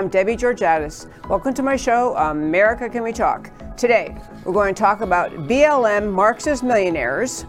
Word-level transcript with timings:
I'm 0.00 0.08
Debbie 0.08 0.34
Georgatos. 0.34 1.10
Welcome 1.28 1.52
to 1.52 1.62
my 1.62 1.76
show, 1.76 2.16
America 2.16 2.88
Can 2.88 3.02
We 3.02 3.12
Talk? 3.12 3.50
Today, 3.76 4.16
we're 4.46 4.54
going 4.54 4.74
to 4.74 4.80
talk 4.80 5.02
about 5.02 5.30
BLM 5.46 6.10
Marxist 6.10 6.62
millionaires, 6.62 7.44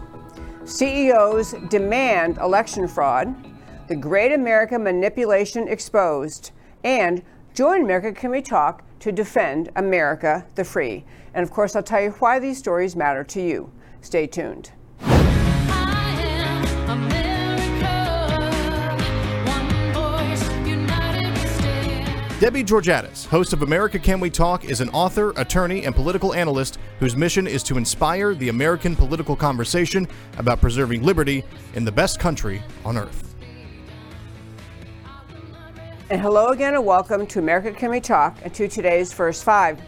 CEOs 0.66 1.54
demand 1.70 2.36
election 2.36 2.86
fraud, 2.86 3.34
the 3.88 3.96
Great 3.96 4.32
America 4.32 4.78
Manipulation 4.78 5.66
exposed, 5.66 6.50
and 6.84 7.22
join 7.54 7.84
America 7.84 8.12
Can 8.12 8.30
We 8.30 8.42
Talk 8.42 8.84
to 8.98 9.12
defend 9.12 9.70
America 9.76 10.46
the 10.54 10.62
Free. 10.62 11.06
And 11.32 11.42
of 11.42 11.50
course, 11.50 11.74
I'll 11.74 11.82
tell 11.82 12.02
you 12.02 12.10
why 12.18 12.38
these 12.38 12.58
stories 12.58 12.94
matter 12.94 13.24
to 13.24 13.40
you. 13.40 13.72
Stay 14.02 14.26
tuned. 14.26 14.72
Debbie 22.42 22.64
Georgatos, 22.64 23.24
host 23.24 23.52
of 23.52 23.62
America 23.62 24.00
Can 24.00 24.18
We 24.18 24.28
Talk, 24.28 24.64
is 24.64 24.80
an 24.80 24.88
author, 24.88 25.32
attorney, 25.36 25.84
and 25.84 25.94
political 25.94 26.34
analyst 26.34 26.80
whose 26.98 27.14
mission 27.14 27.46
is 27.46 27.62
to 27.62 27.78
inspire 27.78 28.34
the 28.34 28.48
American 28.48 28.96
political 28.96 29.36
conversation 29.36 30.08
about 30.38 30.60
preserving 30.60 31.04
liberty 31.04 31.44
in 31.74 31.84
the 31.84 31.92
best 31.92 32.18
country 32.18 32.60
on 32.84 32.98
earth. 32.98 33.36
And 36.10 36.20
hello 36.20 36.48
again, 36.48 36.74
and 36.74 36.84
welcome 36.84 37.28
to 37.28 37.38
America 37.38 37.70
Can 37.70 37.90
We 37.90 38.00
Talk 38.00 38.36
and 38.42 38.52
to 38.54 38.66
today's 38.66 39.12
First 39.12 39.44
Five. 39.44 39.80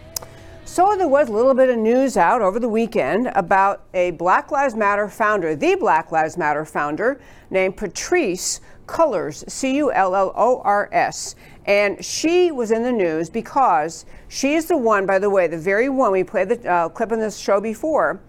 So, 0.64 0.94
there 0.96 1.08
was 1.08 1.28
a 1.28 1.32
little 1.32 1.54
bit 1.54 1.70
of 1.70 1.76
news 1.76 2.16
out 2.16 2.40
over 2.40 2.60
the 2.60 2.68
weekend 2.68 3.32
about 3.34 3.82
a 3.94 4.12
Black 4.12 4.52
Lives 4.52 4.76
Matter 4.76 5.08
founder, 5.08 5.56
the 5.56 5.74
Black 5.74 6.12
Lives 6.12 6.38
Matter 6.38 6.64
founder, 6.64 7.20
named 7.50 7.76
Patrisse 7.76 8.60
Cullors, 8.86 9.48
C 9.50 9.76
U 9.76 9.92
L 9.92 10.14
L 10.14 10.32
O 10.36 10.60
R 10.64 10.88
S. 10.92 11.34
And 11.66 12.04
she 12.04 12.52
was 12.52 12.70
in 12.70 12.82
the 12.82 12.92
news 12.92 13.30
because 13.30 14.04
she 14.28 14.54
is 14.54 14.66
the 14.66 14.76
one, 14.76 15.06
by 15.06 15.18
the 15.18 15.30
way, 15.30 15.46
the 15.46 15.58
very 15.58 15.88
one 15.88 16.12
we 16.12 16.24
played 16.24 16.48
the 16.50 16.70
uh, 16.70 16.88
clip 16.90 17.12
on 17.12 17.18
this 17.18 17.38
show 17.38 17.60
before. 17.60 18.20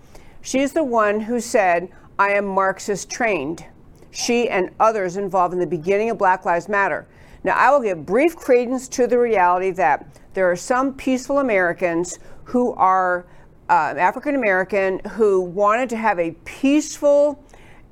She's 0.42 0.72
the 0.72 0.83
one 0.83 1.19
who 1.19 1.39
said, 1.39 1.89
I 2.17 2.30
am 2.30 2.45
Marxist 2.45 3.09
trained. 3.09 3.66
She 4.11 4.47
and 4.47 4.69
others 4.80 5.17
involved 5.17 5.53
in 5.53 5.59
the 5.59 5.67
beginning 5.67 6.09
of 6.09 6.17
Black 6.17 6.45
Lives 6.45 6.69
Matter. 6.69 7.05
Now, 7.44 7.55
I 7.58 7.69
will 7.72 7.81
give 7.81 8.05
brief 8.05 8.36
credence 8.36 8.88
to 8.89 9.05
the 9.05 9.19
reality 9.19 9.72
that 9.72 10.08
there 10.33 10.49
are 10.49 10.55
some 10.55 10.94
peaceful 10.94 11.39
Americans 11.39 12.20
who 12.45 12.73
are 12.73 13.25
uh, 13.70 13.94
African 13.97 14.36
American 14.36 14.99
who 14.99 15.42
wanted 15.42 15.89
to 15.89 15.97
have 15.97 16.20
a 16.20 16.31
peaceful 16.45 17.44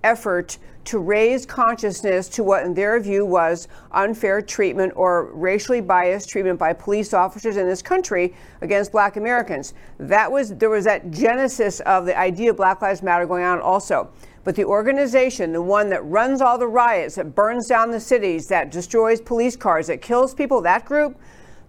effort 0.03 0.57
to 0.85 0.99
raise 0.99 1.45
consciousness 1.45 2.27
to 2.29 2.43
what, 2.43 2.63
in 2.65 2.73
their 2.73 2.99
view, 2.99 3.25
was 3.25 3.67
unfair 3.91 4.41
treatment 4.41 4.93
or 4.95 5.33
racially 5.33 5.81
biased 5.81 6.29
treatment 6.29 6.59
by 6.59 6.73
police 6.73 7.13
officers 7.13 7.57
in 7.57 7.67
this 7.67 7.81
country 7.81 8.35
against 8.61 8.91
black 8.91 9.15
Americans. 9.15 9.73
That 9.97 10.31
was, 10.31 10.55
there 10.55 10.69
was 10.69 10.85
that 10.85 11.11
genesis 11.11 11.79
of 11.81 12.05
the 12.05 12.17
idea 12.17 12.51
of 12.51 12.57
Black 12.57 12.81
Lives 12.81 13.01
Matter 13.01 13.25
going 13.25 13.43
on 13.43 13.61
also. 13.61 14.11
But 14.43 14.55
the 14.55 14.65
organization, 14.65 15.53
the 15.53 15.61
one 15.61 15.89
that 15.89 16.03
runs 16.03 16.41
all 16.41 16.57
the 16.57 16.67
riots, 16.67 17.15
that 17.15 17.33
burns 17.33 17.67
down 17.67 17.91
the 17.91 17.99
cities, 17.99 18.47
that 18.47 18.71
destroys 18.71 19.21
police 19.21 19.55
cars, 19.55 19.87
that 19.87 20.01
kills 20.01 20.33
people, 20.33 20.61
that 20.61 20.85
group, 20.85 21.17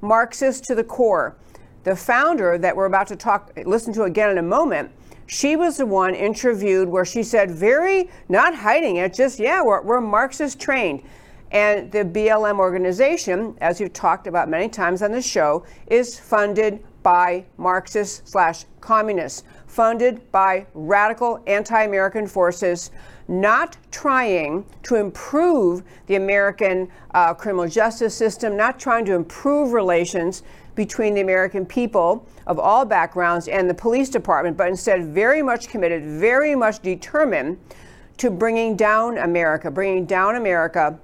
Marxist 0.01 0.65
to 0.65 0.75
the 0.75 0.85
core. 0.85 1.37
The 1.85 1.95
founder 1.95 2.59
that 2.59 2.75
we're 2.75 2.87
about 2.87 3.07
to 3.09 3.17
talk, 3.17 3.53
listen 3.65 3.93
to 3.95 4.05
again 4.05 4.31
in 4.31 4.39
a 4.39 4.43
moment, 4.43 4.91
she 5.27 5.57
was 5.57 5.77
the 5.77 5.87
one 5.87 6.15
interviewed 6.15 6.89
where 6.89 7.05
she 7.05 7.23
said, 7.23 7.51
very, 7.51 8.11
not 8.29 8.55
hiding 8.55 8.97
it, 8.97 9.15
just, 9.15 9.39
yeah, 9.39 9.63
we're, 9.63 9.83
we're 9.83 10.01
Marxist 10.01 10.61
trained. 10.61 11.03
And 11.51 11.91
the 11.93 12.05
BLM 12.05 12.59
organization, 12.59 13.57
as 13.61 13.81
you've 13.81 13.93
talked 13.93 14.27
about 14.27 14.49
many 14.49 14.69
times 14.69 15.03
on 15.03 15.13
the 15.13 15.23
show, 15.23 15.65
is 15.87 16.19
funded 16.19 16.85
by 17.05 17.45
Marxists 17.59 18.29
slash 18.29 18.65
communists, 18.81 19.45
funded 19.67 20.33
by 20.33 20.67
radical 20.75 21.41
anti 21.47 21.83
American 21.85 22.27
forces, 22.27 22.91
not 23.29 23.77
trying 23.93 24.67
to 24.83 24.97
improve 24.97 25.83
the 26.07 26.17
American 26.17 26.91
uh, 27.13 27.33
criminal 27.35 27.69
justice 27.69 28.17
system, 28.17 28.57
not 28.57 28.81
trying 28.81 29.05
to 29.05 29.15
improve 29.15 29.73
relations 29.73 30.43
between 30.75 31.15
the 31.15 31.21
American 31.21 31.65
people 31.65 32.27
of 32.47 32.59
all 32.59 32.85
backgrounds 32.85 33.49
and 33.49 33.69
the 33.69 33.75
police 33.75 34.09
department, 34.09 34.57
but 34.57 34.69
instead 34.69 35.07
very 35.07 35.43
much 35.43 35.69
committed, 35.69 36.05
very 36.05 36.55
much 36.55 36.81
determined 36.81 37.59
to 38.17 38.31
bringing 38.31 38.77
down 38.77 39.19
America, 39.19 39.71
bringing 39.71 40.07
down 40.07 40.37
America 40.37 40.99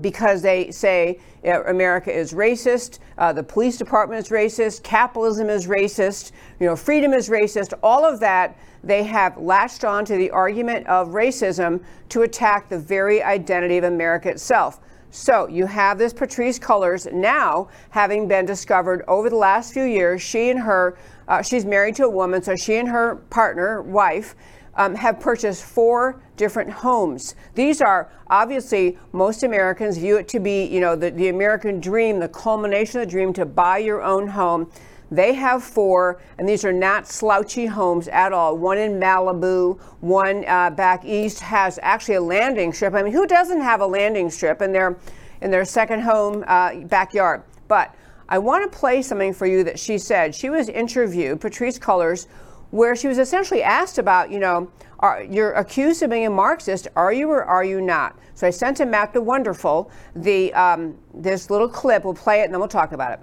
because 0.00 0.42
they 0.42 0.70
say 0.70 1.20
uh, 1.44 1.62
America 1.64 2.12
is 2.12 2.32
racist, 2.32 2.98
uh, 3.18 3.32
the 3.32 3.42
police 3.42 3.76
department 3.76 4.24
is 4.24 4.30
racist, 4.30 4.82
capitalism 4.82 5.48
is 5.48 5.66
racist, 5.66 6.32
you 6.58 6.66
know, 6.66 6.74
freedom 6.74 7.12
is 7.12 7.28
racist, 7.28 7.72
all 7.82 8.04
of 8.04 8.20
that. 8.20 8.56
They 8.82 9.04
have 9.04 9.38
latched 9.38 9.84
on 9.84 10.04
to 10.06 10.16
the 10.16 10.30
argument 10.30 10.86
of 10.88 11.08
racism 11.08 11.82
to 12.10 12.22
attack 12.22 12.68
the 12.68 12.78
very 12.78 13.22
identity 13.22 13.78
of 13.78 13.84
America 13.84 14.28
itself. 14.28 14.80
So 15.16 15.46
you 15.46 15.66
have 15.66 15.96
this 15.96 16.12
Patrisse 16.12 16.58
Cullors 16.58 17.10
now 17.12 17.68
having 17.90 18.26
been 18.26 18.46
discovered 18.46 19.04
over 19.06 19.30
the 19.30 19.36
last 19.36 19.72
few 19.72 19.84
years. 19.84 20.20
She 20.20 20.50
and 20.50 20.58
her, 20.58 20.98
uh, 21.28 21.40
she's 21.40 21.64
married 21.64 21.94
to 21.96 22.06
a 22.06 22.10
woman, 22.10 22.42
so 22.42 22.56
she 22.56 22.74
and 22.78 22.88
her 22.88 23.14
partner, 23.30 23.80
wife, 23.80 24.34
um, 24.74 24.96
have 24.96 25.20
purchased 25.20 25.62
four 25.62 26.20
different 26.36 26.68
homes. 26.68 27.36
These 27.54 27.80
are 27.80 28.10
obviously 28.26 28.98
most 29.12 29.44
Americans 29.44 29.98
view 29.98 30.16
it 30.16 30.26
to 30.30 30.40
be, 30.40 30.64
you 30.64 30.80
know, 30.80 30.96
the, 30.96 31.10
the 31.12 31.28
American 31.28 31.78
dream, 31.78 32.18
the 32.18 32.28
culmination 32.28 33.00
of 33.00 33.06
the 33.06 33.10
dream 33.12 33.32
to 33.34 33.46
buy 33.46 33.78
your 33.78 34.02
own 34.02 34.26
home. 34.26 34.68
They 35.10 35.34
have 35.34 35.62
four, 35.62 36.20
and 36.38 36.48
these 36.48 36.64
are 36.64 36.72
not 36.72 37.06
slouchy 37.06 37.66
homes 37.66 38.08
at 38.08 38.32
all. 38.32 38.56
One 38.56 38.78
in 38.78 38.98
Malibu, 38.98 39.78
one 40.00 40.44
uh, 40.46 40.70
back 40.70 41.04
east 41.04 41.40
has 41.40 41.78
actually 41.82 42.16
a 42.16 42.20
landing 42.20 42.72
strip. 42.72 42.94
I 42.94 43.02
mean, 43.02 43.12
who 43.12 43.26
doesn't 43.26 43.60
have 43.60 43.80
a 43.80 43.86
landing 43.86 44.30
strip 44.30 44.62
in 44.62 44.72
their 44.72 44.96
in 45.40 45.50
their 45.50 45.64
second 45.64 46.00
home 46.00 46.44
uh, 46.46 46.76
backyard? 46.86 47.42
But 47.68 47.94
I 48.28 48.38
want 48.38 48.70
to 48.70 48.78
play 48.78 49.02
something 49.02 49.34
for 49.34 49.46
you 49.46 49.62
that 49.64 49.78
she 49.78 49.98
said. 49.98 50.34
She 50.34 50.48
was 50.48 50.68
interviewed, 50.68 51.40
Patrisse 51.40 51.78
Cullors, 51.78 52.26
where 52.70 52.96
she 52.96 53.06
was 53.06 53.18
essentially 53.18 53.62
asked 53.62 53.98
about, 53.98 54.30
you 54.30 54.38
know, 54.40 54.70
are, 55.00 55.22
you're 55.22 55.52
accused 55.52 56.02
of 56.02 56.10
being 56.10 56.26
a 56.26 56.30
Marxist. 56.30 56.88
Are 56.96 57.12
you 57.12 57.30
or 57.30 57.44
are 57.44 57.64
you 57.64 57.80
not? 57.80 58.18
So 58.34 58.46
I 58.46 58.50
sent 58.50 58.78
to 58.78 58.86
Matt 58.86 59.12
the 59.12 59.20
Wonderful 59.20 59.90
the 60.16 60.52
um, 60.54 60.96
this 61.12 61.50
little 61.50 61.68
clip. 61.68 62.04
We'll 62.04 62.14
play 62.14 62.40
it 62.40 62.44
and 62.44 62.54
then 62.54 62.60
we'll 62.60 62.68
talk 62.68 62.92
about 62.92 63.12
it. 63.12 63.20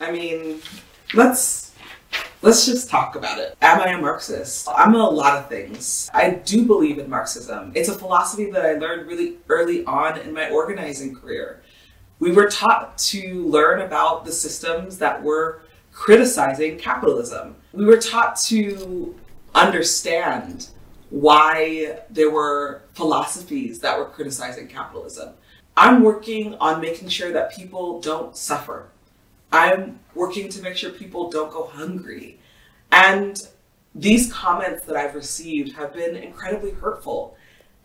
I 0.00 0.12
mean, 0.12 0.60
let's 1.12 1.72
let's 2.40 2.64
just 2.66 2.88
talk 2.88 3.16
about 3.16 3.40
it. 3.40 3.56
Am 3.60 3.80
I 3.80 3.88
a 3.88 4.00
Marxist? 4.00 4.68
I'm 4.74 4.94
a 4.94 5.10
lot 5.10 5.36
of 5.36 5.48
things. 5.48 6.08
I 6.14 6.30
do 6.30 6.64
believe 6.64 6.98
in 6.98 7.10
Marxism. 7.10 7.72
It's 7.74 7.88
a 7.88 7.94
philosophy 7.94 8.48
that 8.52 8.64
I 8.64 8.74
learned 8.74 9.08
really 9.08 9.38
early 9.48 9.84
on 9.86 10.18
in 10.20 10.32
my 10.32 10.50
organizing 10.50 11.16
career. 11.16 11.62
We 12.20 12.30
were 12.30 12.48
taught 12.48 12.96
to 12.98 13.44
learn 13.48 13.80
about 13.80 14.24
the 14.24 14.30
systems 14.30 14.98
that 14.98 15.20
were 15.20 15.62
criticizing 15.92 16.78
capitalism. 16.78 17.56
We 17.72 17.84
were 17.84 17.98
taught 17.98 18.36
to 18.46 19.16
understand 19.56 20.68
why 21.10 22.02
there 22.08 22.30
were 22.30 22.82
philosophies 22.94 23.80
that 23.80 23.98
were 23.98 24.04
criticizing 24.04 24.68
capitalism. 24.68 25.34
I'm 25.76 26.04
working 26.04 26.54
on 26.54 26.80
making 26.80 27.08
sure 27.08 27.32
that 27.32 27.52
people 27.54 28.00
don't 28.00 28.36
suffer 28.36 28.90
I'm 29.52 30.00
working 30.14 30.48
to 30.50 30.62
make 30.62 30.76
sure 30.76 30.90
people 30.90 31.30
don't 31.30 31.50
go 31.50 31.64
hungry. 31.64 32.38
And 32.92 33.40
these 33.94 34.32
comments 34.32 34.84
that 34.86 34.96
I've 34.96 35.14
received 35.14 35.72
have 35.74 35.94
been 35.94 36.16
incredibly 36.16 36.72
hurtful. 36.72 37.36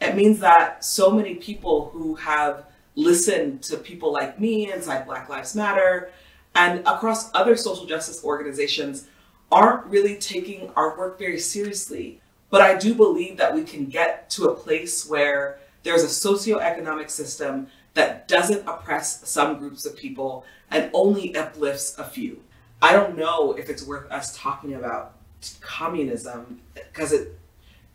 It 0.01 0.15
means 0.15 0.39
that 0.39 0.83
so 0.83 1.12
many 1.12 1.36
people 1.36 1.89
who 1.94 2.15
have 2.15 2.65
listened 2.95 3.63
to 3.63 3.77
people 3.77 4.12
like 4.12 4.39
me 4.39 4.71
inside 4.71 5.06
Black 5.06 5.30
Lives 5.30 5.56
Matter 5.56 6.12
and 6.56 6.80
across 6.81 7.33
other 7.33 7.56
social 7.56 7.86
justice 7.86 8.24
organizations 8.24 9.07
aren't 9.51 9.86
really 9.86 10.15
taking 10.15 10.69
our 10.75 10.98
work 10.98 11.18
very 11.18 11.39
seriously. 11.39 12.19
But 12.50 12.62
I 12.62 12.77
do 12.77 12.94
believe 12.94 13.38
that 13.38 13.54
we 13.54 13.63
can 13.63 13.86
get 13.86 14.30
to 14.31 14.50
a 14.50 14.56
place 14.56 15.07
where 15.07 15.60
there's 15.83 16.04
a 16.04 16.07
socioeconomic 16.07 17.10
system 17.10 17.68
that 17.94 18.28
doesn't 18.28 18.68
oppress 18.68 19.28
some 19.30 19.57
groups 19.57 19.86
of 19.86 19.95
people 19.95 20.45
and 20.72 20.90
only 20.94 21.36
uplifts 21.36 21.98
a 21.98 22.04
few. 22.04 22.42
I 22.81 22.94
don't 22.94 23.18
know 23.18 23.54
if 23.54 23.69
it's 23.69 23.86
worth 23.86 24.12
us 24.12 24.38
talking 24.38 24.74
about 24.74 25.16
communism 25.62 26.60
because 26.74 27.12
it 27.13 27.40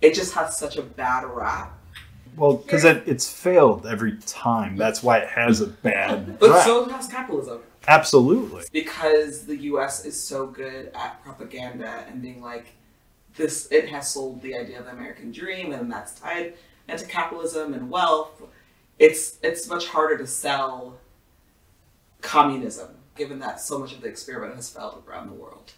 it 0.01 0.15
just 0.15 0.35
has 0.35 0.57
such 0.57 0.77
a 0.77 0.83
bad 0.83 1.25
rap. 1.25 1.77
Well, 2.37 2.59
because 2.59 2.85
it, 2.85 3.03
it's 3.07 3.31
failed 3.31 3.87
every 3.87 4.17
time. 4.19 4.77
That's 4.77 5.03
why 5.03 5.19
it 5.19 5.29
has 5.29 5.61
a 5.61 5.67
bad. 5.67 6.39
but 6.39 6.51
rap. 6.51 6.65
so 6.65 6.89
has 6.89 7.09
capitalism. 7.09 7.61
Absolutely. 7.89 8.65
Because 8.73 9.45
the 9.45 9.57
U.S. 9.57 10.05
is 10.05 10.23
so 10.23 10.47
good 10.47 10.93
at 10.95 11.23
propaganda 11.25 12.05
and 12.09 12.23
being 12.23 12.41
like, 12.41 12.67
this 13.35 13.67
it 13.71 13.89
has 13.89 14.09
sold 14.09 14.41
the 14.43 14.55
idea 14.55 14.79
of 14.79 14.85
the 14.85 14.93
American 14.93 15.33
dream, 15.33 15.73
and 15.73 15.91
that's 15.91 16.15
tied 16.15 16.55
into 16.89 17.05
capitalism 17.07 17.75
and 17.75 17.91
wealth 17.91 18.43
it's 18.99 19.39
it's 19.43 19.69
much 19.69 19.87
harder 19.89 20.19
to 20.19 20.27
sell 20.27 20.99
communism 22.21 22.97
given 23.15 23.39
that 23.41 23.61
so 23.61 23.79
much 23.79 23.93
of 23.93 24.01
the 24.01 24.09
experiment 24.09 24.55
has 24.55 24.71
failed 24.71 25.03
around 25.07 25.29
the 25.29 25.35
world. 25.35 25.73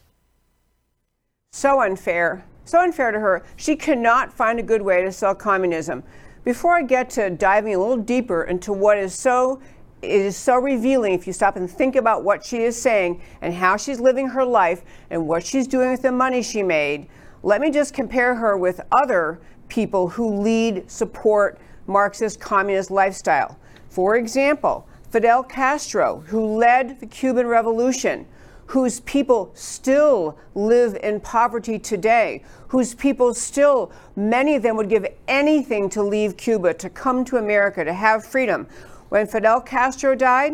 So 1.52 1.80
unfair. 1.80 2.44
So 2.64 2.80
unfair 2.80 3.10
to 3.10 3.18
her. 3.18 3.44
She 3.56 3.74
cannot 3.76 4.32
find 4.32 4.60
a 4.60 4.62
good 4.62 4.82
way 4.82 5.02
to 5.02 5.10
sell 5.10 5.34
communism. 5.34 6.04
Before 6.44 6.76
I 6.76 6.82
get 6.82 7.10
to 7.10 7.30
diving 7.30 7.74
a 7.74 7.78
little 7.78 7.96
deeper 7.96 8.44
into 8.44 8.72
what 8.72 8.98
is 8.98 9.14
so 9.14 9.60
it 10.02 10.10
is 10.10 10.36
so 10.36 10.56
revealing 10.56 11.12
if 11.12 11.26
you 11.26 11.32
stop 11.32 11.56
and 11.56 11.70
think 11.70 11.94
about 11.94 12.24
what 12.24 12.42
she 12.42 12.62
is 12.62 12.80
saying 12.80 13.20
and 13.42 13.52
how 13.52 13.76
she's 13.76 14.00
living 14.00 14.28
her 14.28 14.44
life 14.44 14.82
and 15.10 15.26
what 15.26 15.44
she's 15.44 15.66
doing 15.66 15.90
with 15.90 16.00
the 16.00 16.12
money 16.12 16.42
she 16.42 16.62
made. 16.62 17.06
Let 17.42 17.60
me 17.60 17.70
just 17.70 17.92
compare 17.92 18.34
her 18.34 18.56
with 18.56 18.80
other 18.92 19.40
people 19.68 20.08
who 20.08 20.40
lead, 20.40 20.90
support 20.90 21.58
Marxist 21.90 22.40
communist 22.40 22.90
lifestyle. 22.90 23.58
For 23.88 24.16
example, 24.16 24.86
Fidel 25.10 25.42
Castro, 25.42 26.20
who 26.28 26.56
led 26.56 27.00
the 27.00 27.06
Cuban 27.06 27.46
Revolution, 27.46 28.26
whose 28.66 29.00
people 29.00 29.50
still 29.54 30.38
live 30.54 30.96
in 31.02 31.18
poverty 31.20 31.76
today, 31.76 32.44
whose 32.68 32.94
people 32.94 33.34
still, 33.34 33.90
many 34.14 34.54
of 34.54 34.62
them 34.62 34.76
would 34.76 34.88
give 34.88 35.04
anything 35.26 35.88
to 35.90 36.00
leave 36.00 36.36
Cuba, 36.36 36.72
to 36.74 36.88
come 36.88 37.24
to 37.24 37.36
America, 37.38 37.84
to 37.84 37.92
have 37.92 38.24
freedom. 38.24 38.68
When 39.08 39.26
Fidel 39.26 39.60
Castro 39.60 40.14
died, 40.14 40.52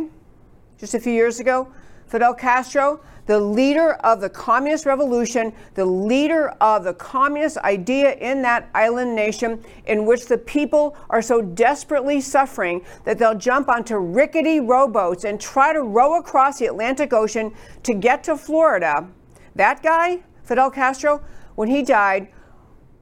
just 0.78 0.94
a 0.94 0.98
few 0.98 1.12
years 1.12 1.40
ago, 1.40 1.68
Fidel 2.06 2.32
Castro, 2.32 3.00
the 3.26 3.38
leader 3.38 3.94
of 3.94 4.20
the 4.20 4.30
communist 4.30 4.86
revolution, 4.86 5.52
the 5.74 5.84
leader 5.84 6.48
of 6.60 6.84
the 6.84 6.94
communist 6.94 7.58
idea 7.58 8.14
in 8.14 8.40
that 8.42 8.68
island 8.74 9.14
nation, 9.14 9.62
in 9.86 10.06
which 10.06 10.26
the 10.26 10.38
people 10.38 10.96
are 11.10 11.22
so 11.22 11.42
desperately 11.42 12.20
suffering 12.20 12.84
that 13.04 13.18
they'll 13.18 13.34
jump 13.34 13.68
onto 13.68 13.96
rickety 13.96 14.60
rowboats 14.60 15.24
and 15.24 15.40
try 15.40 15.72
to 15.72 15.82
row 15.82 16.18
across 16.18 16.58
the 16.58 16.66
Atlantic 16.66 17.12
Ocean 17.12 17.52
to 17.82 17.94
get 17.94 18.22
to 18.24 18.36
Florida. 18.36 19.08
That 19.54 19.82
guy, 19.82 20.20
Fidel 20.44 20.70
Castro, 20.70 21.22
when 21.56 21.68
he 21.68 21.82
died, 21.82 22.28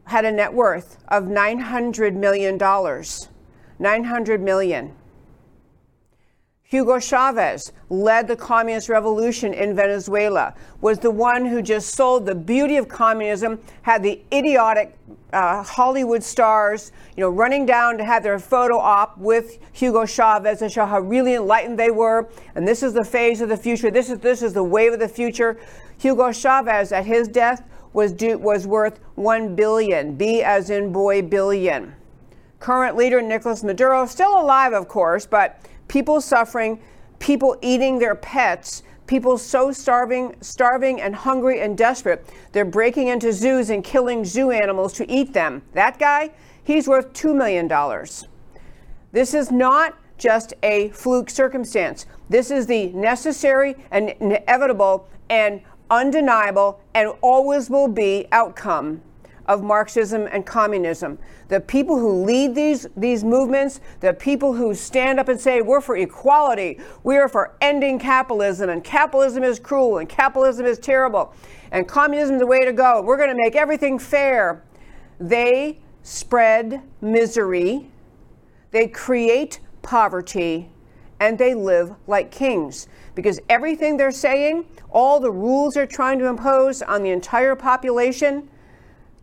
had 0.05 0.25
a 0.25 0.33
net 0.33 0.53
worth 0.53 0.99
of 1.09 1.25
$900 1.25 2.15
million. 2.15 2.59
900 3.79 4.41
million. 4.41 4.95
Hugo 6.75 6.99
Chavez 6.99 7.71
led 7.89 8.27
the 8.27 8.35
communist 8.35 8.89
revolution 8.89 9.55
in 9.55 9.77
Venezuela, 9.77 10.55
was 10.81 10.99
the 10.99 11.11
one 11.13 11.47
who 11.47 11.63
just 11.63 11.95
sold 11.95 12.27
the 12.27 12.35
beauty 12.35 12.79
of 12.79 12.89
communism, 12.89 13.61
had 13.83 14.03
the 14.03 14.21
idiotic 14.33 14.99
uh, 15.33 15.63
Hollywood 15.63 16.21
stars, 16.21 16.91
you 17.17 17.21
know, 17.21 17.31
running 17.31 17.65
down 17.65 17.97
to 17.99 18.05
have 18.05 18.25
their 18.25 18.41
photo 18.41 18.77
op 18.77 19.17
with 19.19 19.59
Hugo 19.73 20.05
Chavez 20.05 20.59
to 20.59 20.69
show 20.69 20.85
how 20.85 20.99
really 20.99 21.35
enlightened 21.35 21.79
they 21.79 21.93
were. 21.93 22.29
And 22.57 22.67
this 22.67 22.83
is 22.83 22.93
the 22.93 23.05
phase 23.05 23.41
of 23.41 23.49
the 23.49 23.57
future. 23.57 23.93
This 23.93 24.11
is 24.11 24.19
this 24.19 24.43
is 24.43 24.53
the 24.53 24.65
wave 24.65 24.95
of 24.95 24.99
the 24.99 25.09
future. 25.09 25.57
Hugo 25.99 26.33
Chavez, 26.33 26.91
at 26.91 27.07
his 27.07 27.29
death, 27.29 27.63
was 27.93 28.11
due, 28.11 28.37
was 28.37 28.67
worth 28.67 28.99
one 29.15 29.55
billion. 29.55 30.17
B 30.17 30.43
as 30.43 30.71
in 30.71 30.93
boy 30.93 31.23
billion. 31.23 31.95
Current 32.59 32.97
leader 32.97 33.23
Nicolas 33.23 33.63
Maduro, 33.63 34.07
still 34.07 34.41
alive, 34.41 34.73
of 34.73 34.89
course, 34.89 35.25
but 35.25 35.61
people 35.89 36.21
suffering, 36.21 36.81
people 37.19 37.57
eating 37.63 37.99
their 37.99 38.15
pets, 38.15 38.83
people 39.07 39.37
so 39.39 39.71
starving, 39.71 40.35
starving 40.41 41.01
and 41.01 41.15
hungry 41.15 41.61
and 41.61 41.77
desperate, 41.77 42.27
they're 42.53 42.65
breaking 42.65 43.09
into 43.09 43.33
zoos 43.33 43.71
and 43.71 43.85
killing 43.85 44.25
zoo 44.25 44.51
animals 44.51 44.93
to 44.95 45.11
eat 45.11 45.33
them. 45.33 45.63
That 45.73 45.99
guy, 45.99 46.31
he's 46.63 46.89
worth 46.89 47.13
$2 47.13 47.35
million. 47.35 47.69
This 49.13 49.35
is 49.35 49.51
not 49.51 49.99
just 50.17 50.55
a 50.63 50.89
fluke 50.91 51.29
circumstance. 51.29 52.07
This 52.29 52.51
is 52.51 52.67
the 52.67 52.87
necessary 52.89 53.77
and 53.91 54.11
inevitable 54.21 55.09
and 55.29 55.61
undeniable 55.91 56.81
and 56.95 57.13
always 57.21 57.69
will 57.69 57.89
be 57.89 58.27
outcome 58.33 59.03
of 59.47 59.63
Marxism 59.63 60.29
and 60.33 60.47
communism. 60.47 61.19
The 61.49 61.61
people 61.61 61.99
who 61.99 62.25
lead 62.25 62.55
these, 62.55 62.87
these 62.97 63.25
movements, 63.25 63.81
the 64.01 64.15
people 64.15 64.55
who 64.55 64.75
stand 64.75 65.21
up 65.21 65.29
and 65.29 65.41
say, 65.41 65.61
we're 65.61 65.81
for 65.81 65.97
equality, 65.97 66.81
we 67.03 67.17
are 67.17 67.29
for 67.29 67.57
ending 67.61 67.99
capitalism, 67.99 68.71
and 68.71 68.83
capitalism 68.83 69.43
is 69.43 69.59
cruel, 69.59 69.99
and 69.99 70.09
capitalism 70.09 70.67
is 70.67 70.79
terrible, 70.79 71.35
and 71.73 71.87
communism 71.87 72.37
is 72.37 72.41
the 72.41 72.47
way 72.47 72.65
to 72.65 72.73
go, 72.73 73.03
we're 73.03 73.19
going 73.19 73.31
to 73.31 73.37
make 73.37 73.57
everything 73.57 73.99
fair. 73.99 74.65
They 75.21 75.81
spread 76.03 76.83
misery, 77.01 77.91
they 78.71 78.89
create 78.89 79.61
poverty, 79.83 80.71
and 81.21 81.39
they 81.39 81.55
live 81.55 81.95
like 82.07 82.31
kings. 82.31 82.89
Because 83.15 83.41
everything 83.49 83.97
they're 83.97 84.11
saying, 84.11 84.67
all 84.91 85.21
the 85.21 85.31
rules 85.31 85.75
they're 85.75 85.87
trying 85.87 86.19
to 86.19 86.27
impose 86.27 86.83
on 86.83 87.03
the 87.03 87.11
entire 87.11 87.55
population, 87.55 88.49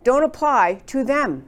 don't 0.04 0.24
apply 0.24 0.82
to 0.86 1.04
them. 1.04 1.44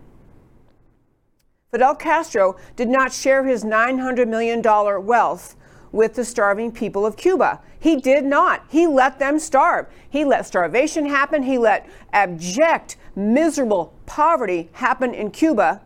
Fidel 1.71 1.97
Castro 1.97 2.57
did 2.77 2.89
not 2.89 3.13
share 3.13 3.45
his 3.45 3.65
$900 3.65 4.29
million 4.29 4.63
wealth 5.05 5.57
with 5.91 6.15
the 6.15 6.25
starving 6.25 6.71
people 6.73 7.05
of 7.05 7.17
Cuba. 7.17 7.61
He 7.79 7.97
did 7.97 8.25
not. 8.25 8.65
He 8.69 8.87
let 8.87 9.19
them 9.19 9.39
starve. 9.39 9.87
He 10.09 10.25
let 10.25 10.47
starvation 10.47 11.07
happen. 11.07 11.43
He 11.43 11.59
let 11.59 11.89
abject, 12.13 12.97
miserable 13.17 13.93
poverty 14.07 14.71
happen 14.73 15.15
in 15.15 15.31
Cuba 15.31 15.83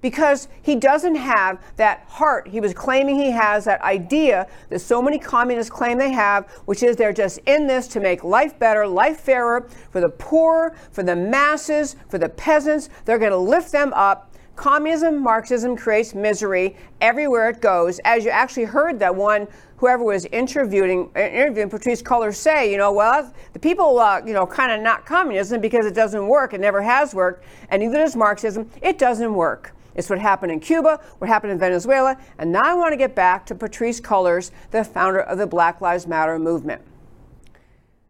because 0.00 0.48
he 0.62 0.76
doesn't 0.76 1.14
have 1.14 1.62
that 1.76 2.04
heart 2.08 2.48
he 2.48 2.60
was 2.60 2.74
claiming 2.74 3.16
he 3.16 3.30
has, 3.30 3.64
that 3.64 3.80
idea 3.82 4.46
that 4.68 4.80
so 4.80 5.02
many 5.02 5.18
communists 5.18 5.70
claim 5.70 5.98
they 5.98 6.12
have, 6.12 6.50
which 6.64 6.82
is 6.82 6.96
they're 6.96 7.12
just 7.12 7.38
in 7.46 7.66
this 7.66 7.86
to 7.88 8.00
make 8.00 8.24
life 8.24 8.58
better, 8.58 8.86
life 8.86 9.20
fairer 9.20 9.68
for 9.90 10.00
the 10.00 10.08
poor, 10.08 10.74
for 10.90 11.02
the 11.02 11.16
masses, 11.16 11.96
for 12.08 12.18
the 12.18 12.28
peasants. 12.28 12.88
They're 13.04 13.18
going 13.18 13.30
to 13.30 13.36
lift 13.36 13.72
them 13.72 13.92
up. 13.94 14.26
Communism, 14.56 15.22
Marxism 15.22 15.74
creates 15.74 16.14
misery 16.14 16.76
everywhere 17.00 17.48
it 17.48 17.62
goes. 17.62 17.98
As 18.00 18.24
you 18.24 18.30
actually 18.30 18.64
heard 18.64 18.98
that 18.98 19.14
one, 19.14 19.48
whoever 19.76 20.04
was 20.04 20.26
interviewing, 20.26 21.10
interviewing 21.16 21.70
Patrisse 21.70 22.02
Cullors 22.02 22.34
say, 22.34 22.70
you 22.70 22.76
know, 22.76 22.92
well, 22.92 23.32
the 23.54 23.58
people, 23.58 23.98
uh, 23.98 24.20
you 24.26 24.34
know, 24.34 24.46
kind 24.46 24.70
of 24.70 24.82
not 24.82 25.06
communism 25.06 25.62
because 25.62 25.86
it 25.86 25.94
doesn't 25.94 26.26
work. 26.26 26.52
It 26.52 26.60
never 26.60 26.82
has 26.82 27.14
worked. 27.14 27.44
And 27.70 27.80
neither 27.80 27.96
does 27.96 28.14
Marxism. 28.14 28.68
It 28.82 28.98
doesn't 28.98 29.32
work. 29.32 29.72
It's 30.00 30.08
what 30.08 30.18
happened 30.18 30.50
in 30.50 30.60
Cuba, 30.60 30.98
what 31.18 31.28
happened 31.28 31.52
in 31.52 31.58
Venezuela, 31.58 32.16
and 32.38 32.50
now 32.50 32.62
I 32.62 32.72
want 32.72 32.94
to 32.94 32.96
get 32.96 33.14
back 33.14 33.44
to 33.46 33.54
Patrisse 33.54 34.00
Cullors, 34.00 34.50
the 34.70 34.82
founder 34.82 35.20
of 35.20 35.36
the 35.36 35.46
Black 35.46 35.82
Lives 35.82 36.06
Matter 36.06 36.38
movement. 36.38 36.80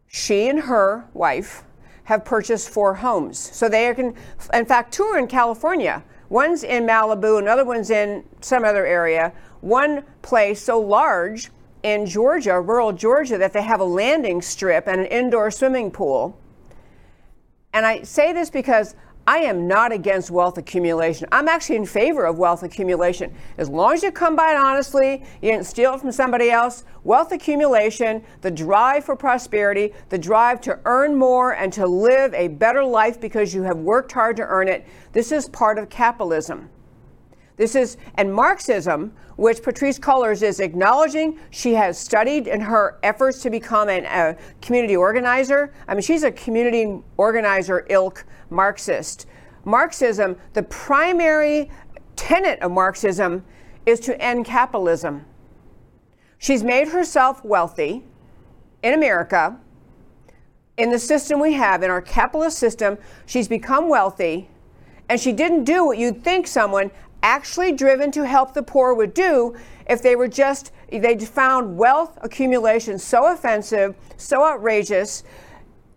She 0.06 0.46
and 0.48 0.60
her 0.60 1.04
wife 1.14 1.64
have 2.04 2.24
purchased 2.24 2.68
four 2.68 2.94
homes. 2.94 3.40
So 3.40 3.68
they 3.68 3.92
can, 3.92 4.14
in 4.54 4.66
fact, 4.66 4.94
two 4.94 5.02
are 5.02 5.18
in 5.18 5.26
California. 5.26 6.04
One's 6.28 6.62
in 6.62 6.86
Malibu, 6.86 7.40
another 7.40 7.64
one's 7.64 7.90
in 7.90 8.22
some 8.40 8.64
other 8.64 8.86
area. 8.86 9.32
One 9.60 10.04
place 10.22 10.62
so 10.62 10.78
large 10.78 11.50
in 11.82 12.06
Georgia, 12.06 12.60
rural 12.60 12.92
Georgia, 12.92 13.36
that 13.36 13.52
they 13.52 13.62
have 13.62 13.80
a 13.80 13.84
landing 13.84 14.42
strip 14.42 14.86
and 14.86 15.00
an 15.00 15.06
indoor 15.08 15.50
swimming 15.50 15.90
pool. 15.90 16.38
And 17.72 17.84
I 17.84 18.02
say 18.02 18.32
this 18.32 18.48
because 18.48 18.94
I 19.26 19.38
am 19.38 19.68
not 19.68 19.92
against 19.92 20.30
wealth 20.30 20.58
accumulation. 20.58 21.28
I'm 21.30 21.46
actually 21.46 21.76
in 21.76 21.86
favor 21.86 22.24
of 22.24 22.38
wealth 22.38 22.62
accumulation. 22.62 23.34
As 23.58 23.68
long 23.68 23.92
as 23.92 24.02
you 24.02 24.10
come 24.10 24.34
by 24.34 24.52
it 24.52 24.56
honestly, 24.56 25.22
you 25.42 25.52
didn't 25.52 25.66
steal 25.66 25.94
it 25.94 26.00
from 26.00 26.10
somebody 26.10 26.50
else, 26.50 26.84
wealth 27.04 27.30
accumulation, 27.32 28.24
the 28.40 28.50
drive 28.50 29.04
for 29.04 29.14
prosperity, 29.14 29.92
the 30.08 30.18
drive 30.18 30.60
to 30.62 30.78
earn 30.84 31.14
more 31.14 31.52
and 31.52 31.72
to 31.74 31.86
live 31.86 32.34
a 32.34 32.48
better 32.48 32.82
life 32.82 33.20
because 33.20 33.54
you 33.54 33.62
have 33.62 33.76
worked 33.76 34.10
hard 34.12 34.36
to 34.36 34.42
earn 34.42 34.68
it, 34.68 34.86
this 35.12 35.32
is 35.32 35.48
part 35.48 35.78
of 35.78 35.88
capitalism. 35.88 36.70
This 37.60 37.74
is, 37.74 37.98
and 38.14 38.32
Marxism, 38.32 39.12
which 39.36 39.58
Patrisse 39.62 40.00
Cullors 40.00 40.42
is 40.42 40.60
acknowledging 40.60 41.38
she 41.50 41.74
has 41.74 41.98
studied 41.98 42.48
in 42.48 42.58
her 42.58 42.98
efforts 43.02 43.42
to 43.42 43.50
become 43.50 43.90
an, 43.90 44.06
a 44.06 44.34
community 44.62 44.96
organizer. 44.96 45.70
I 45.86 45.92
mean, 45.92 46.00
she's 46.00 46.22
a 46.22 46.32
community 46.32 47.02
organizer 47.18 47.84
ilk 47.90 48.24
Marxist. 48.50 49.26
Marxism, 49.64 50.36
the 50.52 50.62
primary 50.62 51.70
tenet 52.16 52.60
of 52.60 52.72
Marxism 52.72 53.44
is 53.86 54.00
to 54.00 54.20
end 54.20 54.44
capitalism. 54.44 55.24
She's 56.38 56.62
made 56.62 56.88
herself 56.88 57.44
wealthy 57.44 58.04
in 58.82 58.94
America. 58.94 59.58
In 60.76 60.90
the 60.90 60.98
system 60.98 61.40
we 61.40 61.52
have, 61.54 61.82
in 61.82 61.90
our 61.90 62.00
capitalist 62.00 62.58
system, 62.58 62.96
she's 63.26 63.48
become 63.48 63.88
wealthy, 63.88 64.48
and 65.08 65.20
she 65.20 65.32
didn't 65.32 65.64
do 65.64 65.84
what 65.84 65.98
you'd 65.98 66.24
think 66.24 66.46
someone 66.46 66.90
actually 67.22 67.72
driven 67.72 68.10
to 68.12 68.26
help 68.26 68.54
the 68.54 68.62
poor 68.62 68.94
would 68.94 69.12
do 69.12 69.54
if 69.88 70.00
they 70.02 70.16
were 70.16 70.28
just, 70.28 70.72
they 70.90 71.18
found 71.18 71.76
wealth 71.76 72.16
accumulation 72.22 72.98
so 72.98 73.32
offensive, 73.32 73.94
so 74.16 74.44
outrageous, 74.44 75.24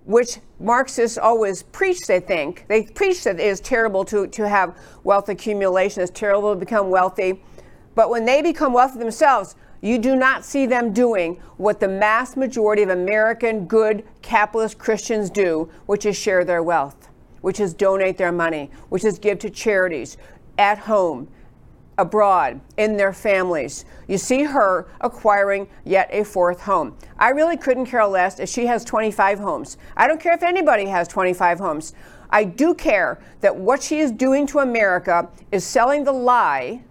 which 0.05 0.39
Marxists 0.59 1.17
always 1.17 1.63
preach, 1.63 1.99
they 2.07 2.19
think. 2.19 2.65
They 2.67 2.83
preach 2.83 3.23
that 3.23 3.39
it 3.39 3.45
is 3.45 3.59
terrible 3.59 4.03
to, 4.05 4.27
to 4.27 4.47
have 4.47 4.77
wealth 5.03 5.29
accumulation, 5.29 6.01
it's 6.01 6.11
terrible 6.11 6.53
to 6.53 6.59
become 6.59 6.89
wealthy. 6.89 7.41
But 7.95 8.09
when 8.09 8.25
they 8.25 8.41
become 8.41 8.73
wealthy 8.73 8.99
themselves, 8.99 9.55
you 9.81 9.99
do 9.99 10.15
not 10.15 10.45
see 10.45 10.65
them 10.65 10.93
doing 10.93 11.35
what 11.57 11.79
the 11.79 11.87
mass 11.87 12.37
majority 12.37 12.83
of 12.83 12.89
American 12.89 13.65
good 13.65 14.05
capitalist 14.21 14.77
Christians 14.77 15.29
do, 15.29 15.69
which 15.87 16.05
is 16.05 16.15
share 16.15 16.45
their 16.45 16.63
wealth, 16.63 17.09
which 17.41 17.59
is 17.59 17.73
donate 17.73 18.17
their 18.17 18.31
money, 18.31 18.71
which 18.89 19.03
is 19.03 19.19
give 19.19 19.39
to 19.39 19.49
charities 19.49 20.17
at 20.57 20.79
home, 20.79 21.27
abroad, 21.97 22.59
in 22.77 22.97
their 22.97 23.13
families. 23.13 23.85
You 24.07 24.17
see 24.17 24.43
her 24.43 24.87
acquiring 25.01 25.67
yet 25.83 26.09
a 26.11 26.23
fourth 26.23 26.61
home. 26.61 26.97
I 27.17 27.29
really 27.29 27.57
couldn't 27.57 27.85
care 27.85 28.05
less 28.05 28.39
if 28.39 28.49
she 28.49 28.65
has 28.65 28.83
25 28.83 29.39
homes. 29.39 29.77
I 29.95 30.07
don't 30.07 30.19
care 30.19 30.33
if 30.33 30.43
anybody 30.43 30.85
has 30.85 31.07
25 31.07 31.59
homes. 31.59 31.93
I 32.29 32.43
do 32.45 32.73
care 32.73 33.19
that 33.41 33.55
what 33.55 33.83
she 33.83 33.99
is 33.99 34.11
doing 34.11 34.47
to 34.47 34.59
America 34.59 35.29
is 35.51 35.63
selling 35.63 36.03
the 36.03 36.11
lie 36.11 36.81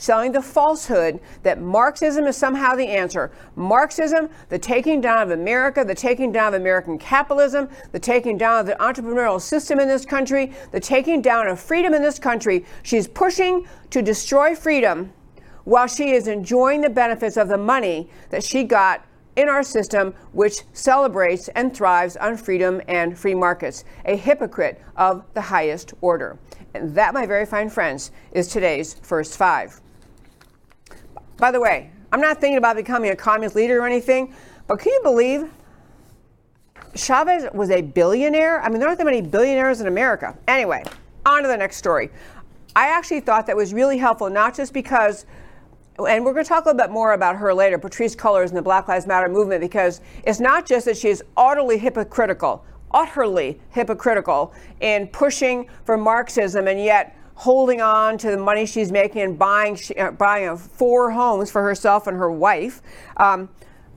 selling 0.00 0.32
the 0.32 0.40
falsehood 0.40 1.20
that 1.42 1.60
Marxism 1.60 2.26
is 2.26 2.36
somehow 2.36 2.74
the 2.74 2.86
answer. 2.86 3.30
Marxism, 3.54 4.30
the 4.48 4.58
taking 4.58 5.00
down 5.00 5.18
of 5.18 5.30
America, 5.30 5.84
the 5.84 5.94
taking 5.94 6.32
down 6.32 6.54
of 6.54 6.60
American 6.60 6.98
capitalism, 6.98 7.68
the 7.92 7.98
taking 7.98 8.38
down 8.38 8.58
of 8.58 8.66
the 8.66 8.74
entrepreneurial 8.80 9.40
system 9.40 9.78
in 9.78 9.86
this 9.86 10.06
country, 10.06 10.52
the 10.72 10.80
taking 10.80 11.20
down 11.20 11.46
of 11.46 11.60
freedom 11.60 11.92
in 11.92 12.00
this 12.00 12.18
country. 12.18 12.64
She's 12.82 13.06
pushing 13.06 13.68
to 13.90 14.00
destroy 14.00 14.54
freedom 14.54 15.12
while 15.64 15.86
she 15.86 16.12
is 16.12 16.26
enjoying 16.26 16.80
the 16.80 16.90
benefits 16.90 17.36
of 17.36 17.48
the 17.48 17.58
money 17.58 18.08
that 18.30 18.42
she 18.42 18.64
got 18.64 19.04
in 19.36 19.48
our 19.48 19.62
system, 19.62 20.14
which 20.32 20.62
celebrates 20.72 21.48
and 21.48 21.74
thrives 21.74 22.16
on 22.16 22.36
freedom 22.36 22.80
and 22.88 23.16
free 23.18 23.34
markets. 23.34 23.84
A 24.06 24.16
hypocrite 24.16 24.80
of 24.96 25.24
the 25.34 25.40
highest 25.40 25.92
order. 26.00 26.38
And 26.74 26.94
that, 26.94 27.14
my 27.14 27.26
very 27.26 27.46
fine 27.46 27.68
friends, 27.68 28.10
is 28.32 28.48
today's 28.48 28.94
first 29.02 29.36
five. 29.36 29.80
By 31.40 31.50
the 31.50 31.58
way, 31.58 31.90
I'm 32.12 32.20
not 32.20 32.38
thinking 32.38 32.58
about 32.58 32.76
becoming 32.76 33.10
a 33.10 33.16
communist 33.16 33.56
leader 33.56 33.80
or 33.80 33.86
anything, 33.86 34.34
but 34.66 34.78
can 34.78 34.92
you 34.92 35.00
believe 35.02 35.50
Chavez 36.94 37.46
was 37.54 37.70
a 37.70 37.80
billionaire? 37.80 38.60
I 38.62 38.68
mean, 38.68 38.78
there 38.78 38.88
aren't 38.88 38.98
that 38.98 39.06
many 39.06 39.22
billionaires 39.22 39.80
in 39.80 39.86
America. 39.86 40.36
Anyway, 40.46 40.84
on 41.24 41.42
to 41.42 41.48
the 41.48 41.56
next 41.56 41.76
story. 41.76 42.10
I 42.76 42.88
actually 42.88 43.20
thought 43.20 43.46
that 43.46 43.56
was 43.56 43.72
really 43.72 43.96
helpful, 43.96 44.28
not 44.28 44.54
just 44.54 44.74
because 44.74 45.24
and 45.98 46.24
we're 46.24 46.32
going 46.32 46.44
to 46.44 46.48
talk 46.48 46.64
a 46.64 46.68
little 46.68 46.78
bit 46.78 46.90
more 46.90 47.12
about 47.12 47.36
her 47.36 47.52
later, 47.52 47.78
Patrisse 47.78 48.16
Cullors 48.16 48.48
and 48.48 48.56
the 48.56 48.62
Black 48.62 48.88
Lives 48.88 49.06
Matter 49.06 49.28
movement, 49.28 49.60
because 49.60 50.00
it's 50.24 50.40
not 50.40 50.64
just 50.64 50.86
that 50.86 50.96
she's 50.96 51.20
utterly 51.36 51.76
hypocritical, 51.76 52.64
utterly 52.92 53.60
hypocritical 53.68 54.54
in 54.80 55.08
pushing 55.08 55.68
for 55.84 55.98
Marxism 55.98 56.68
and 56.68 56.82
yet 56.82 57.14
holding 57.40 57.80
on 57.80 58.18
to 58.18 58.30
the 58.30 58.36
money 58.36 58.66
she's 58.66 58.92
making 58.92 59.22
and 59.22 59.38
buying, 59.38 59.74
uh, 59.98 60.10
buying 60.10 60.54
four 60.58 61.10
homes 61.10 61.50
for 61.50 61.62
herself 61.62 62.06
and 62.06 62.18
her 62.18 62.30
wife. 62.30 62.82
Um, 63.16 63.48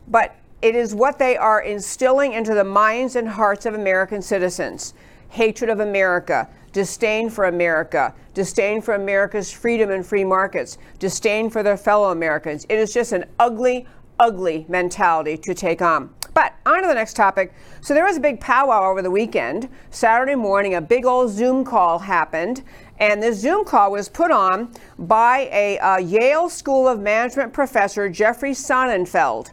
but 0.07 0.37
it 0.61 0.75
is 0.75 0.95
what 0.95 1.19
they 1.19 1.35
are 1.35 1.61
instilling 1.61 2.31
into 2.31 2.53
the 2.53 2.63
minds 2.63 3.17
and 3.17 3.27
hearts 3.27 3.65
of 3.65 3.73
American 3.73 4.21
citizens 4.21 4.93
hatred 5.27 5.69
of 5.69 5.79
America, 5.79 6.47
disdain 6.71 7.27
for 7.29 7.45
America, 7.45 8.13
disdain 8.33 8.79
for 8.79 8.93
America's 8.93 9.51
freedom 9.51 9.89
and 9.89 10.05
free 10.05 10.23
markets, 10.23 10.77
disdain 10.99 11.49
for 11.49 11.63
their 11.63 11.75
fellow 11.75 12.11
Americans. 12.11 12.65
It 12.69 12.77
is 12.77 12.93
just 12.93 13.11
an 13.13 13.25
ugly, 13.39 13.87
ugly 14.19 14.65
mentality 14.69 15.35
to 15.37 15.55
take 15.55 15.81
on. 15.81 16.13
But 16.33 16.53
on 16.65 16.81
to 16.81 16.87
the 16.87 16.93
next 16.93 17.15
topic. 17.15 17.53
So 17.81 17.93
there 17.93 18.05
was 18.05 18.17
a 18.17 18.19
big 18.19 18.39
powwow 18.39 18.89
over 18.89 19.01
the 19.01 19.11
weekend. 19.11 19.69
Saturday 19.91 20.35
morning, 20.35 20.75
a 20.75 20.81
big 20.81 21.05
old 21.05 21.31
Zoom 21.31 21.63
call 21.63 21.99
happened. 21.99 22.63
And 22.99 23.21
this 23.21 23.39
Zoom 23.39 23.65
call 23.65 23.91
was 23.91 24.07
put 24.07 24.31
on 24.31 24.73
by 24.97 25.49
a 25.51 25.77
uh, 25.79 25.97
Yale 25.97 26.49
School 26.49 26.87
of 26.87 26.99
Management 26.99 27.51
professor, 27.53 28.09
Jeffrey 28.09 28.51
Sonnenfeld. 28.51 29.51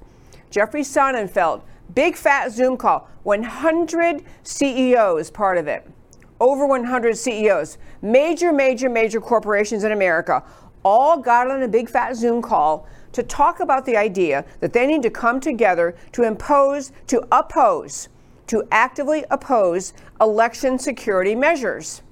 Jeffrey 0.51 0.83
Sonnenfeld, 0.83 1.63
big 1.95 2.17
fat 2.17 2.51
Zoom 2.53 2.77
call, 2.77 3.09
100 3.23 4.25
CEOs 4.43 5.31
part 5.31 5.59
of 5.59 5.69
it 5.69 5.87
over 6.41 6.67
100 6.67 7.17
CEOs, 7.17 7.79
major, 8.01 8.53
major, 8.53 8.89
major 8.89 9.21
corporations 9.21 9.85
in 9.85 9.93
America, 9.93 10.43
all 10.83 11.19
got 11.19 11.51
on 11.51 11.63
a 11.63 11.69
big 11.69 11.89
fat 11.89 12.17
Zoom 12.17 12.41
call 12.41 12.89
to 13.13 13.23
talk 13.23 13.61
about 13.61 13.85
the 13.85 13.97
idea 13.97 14.45
that 14.61 14.73
they 14.73 14.87
need 14.87 15.03
to 15.03 15.11
come 15.11 15.39
together 15.39 15.95
to 16.13 16.23
impose, 16.23 16.93
to 17.07 17.23
oppose, 17.31 18.09
to 18.47 18.67
actively 18.73 19.25
oppose 19.31 19.93
election 20.21 20.79
security 20.79 21.35
measures. 21.35 22.03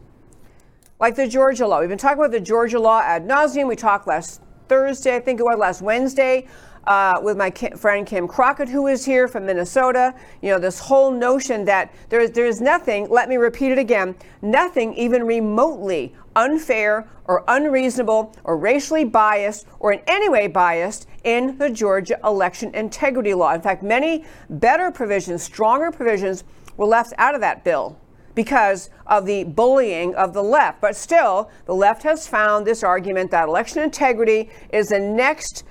Like 1.00 1.14
the 1.14 1.28
Georgia 1.28 1.64
law. 1.64 1.78
We've 1.78 1.88
been 1.88 1.96
talking 1.96 2.18
about 2.18 2.32
the 2.32 2.40
Georgia 2.40 2.80
law 2.80 3.00
ad 3.00 3.24
nauseum. 3.24 3.68
We 3.68 3.76
talked 3.76 4.08
last 4.08 4.42
Thursday, 4.66 5.14
I 5.14 5.20
think 5.20 5.38
it 5.38 5.44
was 5.44 5.56
last 5.56 5.80
Wednesday, 5.80 6.48
uh, 6.88 7.20
with 7.22 7.36
my 7.36 7.52
friend 7.52 8.04
Kim 8.04 8.26
Crockett, 8.26 8.68
who 8.68 8.88
is 8.88 9.04
here 9.04 9.28
from 9.28 9.46
Minnesota. 9.46 10.12
You 10.42 10.50
know, 10.50 10.58
this 10.58 10.80
whole 10.80 11.12
notion 11.12 11.64
that 11.66 11.94
there 12.08 12.18
is, 12.18 12.32
there 12.32 12.46
is 12.46 12.60
nothing, 12.60 13.08
let 13.10 13.28
me 13.28 13.36
repeat 13.36 13.70
it 13.70 13.78
again, 13.78 14.16
nothing 14.42 14.92
even 14.94 15.24
remotely 15.24 16.16
unfair 16.34 17.08
or 17.26 17.44
unreasonable 17.46 18.34
or 18.42 18.56
racially 18.56 19.04
biased 19.04 19.68
or 19.78 19.92
in 19.92 20.00
any 20.08 20.28
way 20.28 20.48
biased 20.48 21.06
in 21.22 21.56
the 21.58 21.70
Georgia 21.70 22.18
election 22.24 22.74
integrity 22.74 23.34
law. 23.34 23.54
In 23.54 23.60
fact, 23.60 23.84
many 23.84 24.24
better 24.50 24.90
provisions, 24.90 25.44
stronger 25.44 25.92
provisions, 25.92 26.42
were 26.76 26.86
left 26.86 27.12
out 27.18 27.36
of 27.36 27.40
that 27.40 27.62
bill 27.62 27.96
because 28.38 28.88
of 29.08 29.26
the 29.26 29.42
bullying 29.42 30.14
of 30.14 30.32
the 30.32 30.44
left. 30.44 30.80
But 30.80 30.94
still, 30.94 31.50
the 31.64 31.74
left 31.74 32.04
has 32.04 32.28
found 32.28 32.64
this 32.64 32.84
argument 32.84 33.32
that 33.32 33.48
election 33.48 33.82
integrity 33.82 34.48
is 34.72 34.90
the 34.90 35.00
next 35.00 35.64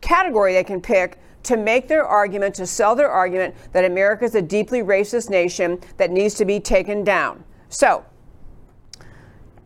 category 0.00 0.52
they 0.52 0.62
can 0.62 0.80
pick 0.80 1.18
to 1.42 1.56
make 1.56 1.88
their 1.88 2.04
argument, 2.04 2.54
to 2.54 2.68
sell 2.68 2.94
their 2.94 3.10
argument 3.10 3.52
that 3.72 3.84
America 3.84 4.24
is 4.24 4.36
a 4.36 4.42
deeply 4.42 4.80
racist 4.80 5.28
nation 5.28 5.80
that 5.96 6.12
needs 6.12 6.34
to 6.34 6.44
be 6.44 6.60
taken 6.60 7.02
down. 7.02 7.42
So, 7.68 8.04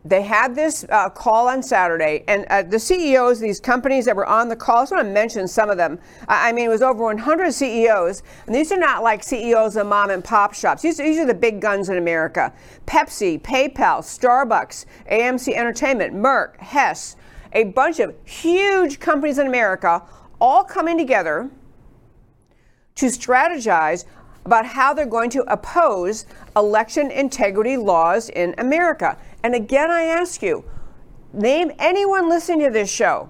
they 0.05 0.21
had 0.21 0.53
this 0.53 0.85
uh, 0.89 1.09
call 1.09 1.47
on 1.47 1.63
Saturday, 1.63 2.25
and 2.27 2.45
uh, 2.49 2.61
the 2.63 2.79
CEOs, 2.79 3.39
these 3.39 3.61
companies 3.61 4.03
that 4.05 4.15
were 4.15 4.25
on 4.25 4.49
the 4.49 4.55
call, 4.55 4.79
I 4.79 4.81
just 4.81 4.91
want 4.91 5.07
to 5.07 5.13
mention 5.13 5.47
some 5.47 5.69
of 5.69 5.77
them. 5.77 5.97
I 6.27 6.51
mean, 6.51 6.65
it 6.65 6.69
was 6.69 6.81
over 6.81 7.05
100 7.05 7.53
CEOs, 7.53 8.21
and 8.45 8.53
these 8.53 8.71
are 8.73 8.77
not 8.77 9.01
like 9.01 9.23
CEOs 9.23 9.77
of 9.77 9.87
mom 9.87 10.09
and 10.09 10.21
pop 10.21 10.53
shops. 10.53 10.81
These, 10.81 10.97
these 10.97 11.19
are 11.19 11.25
the 11.25 11.33
big 11.33 11.61
guns 11.61 11.87
in 11.87 11.97
America 11.97 12.53
Pepsi, 12.85 13.41
PayPal, 13.41 13.99
Starbucks, 14.01 14.85
AMC 15.09 15.53
Entertainment, 15.53 16.13
Merck, 16.13 16.57
Hess, 16.57 17.15
a 17.53 17.63
bunch 17.65 17.99
of 17.99 18.13
huge 18.25 18.99
companies 18.99 19.37
in 19.37 19.47
America 19.47 20.03
all 20.41 20.65
coming 20.65 20.97
together 20.97 21.49
to 22.95 23.05
strategize 23.05 24.03
about 24.45 24.65
how 24.65 24.93
they're 24.93 25.05
going 25.05 25.29
to 25.29 25.41
oppose 25.43 26.25
election 26.55 27.09
integrity 27.11 27.77
laws 27.77 28.29
in 28.29 28.53
America. 28.57 29.17
And 29.43 29.53
again, 29.55 29.91
I 29.91 30.03
ask 30.03 30.41
you 30.41 30.63
name 31.33 31.71
anyone 31.79 32.29
listening 32.29 32.65
to 32.65 32.71
this 32.71 32.91
show, 32.91 33.29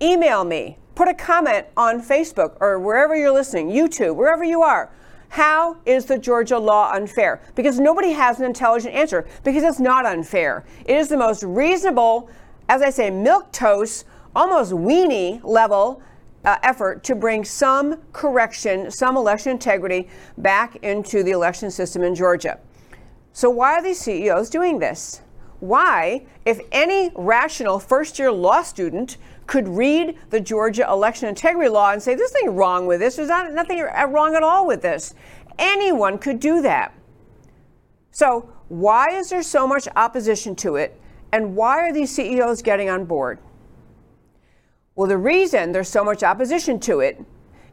email 0.00 0.44
me, 0.44 0.78
put 0.94 1.08
a 1.08 1.14
comment 1.14 1.66
on 1.76 2.00
Facebook 2.00 2.56
or 2.60 2.78
wherever 2.78 3.16
you're 3.16 3.32
listening, 3.32 3.68
YouTube, 3.68 4.16
wherever 4.16 4.44
you 4.44 4.62
are. 4.62 4.90
How 5.30 5.78
is 5.86 6.04
the 6.04 6.18
Georgia 6.18 6.58
law 6.58 6.92
unfair? 6.92 7.40
Because 7.54 7.80
nobody 7.80 8.12
has 8.12 8.38
an 8.38 8.44
intelligent 8.44 8.94
answer, 8.94 9.26
because 9.44 9.62
it's 9.62 9.80
not 9.80 10.04
unfair. 10.04 10.64
It 10.84 10.94
is 10.94 11.08
the 11.08 11.16
most 11.16 11.42
reasonable 11.42 12.28
as 12.68 12.82
I 12.82 12.90
say, 12.90 13.10
milk 13.10 13.52
toast, 13.52 14.06
almost 14.34 14.72
weenie 14.72 15.42
level 15.44 16.02
uh, 16.44 16.56
effort 16.62 17.04
to 17.04 17.14
bring 17.14 17.44
some 17.44 18.00
correction, 18.12 18.90
some 18.90 19.16
election 19.16 19.52
integrity 19.52 20.08
back 20.38 20.76
into 20.76 21.22
the 21.22 21.30
election 21.30 21.70
system 21.70 22.02
in 22.02 22.14
Georgia. 22.14 22.58
So, 23.32 23.50
why 23.50 23.74
are 23.74 23.82
these 23.82 24.00
CEOs 24.00 24.50
doing 24.50 24.78
this? 24.78 25.21
Why, 25.62 26.26
if 26.44 26.58
any 26.72 27.12
rational 27.14 27.78
first 27.78 28.18
year 28.18 28.32
law 28.32 28.62
student 28.62 29.16
could 29.46 29.68
read 29.68 30.18
the 30.30 30.40
Georgia 30.40 30.84
election 30.90 31.28
integrity 31.28 31.68
law 31.68 31.92
and 31.92 32.02
say, 32.02 32.16
there's 32.16 32.32
nothing 32.32 32.56
wrong 32.56 32.86
with 32.88 32.98
this, 32.98 33.14
there's 33.14 33.28
not, 33.28 33.52
nothing 33.52 33.80
uh, 33.80 34.06
wrong 34.08 34.34
at 34.34 34.42
all 34.42 34.66
with 34.66 34.82
this, 34.82 35.14
anyone 35.60 36.18
could 36.18 36.40
do 36.40 36.62
that. 36.62 36.92
So, 38.10 38.52
why 38.70 39.10
is 39.10 39.30
there 39.30 39.44
so 39.44 39.64
much 39.68 39.86
opposition 39.94 40.56
to 40.56 40.74
it? 40.74 41.00
And 41.30 41.54
why 41.54 41.78
are 41.78 41.92
these 41.92 42.12
CEOs 42.12 42.60
getting 42.62 42.90
on 42.90 43.04
board? 43.04 43.38
Well, 44.96 45.06
the 45.06 45.16
reason 45.16 45.70
there's 45.70 45.88
so 45.88 46.02
much 46.02 46.24
opposition 46.24 46.80
to 46.80 46.98
it 46.98 47.24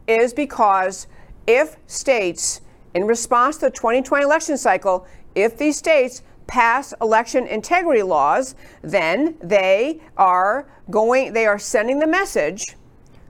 is 0.08 0.32
because 0.32 1.08
if 1.48 1.76
states, 1.88 2.62
in 2.94 3.08
response 3.08 3.58
to 3.58 3.66
the 3.66 3.72
2020 3.72 4.24
election 4.24 4.60
cycle, 4.60 5.08
if 5.34 5.58
these 5.58 5.76
states 5.76 6.22
pass 6.50 6.96
election 7.00 7.46
integrity 7.46 8.02
laws, 8.02 8.56
then 8.82 9.38
they 9.42 10.02
are 10.18 10.68
going, 10.90 11.32
they 11.34 11.46
are 11.46 11.60
sending 11.60 12.00
the 12.00 12.08
message, 12.08 12.76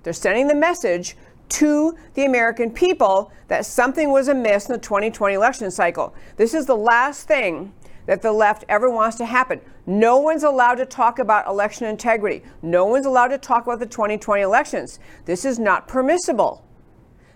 they're 0.03 0.13
sending 0.13 0.47
the 0.47 0.55
message 0.55 1.17
to 1.49 1.97
the 2.13 2.23
American 2.23 2.71
people 2.71 3.31
that 3.49 3.65
something 3.65 4.11
was 4.11 4.29
amiss 4.29 4.67
in 4.67 4.73
the 4.73 4.79
2020 4.79 5.35
election 5.35 5.69
cycle. 5.69 6.15
This 6.37 6.53
is 6.53 6.65
the 6.65 6.77
last 6.77 7.27
thing 7.27 7.73
that 8.05 8.21
the 8.21 8.31
left 8.31 8.63
ever 8.69 8.89
wants 8.89 9.17
to 9.17 9.25
happen. 9.25 9.59
No 9.85 10.17
one's 10.17 10.43
allowed 10.43 10.75
to 10.75 10.85
talk 10.85 11.19
about 11.19 11.45
election 11.45 11.87
integrity. 11.87 12.43
No 12.61 12.85
one's 12.85 13.05
allowed 13.05 13.27
to 13.27 13.37
talk 13.37 13.63
about 13.63 13.79
the 13.79 13.85
2020 13.85 14.41
elections. 14.41 14.99
This 15.25 15.43
is 15.43 15.59
not 15.59 15.87
permissible. 15.87 16.63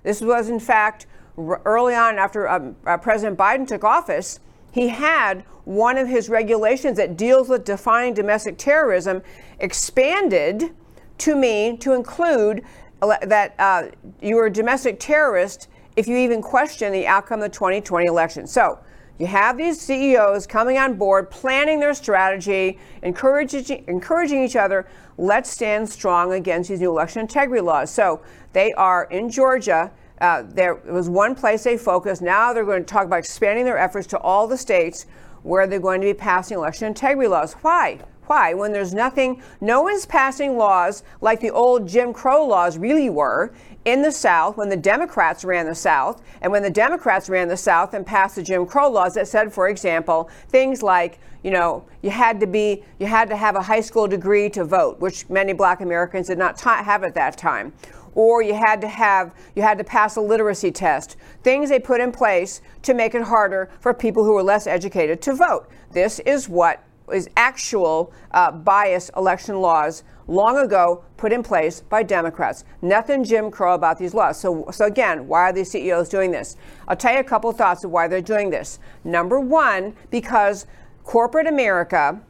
This 0.04 0.22
was, 0.22 0.50
in 0.50 0.60
fact, 0.60 1.08
early 1.38 1.96
on 1.96 2.18
after 2.18 2.48
um, 2.48 2.76
uh, 2.86 2.98
President 2.98 3.38
Biden 3.38 3.68
took 3.68 3.84
office, 3.84 4.40
he 4.74 4.88
had 4.90 5.44
one 5.66 6.00
of 6.00 6.08
his 6.08 6.30
regulations 6.30 6.98
that 6.98 7.16
deals 7.16 7.48
with 7.48 7.64
defining 7.64 8.14
domestic 8.14 8.58
terrorism 8.58 9.22
expanded 9.60 10.76
to 11.20 11.36
mean 11.36 11.78
to 11.78 11.94
include 11.94 12.64
that 13.00 13.54
uh, 13.60 13.84
you 14.20 14.36
were 14.36 14.48
a 14.48 14.52
domestic 14.52 15.00
terrorist 15.00 15.68
if 15.96 16.08
you 16.08 16.18
even 16.18 16.42
question 16.42 16.92
the 16.92 17.06
outcome 17.06 17.40
of 17.40 17.52
the 17.52 17.56
2020 17.56 18.08
election. 18.08 18.48
So 18.48 18.80
you 19.20 19.28
have 19.28 19.58
these 19.58 19.80
CEOs 19.80 20.48
coming 20.48 20.80
on 20.80 20.96
board, 20.96 21.30
planning 21.30 21.80
their 21.80 21.94
strategy, 21.94 22.80
encouraging, 23.04 23.86
encouraging 23.88 24.44
each 24.44 24.56
other. 24.56 24.88
Let's 25.20 25.52
stand 25.52 25.88
strong 25.88 26.34
against 26.34 26.70
these 26.70 26.80
new 26.80 26.90
election 26.90 27.22
integrity 27.22 27.62
laws. 27.62 27.94
So 27.94 28.24
they 28.54 28.74
are 28.74 29.04
in 29.12 29.30
Georgia. 29.30 29.92
Uh, 30.24 30.44
there 30.48 30.76
was 30.76 31.10
one 31.10 31.36
place 31.36 31.66
they 31.66 31.78
focused. 31.78 32.22
Now 32.22 32.54
they're 32.54 32.64
going 32.64 32.86
to 32.86 32.94
talk 32.94 33.06
about 33.06 33.20
expanding 33.20 33.66
their 33.66 33.78
efforts 33.78 34.08
to 34.08 34.18
all 34.20 34.48
the 34.48 34.58
states 34.58 35.06
where 35.42 35.68
they're 35.68 35.82
going 35.82 36.00
to 36.00 36.08
be 36.08 36.14
passing 36.14 36.58
election 36.58 36.88
integrity 36.88 37.28
laws. 37.28 37.56
Why? 37.62 38.00
Why? 38.28 38.54
When 38.54 38.72
there's 38.72 38.94
nothing, 38.94 39.44
no 39.60 39.82
one's 39.82 40.06
passing 40.06 40.56
laws 40.58 41.04
like 41.20 41.42
the 41.42 41.50
old 41.52 41.90
Jim 41.90 42.14
Crow 42.14 42.46
laws 42.46 42.78
really 42.78 43.10
were 43.10 43.54
in 43.84 44.02
the 44.02 44.14
South 44.14 44.56
when 44.56 44.70
the 44.70 44.78
Democrats 44.78 45.44
ran 45.44 45.66
the 45.66 45.76
South, 45.76 46.22
and 46.42 46.50
when 46.50 46.64
the 46.64 46.70
Democrats 46.70 47.28
ran 47.28 47.50
the 47.50 47.58
South 47.58 47.94
and 47.94 48.06
passed 48.06 48.38
the 48.38 48.44
Jim 48.44 48.66
Crow 48.66 48.90
laws 48.90 49.16
that 49.16 49.28
said, 49.28 49.52
for 49.52 49.68
example, 49.68 50.30
things 50.48 50.82
like, 50.82 51.20
you 51.44 51.52
know, 51.52 51.84
you 52.02 52.10
had 52.10 52.40
to 52.40 52.48
be, 52.48 52.82
you 52.98 53.08
had 53.08 53.28
to 53.28 53.36
have 53.36 53.58
a 53.58 53.62
high 53.62 53.82
school 53.82 54.08
degree 54.08 54.50
to 54.52 54.64
vote, 54.64 55.02
which 55.02 55.30
many 55.30 55.52
black 55.52 55.82
Americans 55.82 56.28
did 56.28 56.38
not 56.38 56.58
have 56.62 57.04
at 57.04 57.14
that 57.16 57.38
time. 57.38 57.74
Or 58.16 58.42
you 58.42 58.54
had 58.54 58.82
to 58.82 58.88
have, 58.88 59.34
you 59.56 59.62
had 59.62 59.78
to 59.78 59.84
pass 59.84 60.16
a 60.16 60.22
literacy 60.22 60.72
test. 60.72 61.18
Things 61.44 61.70
they 61.70 61.80
put 61.80 62.00
in 62.00 62.12
place 62.12 62.62
to 62.84 62.94
make 62.94 63.16
it 63.16 63.24
harder 63.24 63.70
for 63.80 63.94
people 63.94 64.24
who 64.24 64.34
were 64.34 64.44
less 64.44 64.68
educated 64.68 65.22
to 65.24 65.34
vote. 65.34 65.68
This 65.92 66.20
is 66.20 66.48
what 66.48 66.84
is 67.12 67.30
actual 67.36 68.14
uh, 68.32 68.52
bias 68.52 69.12
election 69.18 69.60
laws 69.60 70.04
long 70.28 70.58
ago 70.58 71.04
put 71.18 71.34
in 71.34 71.44
place 71.44 71.82
by 71.82 72.02
Democrats. 72.02 72.64
Nothing 72.82 73.24
Jim 73.24 73.52
Crow 73.52 73.74
about 73.74 73.98
these 73.98 74.14
laws. 74.14 74.40
So, 74.40 74.68
so 74.72 74.86
again, 74.86 75.28
why 75.28 75.42
are 75.42 75.54
these 75.54 75.72
CEOs 75.72 76.10
doing 76.10 76.32
this? 76.32 76.56
I'll 76.88 76.96
tell 76.96 77.14
you 77.14 77.20
a 77.20 77.24
couple 77.24 77.52
thoughts 77.52 77.84
of 77.84 77.92
why 77.92 78.08
they're 78.08 78.22
doing 78.22 78.50
this. 78.50 78.80
Number 79.04 79.40
one, 79.40 79.96
because 80.12 80.66
corporate 81.04 81.48
America 81.48 82.22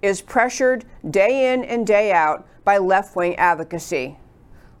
is 0.00 0.22
pressured 0.22 0.84
day 1.10 1.52
in 1.52 1.64
and 1.64 1.86
day 1.86 2.12
out 2.12 2.46
by 2.64 2.78
left 2.78 3.16
wing 3.16 3.36
advocacy 3.36 4.16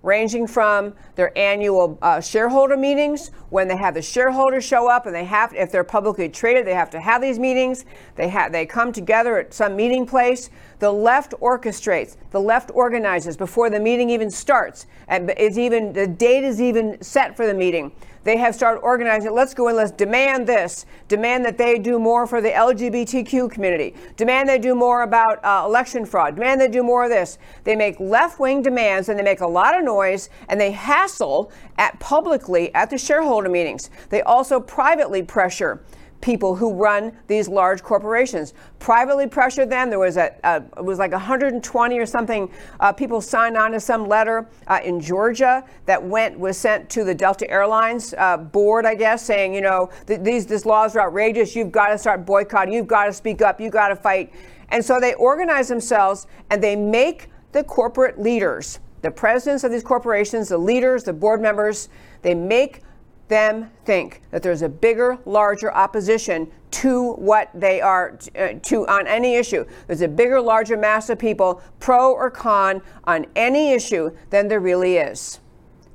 ranging 0.04 0.46
from 0.46 0.92
their 1.14 1.36
annual 1.36 1.98
uh, 2.02 2.20
shareholder 2.20 2.76
meetings 2.76 3.30
when 3.48 3.66
they 3.66 3.76
have 3.76 3.94
the 3.94 4.02
shareholders 4.02 4.62
show 4.62 4.88
up 4.88 5.06
and 5.06 5.14
they 5.14 5.24
have 5.24 5.52
if 5.54 5.72
they're 5.72 5.82
publicly 5.82 6.28
traded 6.28 6.66
they 6.66 6.74
have 6.74 6.90
to 6.90 7.00
have 7.00 7.22
these 7.22 7.38
meetings. 7.38 7.86
They 8.14 8.28
have 8.28 8.52
they 8.52 8.66
come 8.66 8.92
together 8.92 9.38
at 9.38 9.54
some 9.54 9.74
meeting 9.74 10.06
place. 10.06 10.50
The 10.78 10.92
left 10.92 11.32
orchestrates 11.40 12.16
the 12.30 12.40
left 12.40 12.70
organizes 12.74 13.36
before 13.36 13.70
the 13.70 13.80
meeting 13.80 14.10
even 14.10 14.30
starts. 14.30 14.86
And 15.08 15.32
is 15.38 15.58
even 15.58 15.92
the 15.92 16.06
date 16.06 16.44
is 16.44 16.60
even 16.60 17.00
set 17.02 17.36
for 17.36 17.46
the 17.46 17.54
meeting 17.54 17.92
they 18.24 18.38
have 18.38 18.54
started 18.54 18.80
organizing. 18.80 19.32
Let's 19.32 19.54
go 19.54 19.68
and 19.68 19.76
let's 19.76 19.90
demand 19.90 20.46
this. 20.46 20.86
Demand 21.08 21.44
that 21.44 21.58
they 21.58 21.78
do 21.78 21.98
more 21.98 22.26
for 22.26 22.40
the 22.40 22.50
LGBTQ 22.50 23.50
community. 23.50 23.94
Demand 24.16 24.48
they 24.48 24.58
do 24.58 24.74
more 24.74 25.02
about 25.02 25.44
uh, 25.44 25.62
election 25.66 26.04
fraud. 26.04 26.34
Demand 26.34 26.60
they 26.60 26.68
do 26.68 26.82
more 26.82 27.04
of 27.04 27.10
this. 27.10 27.38
They 27.64 27.76
make 27.76 28.00
left-wing 28.00 28.62
demands 28.62 29.08
and 29.08 29.18
they 29.18 29.22
make 29.22 29.40
a 29.40 29.46
lot 29.46 29.78
of 29.78 29.84
noise 29.84 30.30
and 30.48 30.60
they 30.60 30.72
hassle 30.72 31.52
at 31.78 31.98
publicly 32.00 32.74
at 32.74 32.90
the 32.90 32.98
shareholder 32.98 33.48
meetings. 33.48 33.90
They 34.08 34.22
also 34.22 34.58
privately 34.58 35.22
pressure 35.22 35.82
people 36.20 36.54
who 36.54 36.72
run 36.72 37.12
these 37.26 37.48
large 37.48 37.82
corporations. 37.82 38.54
Privately 38.78 39.26
pressured 39.26 39.68
them. 39.68 39.90
There 39.90 39.98
was 39.98 40.16
a, 40.16 40.34
a 40.44 40.62
it 40.78 40.84
was 40.84 40.98
like 40.98 41.12
120 41.12 41.98
or 41.98 42.06
something 42.06 42.50
uh, 42.80 42.92
people 42.92 43.20
signed 43.20 43.56
on 43.56 43.72
to 43.72 43.80
some 43.80 44.08
letter 44.08 44.48
uh, 44.66 44.80
in 44.82 45.00
Georgia 45.00 45.64
that 45.86 46.02
went 46.02 46.38
was 46.38 46.56
sent 46.56 46.88
to 46.90 47.04
the 47.04 47.14
Delta 47.14 47.48
Airlines 47.50 48.14
uh, 48.16 48.38
board, 48.38 48.86
I 48.86 48.94
guess, 48.94 49.24
saying 49.24 49.54
you 49.54 49.60
know 49.60 49.90
th- 50.06 50.20
these 50.20 50.46
these 50.46 50.64
laws 50.64 50.96
are 50.96 51.08
outrageous. 51.08 51.54
You've 51.54 51.72
got 51.72 51.88
to 51.88 51.98
start 51.98 52.24
boycotting. 52.24 52.72
You've 52.72 52.86
got 52.86 53.04
to 53.06 53.12
speak 53.12 53.42
up. 53.42 53.60
You've 53.60 53.72
got 53.72 53.88
to 53.88 53.96
fight. 53.96 54.32
And 54.70 54.84
so 54.84 54.98
they 54.98 55.14
organize 55.14 55.68
themselves 55.68 56.26
and 56.50 56.62
they 56.62 56.74
make 56.74 57.28
the 57.52 57.62
corporate 57.62 58.20
leaders, 58.20 58.80
the 59.02 59.10
presidents 59.10 59.62
of 59.62 59.70
these 59.70 59.84
corporations, 59.84 60.48
the 60.48 60.58
leaders, 60.58 61.04
the 61.04 61.12
board 61.12 61.40
members, 61.40 61.88
they 62.22 62.34
make 62.34 62.80
them 63.28 63.70
think 63.84 64.22
that 64.30 64.42
there's 64.42 64.62
a 64.62 64.68
bigger, 64.68 65.18
larger 65.24 65.72
opposition 65.74 66.50
to 66.70 67.12
what 67.14 67.50
they 67.54 67.80
are 67.80 68.18
uh, 68.38 68.54
to 68.62 68.86
on 68.88 69.06
any 69.06 69.36
issue. 69.36 69.64
There's 69.86 70.02
a 70.02 70.08
bigger, 70.08 70.40
larger 70.40 70.76
mass 70.76 71.08
of 71.08 71.18
people, 71.18 71.62
pro 71.78 72.12
or 72.12 72.30
con, 72.30 72.82
on 73.04 73.26
any 73.36 73.72
issue 73.72 74.10
than 74.30 74.48
there 74.48 74.60
really 74.60 74.96
is. 74.96 75.40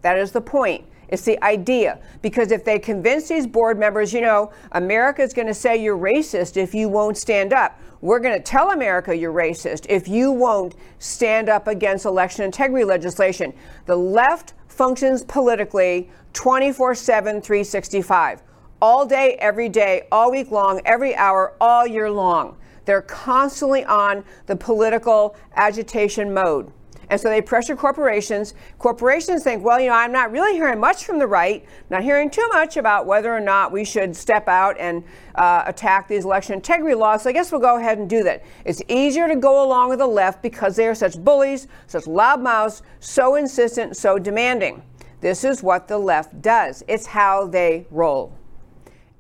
That 0.01 0.17
is 0.17 0.31
the 0.31 0.41
point. 0.41 0.85
It's 1.09 1.23
the 1.23 1.43
idea. 1.43 1.99
Because 2.21 2.51
if 2.51 2.63
they 2.63 2.79
convince 2.79 3.27
these 3.27 3.45
board 3.45 3.77
members, 3.77 4.13
you 4.13 4.21
know, 4.21 4.51
America 4.71 5.21
is 5.21 5.33
going 5.33 5.47
to 5.47 5.53
say 5.53 5.81
you're 5.81 5.97
racist 5.97 6.55
if 6.55 6.73
you 6.73 6.87
won't 6.87 7.17
stand 7.17 7.51
up. 7.51 7.79
We're 8.01 8.19
going 8.19 8.37
to 8.37 8.43
tell 8.43 8.71
America 8.71 9.15
you're 9.15 9.33
racist 9.33 9.85
if 9.89 10.07
you 10.07 10.31
won't 10.31 10.75
stand 10.99 11.49
up 11.49 11.67
against 11.67 12.05
election 12.05 12.45
integrity 12.45 12.85
legislation. 12.85 13.53
The 13.87 13.95
left 13.95 14.53
functions 14.67 15.23
politically 15.23 16.09
24 16.33 16.95
7, 16.95 17.41
365. 17.41 18.43
All 18.81 19.05
day, 19.05 19.35
every 19.39 19.67
day, 19.67 20.07
all 20.11 20.31
week 20.31 20.51
long, 20.51 20.81
every 20.85 21.15
hour, 21.15 21.55
all 21.59 21.85
year 21.85 22.09
long. 22.09 22.57
They're 22.85 23.01
constantly 23.01 23.83
on 23.85 24.23
the 24.45 24.55
political 24.55 25.35
agitation 25.55 26.33
mode. 26.33 26.71
And 27.09 27.19
so 27.19 27.29
they 27.29 27.41
pressure 27.41 27.75
corporations. 27.75 28.53
Corporations 28.77 29.43
think, 29.43 29.63
well, 29.63 29.79
you 29.79 29.87
know, 29.87 29.95
I'm 29.95 30.11
not 30.11 30.31
really 30.31 30.53
hearing 30.53 30.79
much 30.79 31.05
from 31.05 31.17
the 31.17 31.25
right, 31.25 31.65
not 31.89 32.03
hearing 32.03 32.29
too 32.29 32.47
much 32.53 32.77
about 32.77 33.07
whether 33.07 33.33
or 33.33 33.39
not 33.39 33.71
we 33.71 33.83
should 33.83 34.15
step 34.15 34.47
out 34.47 34.77
and 34.79 35.03
uh, 35.35 35.63
attack 35.65 36.07
these 36.07 36.25
election 36.25 36.53
integrity 36.53 36.95
laws. 36.95 37.23
So 37.23 37.29
I 37.29 37.33
guess 37.33 37.51
we'll 37.51 37.61
go 37.61 37.77
ahead 37.77 37.97
and 37.97 38.09
do 38.09 38.23
that. 38.23 38.43
It's 38.63 38.81
easier 38.87 39.27
to 39.27 39.35
go 39.35 39.63
along 39.65 39.89
with 39.89 39.99
the 39.99 40.07
left 40.07 40.43
because 40.43 40.75
they 40.75 40.87
are 40.87 40.95
such 40.95 41.17
bullies, 41.17 41.67
such 41.87 42.03
loudmouths, 42.03 42.83
so 42.99 43.35
insistent, 43.35 43.97
so 43.97 44.19
demanding. 44.19 44.83
This 45.21 45.43
is 45.43 45.62
what 45.62 45.88
the 45.88 45.97
left 45.97 46.41
does. 46.41 46.84
It's 46.88 47.08
how 47.08 47.47
they 47.47 47.86
roll. 47.91 48.34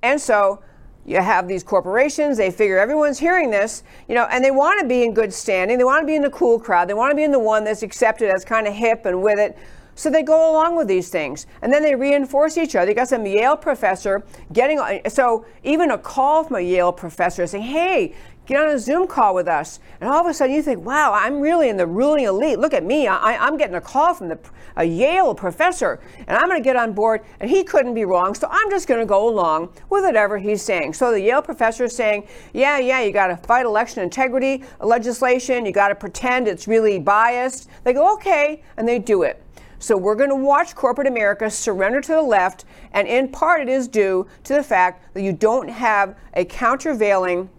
And 0.01 0.19
so 0.19 0.61
you 1.05 1.19
have 1.19 1.47
these 1.47 1.63
corporations, 1.63 2.37
they 2.37 2.51
figure 2.51 2.77
everyone's 2.77 3.19
hearing 3.19 3.49
this, 3.49 3.83
you 4.07 4.15
know, 4.15 4.25
and 4.25 4.43
they 4.43 4.51
want 4.51 4.79
to 4.79 4.87
be 4.87 5.03
in 5.03 5.13
good 5.13 5.33
standing. 5.33 5.77
They 5.77 5.83
want 5.83 6.03
to 6.03 6.05
be 6.05 6.15
in 6.15 6.21
the 6.21 6.29
cool 6.29 6.59
crowd. 6.59 6.87
They 6.87 6.93
want 6.93 7.11
to 7.11 7.15
be 7.15 7.23
in 7.23 7.31
the 7.31 7.39
one 7.39 7.63
that's 7.63 7.83
accepted 7.83 8.29
as 8.29 8.45
kind 8.45 8.67
of 8.67 8.73
hip 8.73 9.05
and 9.05 9.21
with 9.21 9.39
it. 9.39 9.57
So 9.95 10.09
they 10.09 10.23
go 10.23 10.51
along 10.51 10.77
with 10.77 10.87
these 10.87 11.09
things, 11.09 11.45
and 11.61 11.73
then 11.73 11.83
they 11.83 11.93
reinforce 11.93 12.57
each 12.57 12.73
other. 12.75 12.89
You 12.91 12.95
got 12.95 13.09
some 13.09 13.25
Yale 13.25 13.57
professor 13.57 14.23
getting 14.53 14.79
so 15.09 15.45
even 15.63 15.91
a 15.91 15.97
call 15.97 16.45
from 16.45 16.55
a 16.55 16.61
Yale 16.61 16.93
professor 16.93 17.45
saying, 17.45 17.65
"Hey, 17.65 18.13
get 18.49 18.59
on 18.59 18.69
a 18.71 18.79
Zoom 18.79 19.07
call 19.07 19.35
with 19.35 19.47
us. 19.47 19.79
And 20.01 20.09
all 20.09 20.21
of 20.21 20.25
a 20.25 20.33
sudden 20.33 20.55
you 20.55 20.63
think, 20.63 20.83
wow, 20.83 21.13
I'm 21.13 21.39
really 21.39 21.69
in 21.69 21.77
the 21.77 21.85
ruling 21.85 22.25
elite. 22.25 22.57
Look 22.57 22.73
at 22.73 22.83
me. 22.83 23.05
I, 23.07 23.47
am 23.47 23.57
getting 23.57 23.75
a 23.75 23.81
call 23.81 24.15
from 24.15 24.27
the, 24.27 24.39
a 24.75 24.83
Yale 24.83 25.35
professor, 25.35 25.99
and 26.17 26.35
I'm 26.35 26.49
going 26.49 26.59
to 26.59 26.63
get 26.63 26.75
on 26.75 26.93
board. 26.93 27.21
And 27.39 27.49
he 27.49 27.63
couldn't 27.63 27.93
be 27.93 28.05
wrong. 28.05 28.33
So 28.33 28.47
I'm 28.49 28.71
just 28.71 28.87
going 28.87 28.99
to 28.99 29.05
go 29.05 29.29
along 29.29 29.71
with 29.91 30.03
whatever 30.03 30.39
he's 30.39 30.63
saying. 30.63 30.93
So 30.93 31.11
the 31.11 31.21
Yale 31.21 31.43
professor 31.43 31.83
is 31.83 31.95
saying, 31.95 32.27
yeah, 32.53 32.79
yeah, 32.79 33.01
you 33.01 33.11
got 33.11 33.27
to 33.27 33.37
fight 33.37 33.67
election 33.67 34.01
integrity 34.01 34.63
legislation. 34.81 35.63
You 35.63 35.71
got 35.71 35.89
to 35.89 35.95
pretend 35.95 36.47
it's 36.47 36.67
really 36.67 36.97
biased. 36.97 37.69
They 37.83 37.93
go, 37.93 38.11
okay, 38.15 38.63
and 38.77 38.87
they 38.87 38.97
do 38.97 39.21
it. 39.21 39.43
So 39.77 39.95
we're 39.95 40.15
going 40.15 40.31
to 40.31 40.35
watch 40.35 40.75
corporate 40.75 41.07
America 41.07 41.51
surrender 41.51 42.01
to 42.01 42.11
the 42.13 42.21
left, 42.21 42.65
and 42.93 43.07
in 43.07 43.29
part 43.29 43.61
it 43.61 43.69
is 43.69 43.87
due 43.87 44.27
to 44.43 44.55
the 44.55 44.63
fact 44.63 45.13
that 45.13 45.21
you 45.21 45.31
don't 45.33 45.69
have 45.69 46.17
a 46.33 46.43
countervailing 46.43 47.49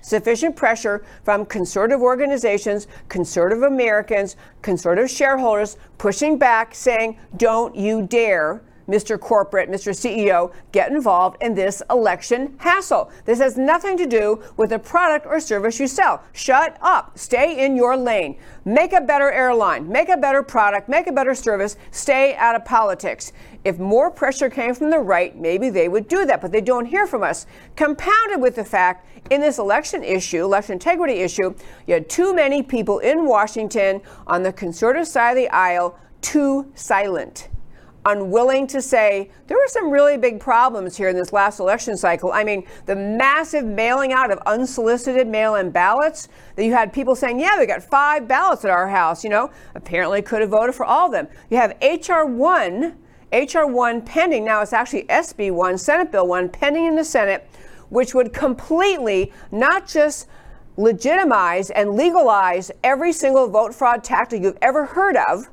sufficient 0.00 0.56
pressure 0.56 1.04
from 1.22 1.44
conservative 1.46 2.00
organizations, 2.00 2.86
conservative 3.08 3.62
Americans, 3.62 4.36
conservative 4.62 5.10
shareholders 5.10 5.76
pushing 5.98 6.38
back, 6.38 6.74
saying, 6.74 7.18
don't 7.36 7.74
you 7.74 8.02
dare 8.02 8.62
Mr. 8.90 9.18
Corporate, 9.18 9.70
Mr. 9.70 9.92
CEO, 9.92 10.52
get 10.72 10.90
involved 10.90 11.40
in 11.40 11.54
this 11.54 11.80
election 11.90 12.54
hassle. 12.58 13.10
This 13.24 13.38
has 13.38 13.56
nothing 13.56 13.96
to 13.96 14.06
do 14.06 14.42
with 14.56 14.70
the 14.70 14.78
product 14.78 15.26
or 15.26 15.38
service 15.38 15.78
you 15.78 15.86
sell. 15.86 16.22
Shut 16.32 16.76
up. 16.82 17.16
Stay 17.16 17.64
in 17.64 17.76
your 17.76 17.96
lane. 17.96 18.36
Make 18.64 18.92
a 18.92 19.00
better 19.00 19.30
airline, 19.30 19.88
make 19.88 20.08
a 20.08 20.16
better 20.16 20.42
product, 20.42 20.88
make 20.88 21.06
a 21.06 21.12
better 21.12 21.34
service. 21.34 21.76
Stay 21.92 22.34
out 22.34 22.56
of 22.56 22.64
politics. 22.64 23.32
If 23.64 23.78
more 23.78 24.10
pressure 24.10 24.50
came 24.50 24.74
from 24.74 24.90
the 24.90 24.98
right, 24.98 25.38
maybe 25.38 25.70
they 25.70 25.88
would 25.88 26.08
do 26.08 26.26
that, 26.26 26.40
but 26.40 26.50
they 26.50 26.60
don't 26.60 26.86
hear 26.86 27.06
from 27.06 27.22
us. 27.22 27.46
Compounded 27.76 28.40
with 28.40 28.56
the 28.56 28.64
fact 28.64 29.06
in 29.30 29.40
this 29.40 29.58
election 29.58 30.02
issue, 30.02 30.44
election 30.44 30.74
integrity 30.74 31.20
issue, 31.20 31.54
you 31.86 31.94
had 31.94 32.08
too 32.08 32.34
many 32.34 32.62
people 32.62 32.98
in 32.98 33.26
Washington 33.26 34.00
on 34.26 34.42
the 34.42 34.52
conservative 34.52 35.06
side 35.06 35.30
of 35.30 35.36
the 35.36 35.48
aisle 35.50 35.96
too 36.20 36.70
silent 36.74 37.48
unwilling 38.06 38.66
to 38.68 38.80
say 38.80 39.30
there 39.46 39.56
were 39.56 39.68
some 39.68 39.90
really 39.90 40.16
big 40.16 40.40
problems 40.40 40.96
here 40.96 41.08
in 41.08 41.16
this 41.16 41.32
last 41.32 41.60
election 41.60 41.96
cycle. 41.96 42.32
I 42.32 42.44
mean, 42.44 42.66
the 42.86 42.96
massive 42.96 43.64
mailing 43.64 44.12
out 44.12 44.30
of 44.30 44.38
unsolicited 44.46 45.26
mail 45.26 45.56
in 45.56 45.70
ballots 45.70 46.28
that 46.56 46.64
you 46.64 46.72
had 46.72 46.92
people 46.92 47.14
saying, 47.14 47.40
yeah, 47.40 47.58
we 47.58 47.66
got 47.66 47.82
five 47.82 48.26
ballots 48.26 48.64
at 48.64 48.70
our 48.70 48.88
house, 48.88 49.22
you 49.22 49.30
know, 49.30 49.50
apparently 49.74 50.22
could 50.22 50.40
have 50.40 50.50
voted 50.50 50.74
for 50.74 50.86
all 50.86 51.06
of 51.06 51.12
them. 51.12 51.28
You 51.50 51.58
have 51.58 51.76
H.R. 51.80 52.26
1 52.26 52.96
H.R. 53.32 53.66
1 53.66 54.02
pending. 54.02 54.44
Now 54.44 54.60
it's 54.60 54.72
actually 54.72 55.04
SB 55.04 55.52
1, 55.52 55.78
Senate 55.78 56.10
Bill 56.10 56.26
1, 56.26 56.48
pending 56.48 56.86
in 56.86 56.96
the 56.96 57.04
Senate, 57.04 57.48
which 57.88 58.14
would 58.14 58.32
completely 58.32 59.32
not 59.52 59.86
just 59.86 60.26
legitimize 60.76 61.70
and 61.70 61.94
legalize 61.94 62.70
every 62.82 63.12
single 63.12 63.48
vote 63.48 63.74
fraud 63.74 64.02
tactic 64.02 64.42
you've 64.42 64.58
ever 64.62 64.84
heard 64.84 65.16
of, 65.28 65.48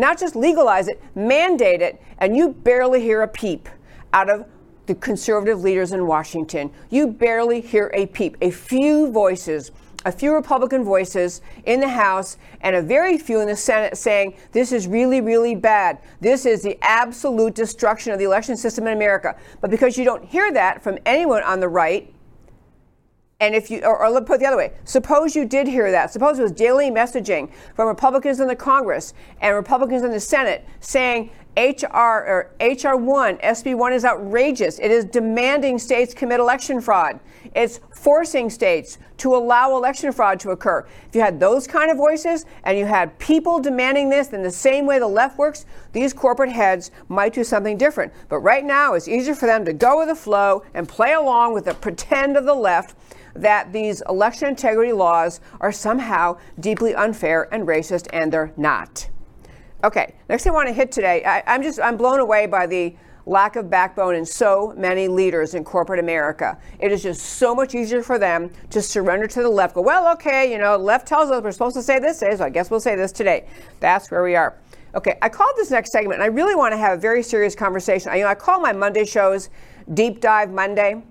not 0.00 0.18
just 0.18 0.34
legalize 0.34 0.88
it, 0.88 1.02
mandate 1.14 1.82
it, 1.82 2.00
and 2.18 2.36
you 2.36 2.50
barely 2.50 3.00
hear 3.00 3.22
a 3.22 3.28
peep 3.28 3.68
out 4.12 4.28
of 4.30 4.46
the 4.86 4.94
conservative 4.96 5.62
leaders 5.62 5.92
in 5.92 6.06
Washington. 6.06 6.70
You 6.88 7.06
barely 7.06 7.60
hear 7.60 7.90
a 7.94 8.06
peep. 8.06 8.36
A 8.40 8.50
few 8.50 9.10
voices 9.12 9.70
a 10.04 10.12
few 10.12 10.32
Republican 10.32 10.82
voices 10.82 11.42
in 11.66 11.80
the 11.80 11.88
House 11.88 12.38
and 12.62 12.74
a 12.74 12.82
very 12.82 13.18
few 13.18 13.40
in 13.40 13.48
the 13.48 13.56
Senate 13.56 13.96
saying 13.96 14.34
this 14.52 14.72
is 14.72 14.86
really, 14.86 15.20
really 15.20 15.54
bad. 15.54 15.98
This 16.20 16.46
is 16.46 16.62
the 16.62 16.78
absolute 16.80 17.54
destruction 17.54 18.12
of 18.12 18.18
the 18.18 18.24
election 18.24 18.56
system 18.56 18.86
in 18.86 18.94
America. 18.94 19.36
But 19.60 19.70
because 19.70 19.98
you 19.98 20.04
don't 20.04 20.24
hear 20.24 20.52
that 20.52 20.82
from 20.82 20.98
anyone 21.04 21.42
on 21.42 21.60
the 21.60 21.68
right, 21.68 22.12
and 23.40 23.54
if 23.54 23.70
you, 23.70 23.80
or, 23.80 24.04
or 24.04 24.20
put 24.20 24.34
it 24.34 24.40
the 24.40 24.46
other 24.46 24.56
way, 24.56 24.72
suppose 24.84 25.34
you 25.34 25.46
did 25.46 25.66
hear 25.66 25.90
that. 25.90 26.12
Suppose 26.12 26.38
it 26.38 26.42
was 26.42 26.52
daily 26.52 26.90
messaging 26.90 27.50
from 27.74 27.88
Republicans 27.88 28.38
in 28.38 28.46
the 28.46 28.56
Congress 28.56 29.14
and 29.40 29.54
Republicans 29.56 30.02
in 30.02 30.10
the 30.10 30.20
Senate 30.20 30.66
saying 30.80 31.30
HR 31.56 31.96
or 31.96 32.50
HR1, 32.60 33.42
SB1 33.42 33.92
is 33.92 34.04
outrageous. 34.04 34.78
It 34.78 34.90
is 34.90 35.04
demanding 35.04 35.78
states 35.78 36.14
commit 36.14 36.38
election 36.38 36.80
fraud. 36.80 37.18
It's 37.54 37.80
forcing 37.90 38.50
states 38.50 38.98
to 39.18 39.34
allow 39.34 39.76
election 39.76 40.12
fraud 40.12 40.38
to 40.40 40.50
occur. 40.50 40.86
If 41.08 41.14
you 41.14 41.20
had 41.20 41.40
those 41.40 41.66
kind 41.66 41.90
of 41.90 41.96
voices 41.96 42.46
and 42.64 42.78
you 42.78 42.86
had 42.86 43.18
people 43.18 43.58
demanding 43.58 44.08
this 44.08 44.32
in 44.32 44.42
the 44.42 44.50
same 44.50 44.86
way 44.86 44.98
the 44.98 45.08
left 45.08 45.38
works, 45.38 45.66
these 45.92 46.12
corporate 46.12 46.52
heads 46.52 46.92
might 47.08 47.34
do 47.34 47.42
something 47.42 47.76
different. 47.76 48.12
But 48.28 48.38
right 48.38 48.64
now, 48.64 48.94
it's 48.94 49.08
easier 49.08 49.34
for 49.34 49.46
them 49.46 49.64
to 49.64 49.72
go 49.72 49.98
with 49.98 50.08
the 50.08 50.14
flow 50.14 50.62
and 50.72 50.88
play 50.88 51.14
along 51.14 51.54
with 51.54 51.64
the 51.64 51.74
pretend 51.74 52.36
of 52.36 52.44
the 52.44 52.54
left 52.54 52.94
that 53.34 53.72
these 53.72 54.02
election 54.08 54.48
integrity 54.48 54.92
laws 54.92 55.40
are 55.60 55.72
somehow 55.72 56.38
deeply 56.58 56.94
unfair 56.94 57.52
and 57.52 57.66
racist, 57.66 58.08
and 58.12 58.32
they're 58.32 58.52
not. 58.56 59.08
Okay, 59.82 60.14
next 60.28 60.42
thing 60.42 60.52
I 60.52 60.54
want 60.54 60.68
to 60.68 60.74
hit 60.74 60.92
today, 60.92 61.24
I, 61.24 61.42
I'm 61.46 61.62
just 61.62 61.80
I'm 61.80 61.96
blown 61.96 62.20
away 62.20 62.46
by 62.46 62.66
the 62.66 62.94
lack 63.26 63.56
of 63.56 63.70
backbone 63.70 64.14
in 64.14 64.26
so 64.26 64.74
many 64.76 65.08
leaders 65.08 65.54
in 65.54 65.64
corporate 65.64 66.00
America. 66.00 66.58
It 66.78 66.90
is 66.92 67.02
just 67.02 67.22
so 67.22 67.54
much 67.54 67.74
easier 67.74 68.02
for 68.02 68.18
them 68.18 68.50
to 68.70 68.82
surrender 68.82 69.26
to 69.28 69.42
the 69.42 69.48
left. 69.48 69.74
Go, 69.74 69.82
well, 69.82 70.12
okay, 70.14 70.50
you 70.50 70.58
know, 70.58 70.76
left 70.76 71.06
tells 71.06 71.30
us 71.30 71.42
we're 71.42 71.52
supposed 71.52 71.76
to 71.76 71.82
say 71.82 71.98
this 71.98 72.18
today, 72.18 72.36
so 72.36 72.44
I 72.44 72.50
guess 72.50 72.70
we'll 72.70 72.80
say 72.80 72.96
this 72.96 73.12
today. 73.12 73.46
That's 73.78 74.10
where 74.10 74.22
we 74.22 74.36
are. 74.36 74.58
Okay, 74.94 75.16
I 75.22 75.28
called 75.28 75.52
this 75.56 75.70
next 75.70 75.92
segment, 75.92 76.14
and 76.14 76.24
I 76.24 76.26
really 76.26 76.56
want 76.56 76.72
to 76.72 76.78
have 76.78 76.98
a 76.98 77.00
very 77.00 77.22
serious 77.22 77.54
conversation. 77.54 78.10
I, 78.10 78.16
you 78.16 78.24
know, 78.24 78.30
I 78.30 78.34
call 78.34 78.60
my 78.60 78.72
Monday 78.72 79.04
shows 79.04 79.48
Deep 79.94 80.20
Dive 80.20 80.50
Monday, 80.50 81.02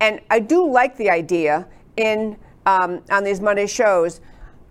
and 0.00 0.20
I 0.30 0.40
do 0.40 0.70
like 0.70 0.96
the 0.96 1.10
idea 1.10 1.66
in 1.96 2.36
um, 2.66 3.02
on 3.10 3.24
these 3.24 3.40
Monday 3.40 3.66
shows 3.66 4.20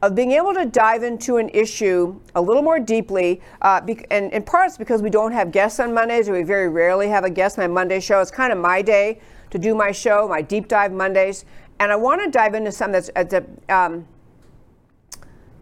of 0.02 0.16
being 0.16 0.32
able 0.32 0.54
to 0.54 0.66
dive 0.66 1.04
into 1.04 1.38
an 1.38 1.50
issue 1.50 2.18
a 2.36 2.42
little 2.42 2.62
more 2.62 2.80
deeply, 2.80 3.42
uh, 3.62 3.82
be- 3.82 4.06
and 4.12 4.32
in 4.32 4.42
parts 4.44 4.78
because 4.78 5.02
we 5.02 5.10
don't 5.10 5.34
have 5.34 5.52
guests 5.52 5.80
on 5.80 5.94
Mondays, 5.94 6.30
or 6.30 6.34
we 6.34 6.44
very 6.44 6.70
rarely 6.70 7.10
have 7.10 7.26
a 7.26 7.30
guest 7.30 7.60
on 7.60 7.64
my 7.64 7.82
Monday 7.82 8.00
show. 8.00 8.22
It's 8.22 8.32
kind 8.32 8.54
of 8.54 8.60
my 8.60 8.82
day 8.82 9.20
to 9.50 9.60
do 9.60 9.76
my 9.76 9.92
show, 9.92 10.28
my 10.28 10.42
deep 10.42 10.68
dive 10.68 10.94
Mondays, 10.94 11.44
and 11.80 11.92
I 11.92 11.96
want 11.96 12.24
to 12.24 12.30
dive 12.30 12.54
into 12.54 12.72
something 12.72 12.94
that's 12.94 13.10
at 13.16 13.30
the. 13.30 13.46
Um, 13.74 14.08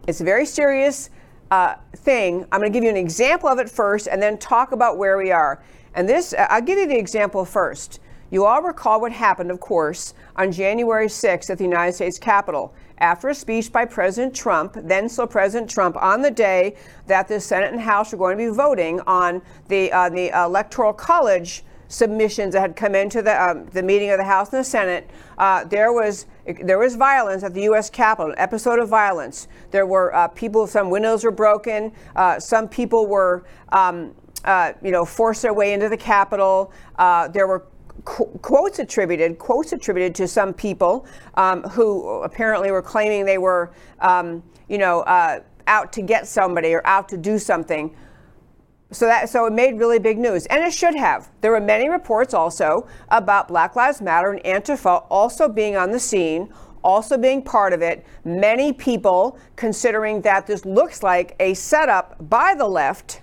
it's 0.06 0.20
a 0.20 0.24
very 0.24 0.46
serious 0.46 1.10
uh, 1.50 1.74
thing. 1.96 2.46
I'm 2.52 2.60
going 2.60 2.72
to 2.72 2.76
give 2.76 2.84
you 2.84 2.90
an 2.90 2.96
example 2.96 3.48
of 3.48 3.58
it 3.58 3.68
first, 3.68 4.06
and 4.06 4.22
then 4.22 4.38
talk 4.38 4.72
about 4.72 4.98
where 4.98 5.18
we 5.18 5.32
are. 5.32 5.62
And 5.94 6.08
this, 6.08 6.32
I'll 6.38 6.62
give 6.62 6.78
you 6.78 6.86
the 6.86 6.96
example 6.96 7.44
first. 7.44 8.00
You 8.30 8.44
all 8.44 8.62
recall 8.62 9.00
what 9.00 9.12
happened, 9.12 9.50
of 9.50 9.60
course, 9.60 10.14
on 10.36 10.52
January 10.52 11.06
6th 11.06 11.50
at 11.50 11.58
the 11.58 11.64
United 11.64 11.94
States 11.94 12.18
Capitol 12.18 12.74
after 12.98 13.28
a 13.28 13.34
speech 13.34 13.72
by 13.72 13.84
President 13.84 14.34
Trump, 14.34 14.76
then 14.82 15.08
still 15.08 15.26
President 15.26 15.70
Trump, 15.70 15.96
on 15.96 16.20
the 16.20 16.30
day 16.30 16.76
that 17.06 17.28
the 17.28 17.40
Senate 17.40 17.72
and 17.72 17.80
House 17.80 18.12
were 18.12 18.18
going 18.18 18.36
to 18.36 18.50
be 18.50 18.54
voting 18.54 19.00
on 19.06 19.40
the, 19.68 19.90
uh, 19.92 20.08
the 20.08 20.28
Electoral 20.44 20.92
College 20.92 21.62
submissions 21.88 22.52
that 22.52 22.60
had 22.60 22.76
come 22.76 22.94
into 22.94 23.22
the, 23.22 23.42
um, 23.42 23.66
the 23.72 23.82
meeting 23.82 24.10
of 24.10 24.18
the 24.18 24.24
House 24.24 24.52
and 24.52 24.60
the 24.60 24.64
Senate, 24.64 25.08
uh, 25.38 25.64
there 25.64 25.92
was 25.92 26.26
there 26.62 26.78
was 26.78 26.96
violence 26.96 27.42
at 27.42 27.52
the 27.52 27.62
U.S. 27.62 27.90
Capitol, 27.90 28.32
an 28.32 28.38
episode 28.38 28.78
of 28.78 28.88
violence. 28.88 29.48
There 29.70 29.84
were 29.84 30.14
uh, 30.14 30.28
people, 30.28 30.66
some 30.66 30.88
windows 30.88 31.22
were 31.22 31.30
broken, 31.30 31.92
uh, 32.16 32.40
some 32.40 32.68
people 32.68 33.06
were, 33.06 33.44
um, 33.68 34.14
uh, 34.44 34.72
you 34.82 34.90
know, 34.90 35.04
forced 35.04 35.42
their 35.42 35.52
way 35.52 35.74
into 35.74 35.90
the 35.90 35.96
Capitol. 35.96 36.72
Uh, 36.96 37.28
there 37.28 37.46
were 37.46 37.66
quotes 38.04 38.78
attributed 38.78 39.38
quotes 39.38 39.72
attributed 39.72 40.14
to 40.14 40.28
some 40.28 40.52
people 40.52 41.06
um, 41.34 41.62
who 41.64 42.22
apparently 42.22 42.70
were 42.70 42.82
claiming 42.82 43.24
they 43.24 43.38
were 43.38 43.72
um, 44.00 44.42
you 44.68 44.78
know 44.78 45.00
uh, 45.00 45.40
out 45.66 45.92
to 45.92 46.02
get 46.02 46.26
somebody 46.26 46.72
or 46.72 46.84
out 46.86 47.08
to 47.08 47.16
do 47.16 47.38
something. 47.38 47.94
So 48.90 49.04
that 49.04 49.28
so 49.28 49.44
it 49.46 49.52
made 49.52 49.78
really 49.78 49.98
big 49.98 50.18
news 50.18 50.46
and 50.46 50.64
it 50.64 50.72
should 50.72 50.94
have. 50.94 51.30
There 51.42 51.50
were 51.50 51.60
many 51.60 51.88
reports 51.88 52.32
also 52.32 52.88
about 53.10 53.48
black 53.48 53.76
lives 53.76 54.00
matter 54.00 54.32
and 54.32 54.42
antifa 54.44 55.04
also 55.10 55.48
being 55.48 55.76
on 55.76 55.90
the 55.90 56.00
scene 56.00 56.52
also 56.82 57.18
being 57.18 57.42
part 57.42 57.72
of 57.72 57.82
it. 57.82 58.06
Many 58.24 58.72
people 58.72 59.38
considering 59.56 60.22
that 60.22 60.46
this 60.46 60.64
looks 60.64 61.02
like 61.02 61.34
a 61.40 61.54
setup 61.54 62.16
by 62.30 62.54
the 62.54 62.66
left. 62.66 63.22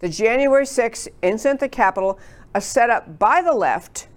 The 0.00 0.08
january 0.08 0.64
6th 0.64 1.08
incident 1.22 1.62
at 1.62 1.70
the 1.70 1.74
capitol 1.74 2.18
a 2.54 2.60
setup 2.60 3.18
by 3.18 3.42
the 3.42 3.52
left 3.52 4.08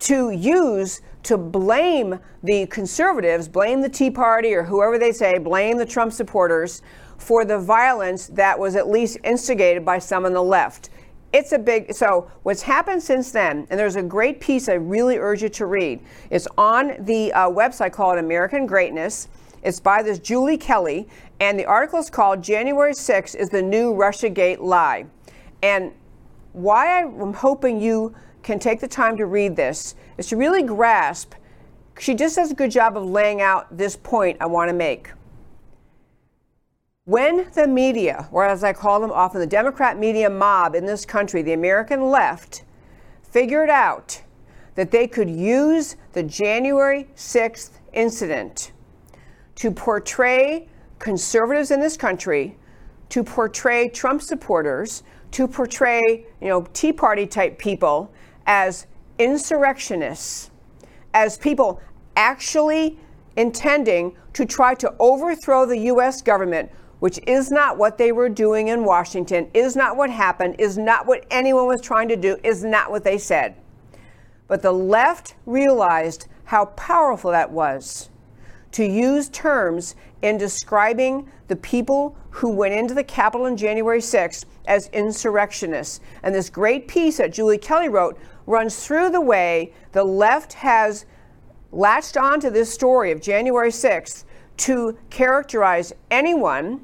to 0.00 0.30
use 0.30 1.00
to 1.22 1.36
blame 1.36 2.18
the 2.42 2.66
conservatives, 2.66 3.48
blame 3.48 3.80
the 3.80 3.88
Tea 3.88 4.10
Party 4.10 4.54
or 4.54 4.62
whoever 4.62 4.98
they 4.98 5.12
say, 5.12 5.38
blame 5.38 5.76
the 5.76 5.86
Trump 5.86 6.12
supporters 6.12 6.82
for 7.18 7.44
the 7.44 7.58
violence 7.58 8.28
that 8.28 8.58
was 8.58 8.76
at 8.76 8.88
least 8.88 9.18
instigated 9.24 9.84
by 9.84 9.98
some 9.98 10.24
on 10.24 10.32
the 10.32 10.42
left. 10.42 10.88
It's 11.32 11.52
a 11.52 11.58
big, 11.58 11.92
so 11.92 12.28
what's 12.42 12.62
happened 12.62 13.02
since 13.02 13.30
then, 13.30 13.66
and 13.70 13.78
there's 13.78 13.96
a 13.96 14.02
great 14.02 14.40
piece 14.40 14.68
I 14.68 14.74
really 14.74 15.18
urge 15.18 15.42
you 15.42 15.48
to 15.50 15.66
read. 15.66 16.00
It's 16.30 16.48
on 16.58 16.96
the 17.04 17.32
uh, 17.32 17.48
website 17.48 17.92
called 17.92 18.18
American 18.18 18.66
Greatness. 18.66 19.28
It's 19.62 19.78
by 19.78 20.02
this 20.02 20.18
Julie 20.18 20.56
Kelly, 20.56 21.06
and 21.38 21.58
the 21.58 21.66
article 21.66 22.00
is 22.00 22.10
called 22.10 22.42
January 22.42 22.94
6th 22.94 23.36
is 23.36 23.50
the 23.50 23.62
New 23.62 23.92
Russiagate 23.92 24.60
Lie. 24.60 25.06
And 25.62 25.92
why 26.52 27.02
I'm 27.02 27.32
hoping 27.32 27.80
you 27.80 28.14
can 28.42 28.58
take 28.58 28.80
the 28.80 28.88
time 28.88 29.16
to 29.16 29.26
read 29.26 29.56
this 29.56 29.94
is 30.18 30.26
to 30.28 30.36
really 30.36 30.62
grasp. 30.62 31.34
She 31.98 32.14
just 32.14 32.36
does 32.36 32.50
a 32.50 32.54
good 32.54 32.70
job 32.70 32.96
of 32.96 33.04
laying 33.04 33.40
out 33.42 33.76
this 33.76 33.96
point 33.96 34.38
I 34.40 34.46
want 34.46 34.68
to 34.68 34.74
make. 34.74 35.10
When 37.04 37.50
the 37.54 37.66
media, 37.66 38.28
or 38.30 38.44
as 38.44 38.62
I 38.62 38.72
call 38.72 39.00
them 39.00 39.10
often, 39.10 39.40
the 39.40 39.46
Democrat 39.46 39.98
media 39.98 40.30
mob 40.30 40.74
in 40.74 40.86
this 40.86 41.04
country, 41.04 41.42
the 41.42 41.52
American 41.52 42.08
left, 42.08 42.62
figured 43.22 43.70
out 43.70 44.22
that 44.74 44.90
they 44.90 45.06
could 45.06 45.28
use 45.28 45.96
the 46.12 46.22
January 46.22 47.08
6th 47.16 47.70
incident 47.92 48.72
to 49.56 49.70
portray 49.70 50.68
conservatives 50.98 51.70
in 51.70 51.80
this 51.80 51.96
country, 51.96 52.56
to 53.08 53.24
portray 53.24 53.88
Trump 53.88 54.22
supporters, 54.22 55.02
to 55.32 55.46
portray, 55.46 56.26
you 56.40 56.48
know, 56.48 56.66
Tea 56.72 56.92
Party 56.92 57.26
type 57.26 57.58
people 57.58 58.12
as 58.46 58.86
insurrectionists, 59.18 60.50
as 61.14 61.38
people 61.38 61.80
actually 62.16 62.98
intending 63.36 64.16
to 64.32 64.44
try 64.44 64.74
to 64.74 64.94
overthrow 64.98 65.66
the 65.66 65.78
U.S. 65.78 66.22
government 66.22 66.70
which 67.00 67.18
is 67.26 67.50
not 67.50 67.78
what 67.78 67.98
they 67.98 68.12
were 68.12 68.28
doing 68.28 68.68
in 68.68 68.84
Washington, 68.84 69.50
is 69.52 69.74
not 69.74 69.96
what 69.96 70.10
happened, 70.10 70.54
is 70.58 70.78
not 70.78 71.06
what 71.06 71.24
anyone 71.30 71.66
was 71.66 71.80
trying 71.80 72.08
to 72.08 72.16
do, 72.16 72.36
is 72.44 72.62
not 72.62 72.90
what 72.90 73.02
they 73.02 73.18
said. 73.18 73.56
But 74.46 74.62
the 74.62 74.72
left 74.72 75.34
realized 75.46 76.26
how 76.44 76.66
powerful 76.66 77.30
that 77.30 77.50
was 77.50 78.10
to 78.72 78.84
use 78.84 79.28
terms 79.30 79.96
in 80.22 80.38
describing 80.38 81.28
the 81.48 81.56
people 81.56 82.16
who 82.30 82.50
went 82.50 82.74
into 82.74 82.94
the 82.94 83.02
Capitol 83.02 83.46
on 83.46 83.56
January 83.56 84.00
6th 84.00 84.44
as 84.66 84.88
insurrectionists. 84.88 86.00
And 86.22 86.34
this 86.34 86.50
great 86.50 86.88
piece 86.88 87.18
that 87.18 87.32
Julie 87.32 87.58
Kelly 87.58 87.88
wrote 87.88 88.18
runs 88.46 88.84
through 88.84 89.10
the 89.10 89.20
way 89.20 89.72
the 89.92 90.04
left 90.04 90.54
has 90.54 91.06
latched 91.72 92.16
onto 92.16 92.50
this 92.50 92.72
story 92.72 93.12
of 93.12 93.20
January 93.20 93.70
6th 93.70 94.24
to 94.58 94.98
characterize 95.08 95.92
anyone 96.10 96.80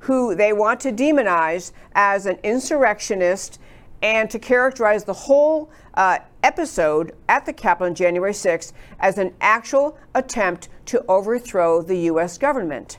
who 0.00 0.34
they 0.34 0.52
want 0.52 0.78
to 0.80 0.92
demonize 0.92 1.72
as 1.94 2.26
an 2.26 2.38
insurrectionist 2.44 3.58
and 4.02 4.30
to 4.30 4.38
characterize 4.38 5.02
the 5.02 5.12
whole 5.12 5.70
uh, 5.94 6.18
episode 6.44 7.12
at 7.28 7.44
the 7.44 7.52
Capitol 7.52 7.88
on 7.88 7.94
January 7.94 8.32
6th 8.32 8.72
as 9.00 9.18
an 9.18 9.34
actual 9.40 9.98
attempt 10.14 10.68
to 10.84 11.04
overthrow 11.08 11.82
the 11.82 11.98
U.S. 12.10 12.38
government. 12.38 12.98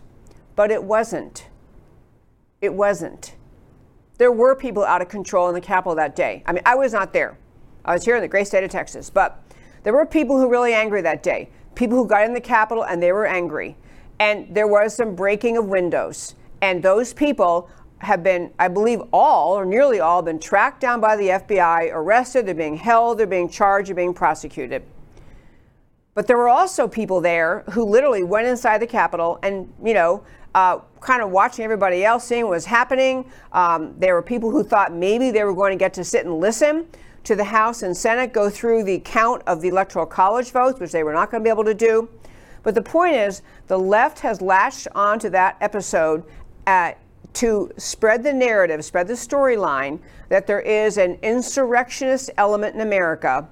But 0.55 0.69
it 0.69 0.83
wasn't. 0.83 1.47
It 2.59 2.73
wasn't. 2.73 3.36
There 4.17 4.31
were 4.31 4.55
people 4.55 4.83
out 4.83 5.01
of 5.01 5.09
control 5.09 5.47
in 5.47 5.53
the 5.53 5.61
Capitol 5.61 5.95
that 5.95 6.15
day. 6.15 6.43
I 6.45 6.51
mean, 6.51 6.63
I 6.65 6.75
was 6.75 6.93
not 6.93 7.13
there. 7.13 7.37
I 7.85 7.93
was 7.93 8.03
here 8.03 8.15
in 8.15 8.21
the 8.21 8.27
great 8.27 8.47
state 8.47 8.63
of 8.63 8.71
Texas. 8.71 9.09
But 9.09 9.41
there 9.83 9.93
were 9.93 10.05
people 10.05 10.37
who 10.37 10.43
were 10.43 10.51
really 10.51 10.73
angry 10.73 11.01
that 11.01 11.23
day. 11.23 11.49
People 11.75 11.97
who 11.97 12.07
got 12.07 12.25
in 12.25 12.33
the 12.33 12.41
Capitol 12.41 12.83
and 12.83 13.01
they 13.01 13.11
were 13.11 13.27
angry. 13.27 13.75
And 14.19 14.53
there 14.53 14.67
was 14.67 14.95
some 14.95 15.15
breaking 15.15 15.57
of 15.57 15.65
windows. 15.65 16.35
And 16.61 16.81
those 16.81 17.13
people 17.13 17.69
have 17.99 18.23
been, 18.23 18.51
I 18.59 18.67
believe, 18.67 19.01
all 19.11 19.53
or 19.53 19.65
nearly 19.65 19.99
all 19.99 20.21
been 20.21 20.39
tracked 20.39 20.81
down 20.81 20.99
by 20.99 21.15
the 21.15 21.29
FBI, 21.29 21.91
arrested, 21.91 22.45
they're 22.45 22.55
being 22.55 22.77
held, 22.77 23.17
they're 23.17 23.27
being 23.27 23.49
charged, 23.49 23.89
they're 23.89 23.95
being 23.95 24.13
prosecuted. 24.13 24.83
But 26.13 26.27
there 26.27 26.37
were 26.37 26.49
also 26.49 26.87
people 26.87 27.21
there 27.21 27.63
who 27.71 27.83
literally 27.83 28.23
went 28.23 28.47
inside 28.47 28.79
the 28.79 28.87
Capitol 28.87 29.39
and, 29.43 29.71
you 29.83 29.93
know, 29.93 30.23
uh, 30.55 30.79
kind 31.01 31.21
of 31.21 31.31
watching 31.31 31.63
everybody 31.63 32.03
else, 32.03 32.23
seeing 32.23 32.43
what 32.43 32.51
was 32.51 32.65
happening. 32.65 33.29
Um, 33.51 33.93
there 33.97 34.13
were 34.13 34.21
people 34.21 34.51
who 34.51 34.63
thought 34.63 34.93
maybe 34.93 35.31
they 35.31 35.43
were 35.43 35.53
going 35.53 35.71
to 35.71 35.77
get 35.77 35.93
to 35.95 36.03
sit 36.03 36.25
and 36.25 36.39
listen 36.39 36.87
to 37.23 37.35
the 37.35 37.43
House 37.43 37.83
and 37.83 37.95
Senate 37.95 38.33
go 38.33 38.49
through 38.49 38.83
the 38.83 38.99
count 38.99 39.43
of 39.47 39.61
the 39.61 39.67
Electoral 39.67 40.05
College 40.05 40.51
votes, 40.51 40.79
which 40.79 40.91
they 40.91 41.03
were 41.03 41.13
not 41.13 41.29
going 41.29 41.43
to 41.43 41.43
be 41.43 41.51
able 41.51 41.65
to 41.65 41.73
do. 41.73 42.09
But 42.63 42.73
the 42.75 42.81
point 42.81 43.15
is, 43.15 43.41
the 43.67 43.77
left 43.77 44.19
has 44.19 44.41
latched 44.41 44.87
onto 44.95 45.29
that 45.29 45.57
episode 45.61 46.23
at 46.65 46.99
to 47.33 47.71
spread 47.77 48.23
the 48.23 48.33
narrative, 48.33 48.83
spread 48.83 49.07
the 49.07 49.13
storyline 49.13 49.99
that 50.29 50.47
there 50.47 50.61
is 50.61 50.97
an 50.97 51.19
insurrectionist 51.21 52.31
element 52.37 52.73
in 52.73 52.81
America 52.81 53.47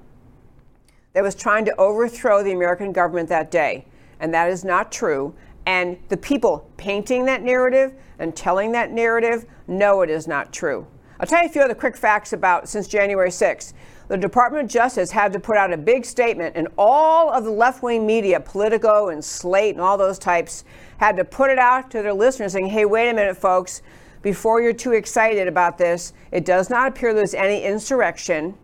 that 1.14 1.24
was 1.24 1.36
trying 1.36 1.66
to 1.66 1.76
overthrow 1.78 2.44
the 2.44 2.52
American 2.52 2.92
government 2.92 3.30
that 3.30 3.52
day. 3.52 3.86
And 4.20 4.34
that 4.34 4.50
is 4.50 4.66
not 4.66 4.92
true. 4.92 5.36
And 5.65 5.97
the 6.10 6.17
people 6.17 6.69
painting 6.78 7.25
that 7.25 7.41
narrative 7.41 7.93
and 8.19 8.36
telling 8.36 8.71
that 8.73 8.91
narrative 8.91 9.45
know 9.67 10.01
it 10.01 10.10
is 10.10 10.28
not 10.28 10.54
true. 10.54 10.86
I'll 11.19 11.25
tell 11.25 11.41
you 11.41 11.49
a 11.49 11.51
few 11.51 11.62
other 11.62 11.75
quick 11.75 11.95
facts 11.95 12.34
about 12.34 12.67
since 12.67 12.88
January 12.88 13.30
6th. 13.30 13.73
The 14.08 14.17
Department 14.17 14.65
of 14.65 14.69
Justice 14.69 15.10
had 15.12 15.34
to 15.34 15.39
put 15.39 15.58
out 15.58 15.73
a 15.73 15.78
big 15.78 16.06
statement, 16.06 16.56
and 16.56 16.67
all 16.78 17.32
of 17.32 17.43
the 17.43 17.51
left 17.51 17.82
wing 17.82 18.06
media, 18.06 18.39
Politico 18.39 19.10
and 19.10 19.23
Slate 19.23 19.73
and 19.73 19.82
all 19.82 19.97
those 19.97 20.19
types, 20.19 20.63
had 20.97 21.15
to 21.15 21.25
put 21.25 21.49
it 21.49 21.58
out 21.58 21.89
to 21.91 22.04
their 22.04 22.13
listeners 22.13 22.54
saying, 22.54 22.67
hey, 22.67 22.86
wait 22.86 23.10
a 23.10 23.13
minute, 23.13 23.36
folks, 23.36 23.82
before 24.21 24.62
you're 24.62 24.73
too 24.73 24.91
excited 24.91 25.47
about 25.47 25.78
this, 25.78 26.13
it 26.32 26.45
does 26.45 26.69
not 26.69 26.88
appear 26.88 27.13
there's 27.13 27.34
any 27.34 27.63
insurrection. 27.63 28.56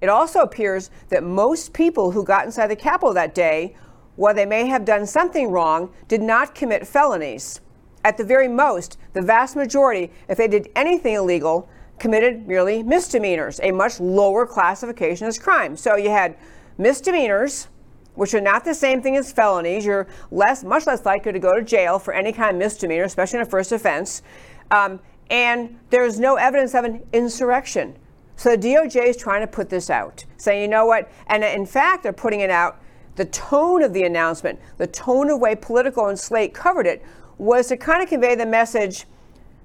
It 0.00 0.08
also 0.08 0.40
appears 0.40 0.90
that 1.08 1.22
most 1.22 1.72
people 1.72 2.10
who 2.10 2.24
got 2.24 2.46
inside 2.46 2.68
the 2.68 2.76
Capitol 2.76 3.12
that 3.14 3.34
day, 3.34 3.76
while 4.16 4.34
they 4.34 4.46
may 4.46 4.66
have 4.66 4.84
done 4.84 5.06
something 5.06 5.50
wrong, 5.50 5.92
did 6.08 6.22
not 6.22 6.54
commit 6.54 6.86
felonies. 6.86 7.60
At 8.04 8.16
the 8.16 8.24
very 8.24 8.48
most, 8.48 8.98
the 9.12 9.22
vast 9.22 9.56
majority, 9.56 10.12
if 10.28 10.36
they 10.36 10.48
did 10.48 10.68
anything 10.76 11.14
illegal, 11.14 11.68
committed 11.98 12.46
merely 12.46 12.82
misdemeanors, 12.82 13.60
a 13.62 13.70
much 13.70 14.00
lower 14.00 14.46
classification 14.46 15.26
as 15.26 15.38
crime. 15.38 15.76
So 15.76 15.96
you 15.96 16.10
had 16.10 16.36
misdemeanors, 16.76 17.68
which 18.14 18.34
are 18.34 18.40
not 18.40 18.64
the 18.64 18.74
same 18.74 19.02
thing 19.02 19.16
as 19.16 19.32
felonies. 19.32 19.84
You're 19.84 20.06
less, 20.30 20.64
much 20.64 20.86
less 20.86 21.04
likely 21.04 21.32
to 21.32 21.38
go 21.38 21.52
to 21.52 21.62
jail 21.62 21.98
for 21.98 22.12
any 22.12 22.32
kind 22.32 22.50
of 22.50 22.58
misdemeanor, 22.58 23.04
especially 23.04 23.38
in 23.38 23.46
a 23.46 23.48
first 23.48 23.72
offense. 23.72 24.22
Um, 24.70 25.00
and 25.30 25.78
there's 25.90 26.20
no 26.20 26.36
evidence 26.36 26.74
of 26.74 26.84
an 26.84 27.02
insurrection. 27.12 27.96
So 28.36 28.56
the 28.56 28.58
DOJ 28.58 29.08
is 29.08 29.16
trying 29.16 29.40
to 29.40 29.46
put 29.46 29.70
this 29.70 29.90
out, 29.90 30.24
saying, 30.36 30.62
you 30.62 30.68
know 30.68 30.86
what? 30.86 31.10
And 31.28 31.44
in 31.44 31.66
fact, 31.66 32.02
they're 32.02 32.12
putting 32.12 32.40
it 32.40 32.50
out. 32.50 32.80
The 33.16 33.26
tone 33.26 33.82
of 33.82 33.92
the 33.92 34.02
announcement, 34.02 34.58
the 34.78 34.86
tone 34.86 35.30
of 35.30 35.40
way 35.40 35.54
Politico 35.54 36.08
and 36.08 36.18
Slate 36.18 36.54
covered 36.54 36.86
it, 36.86 37.04
was 37.38 37.68
to 37.68 37.76
kind 37.76 38.02
of 38.02 38.08
convey 38.08 38.34
the 38.34 38.46
message 38.46 39.06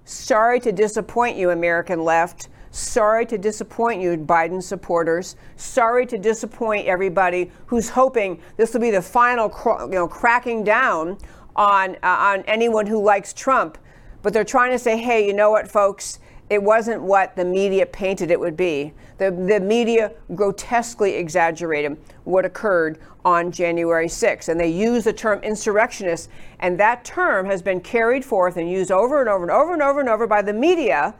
sorry 0.05 0.59
to 0.59 0.71
disappoint 0.71 1.37
you, 1.37 1.51
American 1.51 2.03
left. 2.03 2.49
Sorry 2.71 3.25
to 3.25 3.37
disappoint 3.37 4.01
you, 4.01 4.15
Biden 4.17 4.61
supporters. 4.61 5.35
Sorry 5.55 6.05
to 6.05 6.17
disappoint 6.17 6.87
everybody 6.87 7.51
who's 7.65 7.89
hoping 7.89 8.39
this 8.57 8.73
will 8.73 8.81
be 8.81 8.91
the 8.91 9.01
final, 9.01 9.51
you 9.81 9.95
know, 9.95 10.07
cracking 10.07 10.63
down 10.63 11.17
on 11.55 11.95
uh, 12.03 12.07
on 12.07 12.43
anyone 12.43 12.85
who 12.85 13.01
likes 13.01 13.33
Trump. 13.33 13.77
But 14.21 14.33
they're 14.33 14.43
trying 14.43 14.71
to 14.71 14.79
say, 14.79 14.97
hey, 14.97 15.25
you 15.25 15.33
know 15.33 15.49
what, 15.49 15.69
folks? 15.69 16.19
It 16.49 16.61
wasn't 16.61 17.03
what 17.03 17.35
the 17.35 17.45
media 17.45 17.85
painted 17.85 18.31
it 18.31 18.39
would 18.39 18.57
be. 18.57 18.93
The, 19.19 19.31
the 19.31 19.59
media 19.59 20.13
grotesquely 20.33 21.15
exaggerated 21.15 21.97
what 22.23 22.43
occurred 22.43 22.99
on 23.23 23.51
January 23.51 24.07
6th. 24.07 24.49
And 24.49 24.59
they 24.59 24.69
used 24.69 25.05
the 25.05 25.13
term 25.13 25.39
insurrectionist, 25.43 26.29
and 26.59 26.79
that 26.79 27.05
term 27.05 27.45
has 27.45 27.61
been 27.61 27.81
carried 27.81 28.25
forth 28.25 28.57
and 28.57 28.69
used 28.69 28.91
over 28.91 29.19
and 29.19 29.29
over 29.29 29.43
and 29.43 29.51
over 29.51 29.73
and 29.73 29.81
over 29.81 29.99
and 29.99 30.09
over 30.09 30.25
by 30.25 30.41
the 30.41 30.53
media 30.53 31.13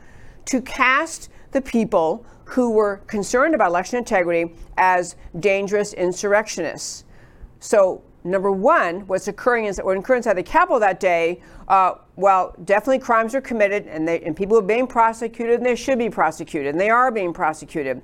to 0.46 0.62
cast 0.62 1.30
the 1.52 1.62
people 1.62 2.26
who 2.46 2.72
were 2.72 2.98
concerned 3.06 3.54
about 3.54 3.70
election 3.70 4.00
integrity 4.00 4.56
as 4.78 5.16
dangerous 5.40 5.94
insurrectionists. 5.94 7.04
So, 7.60 8.02
number 8.24 8.52
one, 8.52 9.02
what's 9.08 9.28
occurring 9.28 9.66
is 9.66 9.78
that 9.78 9.86
what 9.86 9.98
occurred 9.98 10.18
inside 10.18 10.34
the 10.34 10.44
Capitol 10.44 10.80
that 10.80 11.00
day, 11.00 11.42
uh, 11.68 11.96
well, 12.16 12.56
definitely 12.66 13.00
crimes 13.00 13.34
are 13.36 13.42
committed 13.42 13.88
and, 13.88 14.08
they, 14.08 14.20
and 14.22 14.36
people 14.36 14.58
are 14.58 14.64
being 14.64 14.88
prosecuted 14.88 15.58
and 15.58 15.66
they 15.66 15.76
should 15.76 15.98
be 15.98 16.10
prosecuted 16.10 16.70
and 16.70 16.80
they 16.80 16.90
are 16.90 17.12
being 17.12 17.34
prosecuted. 17.34 18.02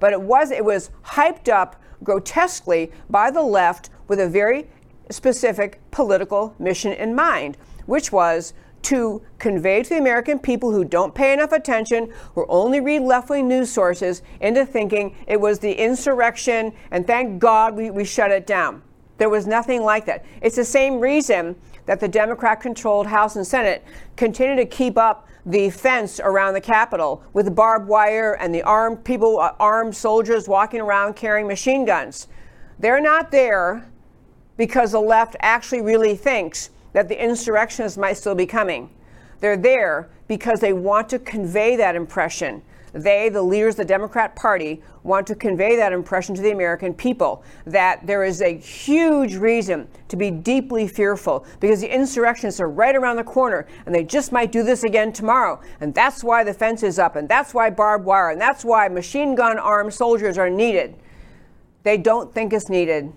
But 0.00 0.12
it 0.12 0.20
was, 0.20 0.50
it 0.50 0.64
was 0.64 0.90
hyped 1.04 1.48
up 1.48 1.80
grotesquely 2.02 2.92
by 3.10 3.30
the 3.30 3.42
left 3.42 3.90
with 4.06 4.20
a 4.20 4.28
very 4.28 4.68
specific 5.10 5.80
political 5.90 6.54
mission 6.58 6.92
in 6.92 7.14
mind, 7.14 7.56
which 7.86 8.12
was 8.12 8.54
to 8.82 9.20
convey 9.38 9.82
to 9.82 9.90
the 9.90 9.98
American 9.98 10.38
people 10.38 10.70
who 10.70 10.84
don't 10.84 11.14
pay 11.14 11.32
enough 11.32 11.52
attention, 11.52 12.12
who 12.34 12.46
only 12.48 12.80
read 12.80 13.02
left 13.02 13.28
wing 13.28 13.48
news 13.48 13.70
sources, 13.70 14.22
into 14.40 14.64
thinking 14.64 15.14
it 15.26 15.40
was 15.40 15.58
the 15.58 15.72
insurrection 15.72 16.72
and 16.90 17.06
thank 17.06 17.38
God 17.38 17.74
we, 17.74 17.90
we 17.90 18.04
shut 18.04 18.30
it 18.30 18.46
down. 18.46 18.82
There 19.18 19.28
was 19.28 19.46
nothing 19.46 19.82
like 19.82 20.06
that. 20.06 20.24
It's 20.40 20.56
the 20.56 20.64
same 20.64 21.00
reason 21.00 21.56
that 21.86 22.00
the 22.00 22.08
Democrat 22.08 22.60
controlled 22.60 23.06
House 23.06 23.36
and 23.36 23.46
Senate 23.46 23.84
continue 24.16 24.56
to 24.56 24.64
keep 24.64 24.96
up 24.96 25.28
the 25.44 25.70
fence 25.70 26.20
around 26.20 26.54
the 26.54 26.60
Capitol 26.60 27.22
with 27.32 27.54
barbed 27.54 27.88
wire 27.88 28.34
and 28.34 28.54
the 28.54 28.62
armed 28.62 29.04
people, 29.04 29.40
uh, 29.40 29.52
armed 29.58 29.96
soldiers 29.96 30.48
walking 30.48 30.80
around 30.80 31.16
carrying 31.16 31.46
machine 31.46 31.84
guns. 31.84 32.28
They're 32.78 33.00
not 33.00 33.30
there 33.30 33.90
because 34.56 34.92
the 34.92 35.00
left 35.00 35.36
actually 35.40 35.80
really 35.80 36.16
thinks 36.16 36.70
that 36.92 37.08
the 37.08 37.22
insurrectionists 37.22 37.98
might 37.98 38.16
still 38.16 38.34
be 38.34 38.46
coming. 38.46 38.90
They're 39.40 39.56
there 39.56 40.10
because 40.26 40.60
they 40.60 40.72
want 40.72 41.08
to 41.10 41.18
convey 41.18 41.76
that 41.76 41.96
impression 41.96 42.62
they, 42.92 43.28
the 43.28 43.42
leaders 43.42 43.74
of 43.74 43.78
the 43.78 43.84
Democrat 43.84 44.34
Party, 44.36 44.82
want 45.02 45.26
to 45.26 45.34
convey 45.34 45.76
that 45.76 45.92
impression 45.92 46.34
to 46.34 46.42
the 46.42 46.50
American 46.50 46.92
people 46.92 47.42
that 47.66 48.06
there 48.06 48.24
is 48.24 48.42
a 48.42 48.56
huge 48.56 49.36
reason 49.36 49.88
to 50.08 50.16
be 50.16 50.30
deeply 50.30 50.86
fearful 50.86 51.46
because 51.60 51.80
the 51.80 51.94
insurrectionists 51.94 52.60
are 52.60 52.68
right 52.68 52.96
around 52.96 53.16
the 53.16 53.24
corner 53.24 53.66
and 53.86 53.94
they 53.94 54.04
just 54.04 54.32
might 54.32 54.52
do 54.52 54.62
this 54.62 54.84
again 54.84 55.12
tomorrow. 55.12 55.60
And 55.80 55.94
that's 55.94 56.22
why 56.24 56.44
the 56.44 56.54
fence 56.54 56.82
is 56.82 56.98
up, 56.98 57.16
and 57.16 57.28
that's 57.28 57.54
why 57.54 57.70
barbed 57.70 58.04
wire, 58.04 58.30
and 58.30 58.40
that's 58.40 58.64
why 58.64 58.88
machine 58.88 59.34
gun 59.34 59.58
armed 59.58 59.94
soldiers 59.94 60.38
are 60.38 60.50
needed. 60.50 60.96
They 61.82 61.96
don't 61.96 62.32
think 62.32 62.52
it's 62.52 62.68
needed. 62.68 63.12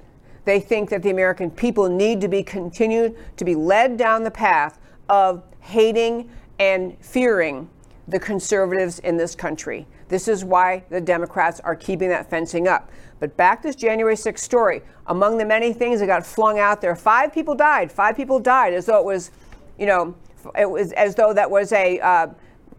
They 0.46 0.60
think 0.60 0.90
that 0.90 1.04
the 1.04 1.10
American 1.10 1.52
people 1.52 1.90
need 1.90 2.22
to 2.22 2.28
be 2.28 2.42
continued 2.44 3.18
to 3.38 3.46
be 3.46 3.56
led 3.56 3.98
down 3.98 4.24
the 4.24 4.32
path 4.32 4.80
of 5.10 5.44
hating 5.60 6.30
and 6.60 6.98
fearing 7.00 7.70
the 8.12 8.20
conservatives 8.20 9.00
in 9.00 9.18
this 9.18 9.36
country. 9.36 9.88
This 10.10 10.28
is 10.28 10.44
why 10.44 10.84
the 10.90 11.00
Democrats 11.00 11.62
are 11.62 11.76
keeping 11.76 12.10
that 12.10 12.30
fencing 12.30 12.68
up. 12.68 12.92
But 13.20 13.38
back 13.38 13.64
this 13.64 13.76
January 13.76 14.16
6th 14.16 14.40
story. 14.40 14.82
Among 15.08 15.38
the 15.38 15.46
many 15.46 15.72
things 15.74 16.02
that 16.02 16.08
got 16.08 16.26
flung 16.26 16.60
out 16.60 16.82
there, 16.82 16.96
five 16.96 17.34
people 17.34 17.56
died. 17.56 17.92
Five 17.92 18.18
people 18.18 18.40
died 18.40 18.74
as 18.74 18.86
though 18.86 19.00
it 19.00 19.06
was, 19.06 19.32
you 19.80 19.86
know, 19.86 20.14
it 20.58 20.70
was 20.70 20.92
as 20.94 21.16
though 21.16 21.34
that 21.34 21.50
was 21.50 21.72
a 21.72 22.00
uh, 22.00 22.28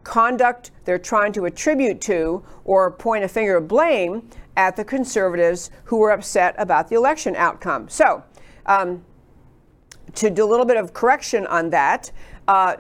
conduct 0.05 0.71
they're 0.85 0.99
trying 0.99 1.33
to 1.33 1.47
attribute 1.47 2.01
to 2.03 2.45
or 2.64 2.90
point 2.90 3.25
a 3.25 3.29
finger 3.29 3.57
of 3.57 3.68
blame 3.68 4.29
at 4.57 4.77
the 4.77 4.85
conservatives 4.85 5.71
who 5.85 5.97
were 5.97 6.11
upset 6.11 6.55
about 6.59 6.88
the 6.88 6.97
election 6.97 7.35
outcome. 7.37 7.88
So, 7.88 8.23
um, 8.66 9.05
to 10.16 10.29
do 10.29 10.45
a 10.45 10.49
little 10.49 10.66
bit 10.66 10.77
of 10.77 10.92
correction 10.92 11.47
on 11.47 11.71
that, 11.71 12.11
uh, 12.49 12.77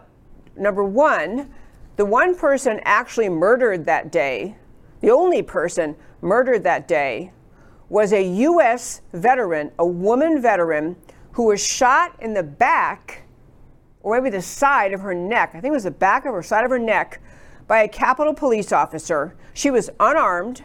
number 0.56 0.84
one, 0.84 1.50
the 1.96 2.04
one 2.04 2.36
person 2.36 2.80
actually 2.84 3.28
murdered 3.28 3.86
that 3.86 4.10
day, 4.10 4.56
the 5.00 5.10
only 5.10 5.42
person 5.42 5.96
murdered 6.20 6.64
that 6.64 6.88
day, 6.88 7.32
was 7.88 8.12
a 8.12 8.22
U.S. 8.22 9.02
veteran, 9.12 9.70
a 9.78 9.86
woman 9.86 10.40
veteran, 10.40 10.96
who 11.32 11.44
was 11.44 11.64
shot 11.64 12.16
in 12.20 12.34
the 12.34 12.42
back, 12.42 13.22
or 14.02 14.18
maybe 14.18 14.30
the 14.30 14.42
side 14.42 14.92
of 14.92 15.00
her 15.00 15.14
neck. 15.14 15.50
I 15.50 15.60
think 15.60 15.72
it 15.72 15.72
was 15.72 15.84
the 15.84 15.90
back 15.90 16.24
of 16.24 16.34
her 16.34 16.42
side 16.42 16.64
of 16.64 16.70
her 16.70 16.78
neck 16.78 17.20
by 17.66 17.82
a 17.82 17.88
Capitol 17.88 18.34
police 18.34 18.72
officer. 18.72 19.36
She 19.54 19.70
was 19.70 19.90
unarmed 20.00 20.62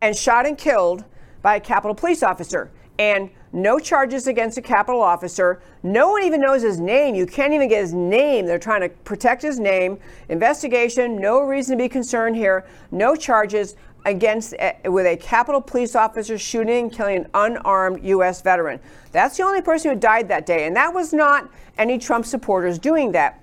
and 0.00 0.16
shot 0.16 0.46
and 0.46 0.56
killed 0.56 1.04
by 1.42 1.56
a 1.56 1.60
Capitol 1.60 1.94
police 1.94 2.22
officer. 2.22 2.70
And 2.98 3.30
no 3.54 3.78
charges 3.78 4.26
against 4.26 4.58
a 4.58 4.62
Capitol 4.62 5.00
officer. 5.00 5.62
No 5.84 6.10
one 6.10 6.24
even 6.24 6.40
knows 6.40 6.60
his 6.60 6.80
name. 6.80 7.14
You 7.14 7.24
can't 7.24 7.54
even 7.54 7.68
get 7.68 7.82
his 7.82 7.94
name. 7.94 8.46
They're 8.46 8.58
trying 8.58 8.80
to 8.80 8.88
protect 8.88 9.42
his 9.42 9.60
name. 9.60 9.98
Investigation, 10.28 11.16
no 11.20 11.40
reason 11.40 11.78
to 11.78 11.84
be 11.84 11.88
concerned 11.88 12.34
here. 12.34 12.66
No 12.90 13.14
charges 13.14 13.76
against 14.04 14.54
eh, 14.58 14.74
with 14.88 15.06
a 15.06 15.16
Capitol 15.16 15.60
police 15.60 15.94
officer 15.94 16.36
shooting 16.36 16.86
and 16.86 16.92
killing 16.92 17.18
an 17.18 17.30
unarmed 17.32 18.04
U.S. 18.04 18.42
veteran. 18.42 18.80
That's 19.12 19.36
the 19.36 19.44
only 19.44 19.62
person 19.62 19.92
who 19.92 19.98
died 19.98 20.28
that 20.28 20.46
day, 20.46 20.66
and 20.66 20.74
that 20.74 20.92
was 20.92 21.12
not 21.12 21.48
any 21.78 21.96
Trump 21.96 22.26
supporters 22.26 22.78
doing 22.78 23.12
that. 23.12 23.40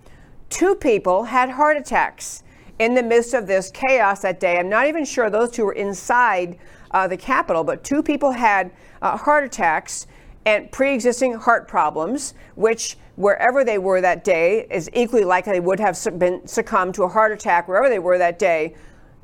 Two 0.49 0.75
people 0.75 1.23
had 1.23 1.49
heart 1.49 1.77
attacks 1.77 2.43
in 2.79 2.95
the 2.95 3.03
midst 3.03 3.33
of 3.33 3.47
this 3.47 3.71
chaos 3.71 4.21
that 4.23 4.41
day. 4.41 4.59
I'm 4.59 4.67
not 4.67 4.87
even 4.87 5.05
sure 5.05 5.29
those 5.29 5.51
two 5.51 5.65
were 5.65 5.73
inside 5.73 6.57
uh, 6.91 7.07
the 7.07 7.17
Capitol, 7.17 7.63
but 7.63 7.83
two 7.83 8.03
people 8.03 8.31
had 8.31 8.71
uh, 9.01 9.17
heart 9.17 9.43
attacks 9.43 10.07
and 10.45 10.71
pre-existing 10.71 11.33
heart 11.33 11.67
problems, 11.67 12.33
which 12.55 12.97
wherever 13.15 13.63
they 13.63 13.77
were 13.77 14.01
that 14.01 14.23
day 14.23 14.65
is 14.71 14.89
equally 14.93 15.23
likely 15.23 15.53
they 15.53 15.59
would 15.59 15.79
have 15.79 15.97
been 16.17 16.45
succumbed 16.47 16.95
to 16.95 17.03
a 17.03 17.07
heart 17.07 17.31
attack 17.31 17.67
wherever 17.67 17.89
they 17.89 17.99
were 17.99 18.17
that 18.17 18.39
day 18.39 18.73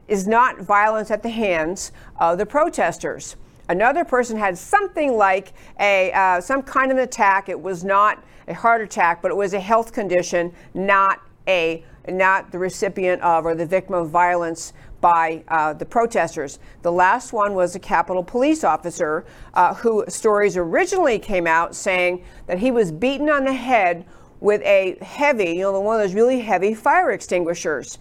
is 0.08 0.28
not 0.28 0.60
violence 0.60 1.12
at 1.12 1.24
the 1.24 1.30
hands 1.30 1.92
of 2.18 2.38
the 2.38 2.46
protesters. 2.46 3.36
Another 3.70 4.06
person 4.06 4.38
had 4.38 4.58
something 4.58 5.18
like 5.18 5.52
a 5.80 6.12
uh, 6.14 6.40
some 6.40 6.62
kind 6.64 6.92
of 6.92 6.98
an 6.98 7.04
attack. 7.04 7.50
It 7.50 7.60
was 7.60 7.84
not 7.84 8.24
a 8.48 8.54
heart 8.54 8.82
attack, 8.82 9.22
but 9.22 9.32
it 9.32 9.36
was 9.36 9.54
a 9.54 9.60
health 9.60 9.92
condition, 9.92 10.54
not 10.74 11.22
a 11.48 11.84
not 12.08 12.52
the 12.52 12.60
recipient 12.60 13.22
of 13.22 13.46
or 13.46 13.56
the 13.56 13.66
victim 13.66 13.96
of 13.96 14.10
violence 14.10 14.72
by 15.02 15.44
uh, 15.48 15.74
the 15.74 15.86
protesters. 15.86 16.60
The 16.82 16.92
last 16.92 17.34
one 17.34 17.54
was 17.54 17.76
a 17.76 17.80
Capitol 17.80 18.24
police 18.24 18.64
officer 18.64 19.26
uh, 19.54 19.74
who 19.74 20.04
stories 20.08 20.58
originally 20.58 21.20
came 21.20 21.48
out 21.48 21.76
saying 21.76 22.24
that 22.48 22.60
he 22.60 22.72
was 22.72 22.92
beaten 22.92 23.30
on 23.30 23.46
the 23.46 23.54
head 23.54 24.06
with 24.40 24.62
a 24.62 24.98
heavy, 25.02 25.52
you 25.52 25.62
know, 25.62 25.80
one 25.80 26.00
of 26.00 26.08
those 26.08 26.16
really 26.16 26.42
heavy 26.42 26.74
fire 26.74 27.12
extinguishers. 27.12 27.98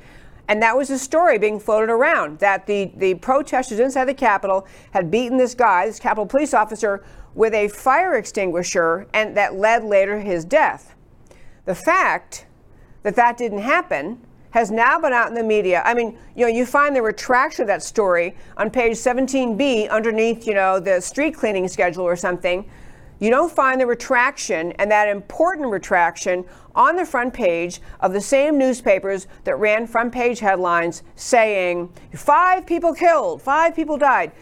And 0.48 0.62
that 0.62 0.76
was 0.76 0.90
a 0.90 0.98
story 0.98 1.38
being 1.38 1.58
floated 1.58 1.90
around 1.90 2.38
that 2.38 2.66
the, 2.66 2.92
the 2.96 3.14
protesters 3.14 3.80
inside 3.80 4.04
the 4.04 4.14
Capitol 4.14 4.66
had 4.92 5.10
beaten 5.10 5.38
this 5.38 5.54
guy, 5.54 5.86
this 5.86 5.98
Capitol 5.98 6.26
police 6.26 6.54
officer, 6.54 7.04
with 7.34 7.52
a 7.52 7.68
fire 7.68 8.14
extinguisher, 8.14 9.06
and 9.12 9.36
that 9.36 9.54
led 9.54 9.84
later 9.84 10.18
to 10.18 10.24
his 10.24 10.44
death. 10.44 10.94
The 11.64 11.74
fact 11.74 12.46
that 13.02 13.16
that 13.16 13.36
didn't 13.36 13.58
happen 13.58 14.20
has 14.56 14.70
now 14.70 14.98
been 14.98 15.12
out 15.12 15.28
in 15.28 15.34
the 15.34 15.42
media. 15.42 15.82
I 15.84 15.92
mean, 15.92 16.16
you 16.34 16.46
know, 16.46 16.50
you 16.50 16.64
find 16.64 16.96
the 16.96 17.02
retraction 17.02 17.60
of 17.60 17.68
that 17.68 17.82
story 17.82 18.34
on 18.56 18.70
page 18.70 18.96
17B 18.96 19.90
underneath, 19.90 20.46
you 20.46 20.54
know, 20.54 20.80
the 20.80 20.98
street 20.98 21.34
cleaning 21.34 21.68
schedule 21.68 22.04
or 22.04 22.16
something 22.16 22.64
you 23.18 23.30
don't 23.30 23.50
find 23.50 23.80
the 23.80 23.86
retraction 23.86 24.72
and 24.72 24.90
that 24.90 25.08
important 25.08 25.68
retraction 25.68 26.44
on 26.74 26.96
the 26.96 27.06
front 27.06 27.32
page 27.32 27.80
of 28.00 28.12
the 28.12 28.20
same 28.20 28.58
newspapers 28.58 29.26
that 29.44 29.56
ran 29.58 29.86
front 29.86 30.12
page 30.12 30.38
headlines 30.38 31.02
saying 31.14 31.90
five 32.14 32.66
people 32.66 32.92
killed, 32.92 33.40
five 33.40 33.74
people 33.74 33.96
died. 33.96 34.32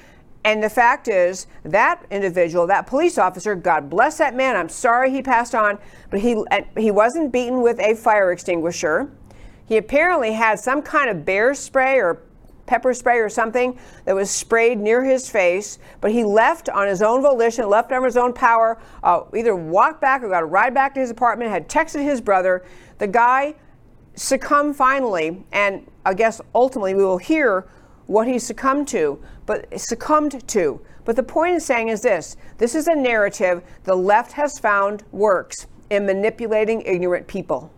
And 0.45 0.63
the 0.63 0.69
fact 0.69 1.09
is, 1.09 1.47
that 1.65 2.05
individual, 2.11 2.67
that 2.67 2.87
police 2.87 3.17
officer, 3.17 3.55
God 3.55 3.89
bless 3.89 4.19
that 4.19 4.35
man, 4.35 4.57
I'm 4.57 4.69
sorry 4.69 5.11
he 5.11 5.23
passed 5.23 5.55
on, 5.55 5.79
but 6.11 6.21
he, 6.21 6.35
uh, 6.51 6.63
he 6.77 6.91
wasn't 6.91 7.33
beaten 7.33 7.63
with 7.63 7.79
a 7.79 7.95
fire 7.95 8.33
extinguisher. 8.33 9.11
He 9.67 9.77
apparently 9.77 10.33
had 10.33 10.59
some 10.59 10.83
kind 10.83 11.09
of 11.09 11.25
bear 11.25 11.55
spray 11.55 11.99
or 11.99 12.23
pepper 12.67 12.95
spray 12.95 13.19
or 13.19 13.29
something 13.29 13.79
that 14.05 14.15
was 14.15 14.31
sprayed 14.31 14.79
near 14.79 15.05
his 15.05 15.29
face, 15.29 15.79
but 16.01 16.13
he 16.13 16.25
left 16.25 16.69
on 16.69 16.87
his 16.87 17.03
own 17.03 17.23
volition, 17.23 17.69
left 17.69 17.93
on 17.93 18.03
his 18.05 18.17
own 18.17 18.33
power, 18.33 18.79
uh, 19.03 19.23
either 19.37 19.55
walked 19.55 20.01
back 20.01 20.23
or 20.23 20.29
got 20.29 20.43
a 20.43 20.47
ride 20.47 20.75
back 20.75 20.95
to 20.95 21.01
his 21.01 21.11
apartment, 21.11 21.51
had 21.51 21.69
texted 21.69 22.03
his 22.03 22.21
brother. 22.21 22.65
The 22.99 23.07
guy 23.07 23.55
succumbed 24.15 24.77
finally, 24.77 25.45
and 25.53 25.87
I 26.05 26.15
guess 26.15 26.41
ultimately 26.55 26.95
we 26.95 27.05
will 27.05 27.19
hear 27.19 27.67
what 28.07 28.27
he 28.27 28.39
succumbed 28.39 28.89
to, 28.89 29.23
but 29.47 29.79
succumbed 29.79 30.47
to. 30.49 30.81
But 31.05 31.17
the 31.17 31.23
point 31.23 31.55
is 31.55 31.65
saying 31.65 31.89
is 31.89 32.01
this 32.03 32.37
this 32.59 32.75
is 32.75 32.87
a 32.87 32.95
narrative 32.95 33.63
the 33.85 33.95
left 33.95 34.33
has 34.33 34.59
found 34.59 35.05
works 35.13 35.67
in 35.91 36.07
manipulating 36.07 36.83
ignorant 36.83 37.27
people. 37.27 37.71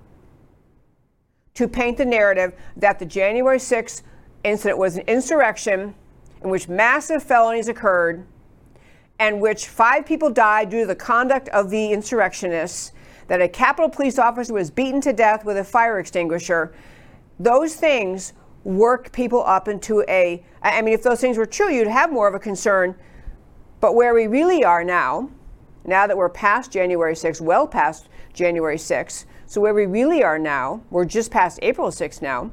To 1.56 1.66
paint 1.66 1.96
the 1.96 2.04
narrative 2.04 2.52
that 2.76 2.98
the 2.98 3.06
January 3.06 3.58
6th 3.58 4.02
incident 4.44 4.78
was 4.78 4.96
an 4.96 5.04
insurrection 5.06 5.94
in 6.42 6.50
which 6.50 6.68
massive 6.68 7.22
felonies 7.22 7.68
occurred 7.68 8.26
and 9.18 9.40
which 9.40 9.66
five 9.68 10.04
people 10.04 10.30
died 10.30 10.68
due 10.68 10.80
to 10.80 10.86
the 10.86 10.94
conduct 10.94 11.48
of 11.48 11.70
the 11.70 11.92
insurrectionists, 11.92 12.92
that 13.28 13.40
a 13.40 13.48
Capitol 13.48 13.88
police 13.88 14.18
officer 14.18 14.52
was 14.52 14.70
beaten 14.70 15.00
to 15.00 15.12
death 15.12 15.44
with 15.44 15.56
a 15.56 15.64
fire 15.64 15.98
extinguisher. 15.98 16.74
Those 17.40 17.74
things 17.74 18.34
work 18.64 19.10
people 19.12 19.42
up 19.44 19.68
into 19.68 20.04
a, 20.08 20.44
I 20.62 20.82
mean, 20.82 20.92
if 20.92 21.02
those 21.02 21.20
things 21.20 21.38
were 21.38 21.46
true, 21.46 21.70
you'd 21.70 21.88
have 21.88 22.12
more 22.12 22.28
of 22.28 22.34
a 22.34 22.38
concern. 22.38 22.94
But 23.80 23.94
where 23.94 24.12
we 24.12 24.26
really 24.26 24.62
are 24.62 24.84
now, 24.84 25.30
now 25.84 26.06
that 26.06 26.16
we're 26.16 26.28
past 26.28 26.70
January 26.70 27.14
6th, 27.14 27.40
well 27.40 27.66
past 27.66 28.08
January 28.34 28.76
6th, 28.76 29.24
so 29.46 29.61
where 29.61 29.74
we 29.74 29.87
really 29.87 30.22
are 30.22 30.38
now, 30.38 30.82
we're 30.90 31.04
just 31.04 31.30
past 31.30 31.59
April 31.62 31.88
6th 31.88 32.20
now, 32.20 32.50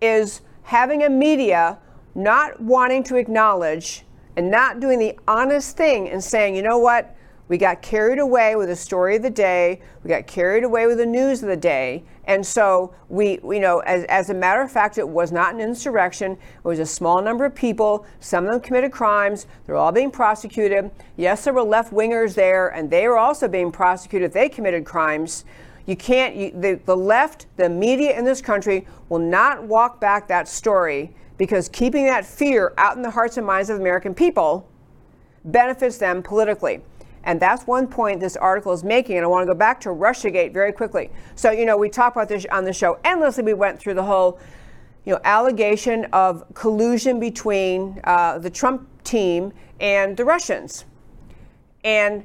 is 0.00 0.40
having 0.64 1.02
a 1.04 1.08
media 1.08 1.78
not 2.14 2.60
wanting 2.60 3.02
to 3.04 3.16
acknowledge 3.16 4.04
and 4.36 4.50
not 4.50 4.80
doing 4.80 4.98
the 4.98 5.18
honest 5.28 5.76
thing 5.76 6.08
and 6.08 6.22
saying, 6.22 6.56
you 6.56 6.62
know 6.62 6.78
what, 6.78 7.16
we 7.48 7.58
got 7.58 7.82
carried 7.82 8.18
away 8.18 8.54
with 8.54 8.68
the 8.68 8.76
story 8.76 9.16
of 9.16 9.22
the 9.22 9.30
day, 9.30 9.80
we 10.04 10.08
got 10.08 10.26
carried 10.26 10.62
away 10.62 10.86
with 10.86 10.98
the 10.98 11.06
news 11.06 11.42
of 11.42 11.48
the 11.48 11.56
day, 11.56 12.04
and 12.30 12.46
so 12.46 12.94
we, 13.08 13.40
you 13.42 13.58
know, 13.58 13.80
as, 13.80 14.04
as 14.04 14.30
a 14.30 14.34
matter 14.34 14.62
of 14.62 14.70
fact, 14.70 14.98
it 14.98 15.08
was 15.08 15.32
not 15.32 15.52
an 15.52 15.60
insurrection. 15.60 16.32
It 16.32 16.64
was 16.64 16.78
a 16.78 16.86
small 16.86 17.20
number 17.20 17.44
of 17.44 17.56
people. 17.56 18.06
Some 18.20 18.44
of 18.44 18.52
them 18.52 18.60
committed 18.60 18.92
crimes. 18.92 19.48
They're 19.66 19.74
all 19.74 19.90
being 19.90 20.12
prosecuted. 20.12 20.92
Yes, 21.16 21.42
there 21.42 21.52
were 21.52 21.64
left 21.64 21.92
wingers 21.92 22.34
there, 22.34 22.68
and 22.68 22.88
they 22.88 23.08
were 23.08 23.18
also 23.18 23.48
being 23.48 23.72
prosecuted 23.72 24.32
they 24.32 24.48
committed 24.48 24.84
crimes. 24.84 25.44
You 25.90 25.96
can't, 25.96 26.36
you, 26.36 26.52
the, 26.52 26.80
the 26.84 26.96
left, 26.96 27.46
the 27.56 27.68
media 27.68 28.16
in 28.16 28.24
this 28.24 28.40
country 28.40 28.86
will 29.08 29.18
not 29.18 29.64
walk 29.64 30.00
back 30.00 30.28
that 30.28 30.46
story 30.46 31.12
because 31.36 31.68
keeping 31.68 32.06
that 32.06 32.24
fear 32.24 32.72
out 32.78 32.94
in 32.94 33.02
the 33.02 33.10
hearts 33.10 33.38
and 33.38 33.44
minds 33.44 33.70
of 33.70 33.80
American 33.80 34.14
people 34.14 34.70
benefits 35.44 35.98
them 35.98 36.22
politically. 36.22 36.80
And 37.24 37.40
that's 37.40 37.66
one 37.66 37.88
point 37.88 38.20
this 38.20 38.36
article 38.36 38.72
is 38.72 38.84
making. 38.84 39.16
And 39.16 39.24
I 39.24 39.26
want 39.26 39.42
to 39.42 39.52
go 39.52 39.58
back 39.58 39.80
to 39.80 39.88
Russiagate 39.88 40.52
very 40.52 40.70
quickly. 40.70 41.10
So, 41.34 41.50
you 41.50 41.66
know, 41.66 41.76
we 41.76 41.88
talked 41.88 42.14
about 42.14 42.28
this 42.28 42.46
on 42.52 42.64
the 42.64 42.72
show 42.72 43.00
endlessly. 43.02 43.42
We 43.42 43.54
went 43.54 43.80
through 43.80 43.94
the 43.94 44.04
whole, 44.04 44.38
you 45.04 45.14
know, 45.14 45.20
allegation 45.24 46.04
of 46.12 46.44
collusion 46.54 47.18
between 47.18 48.00
uh, 48.04 48.38
the 48.38 48.50
Trump 48.50 48.88
team 49.02 49.52
and 49.80 50.16
the 50.16 50.24
Russians. 50.24 50.84
And 51.82 52.24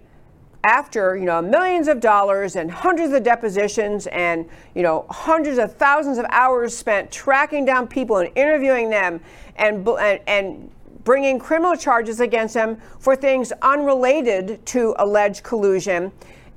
after 0.66 1.16
you 1.16 1.26
know 1.26 1.42
millions 1.44 1.88
of 1.88 2.00
dollars 2.00 2.56
and 2.56 2.72
hundreds 2.72 3.14
of 3.14 3.22
depositions 3.22 4.08
and 4.08 4.50
you 4.74 4.82
know 4.82 5.06
hundreds 5.12 5.60
of 5.60 5.76
thousands 5.76 6.18
of 6.18 6.26
hours 6.30 6.76
spent 6.76 7.12
tracking 7.12 7.66
down 7.66 7.88
people 7.88 8.18
and 8.18 8.32
interviewing 8.36 8.90
them 8.90 9.22
and 9.58 9.88
and, 9.88 10.20
and 10.26 10.72
bringing 11.04 11.38
criminal 11.38 11.76
charges 11.76 12.20
against 12.20 12.56
them 12.56 12.82
for 12.98 13.16
things 13.16 13.54
unrelated 13.62 14.66
to 14.66 14.96
alleged 14.98 15.44
collusion 15.44 16.12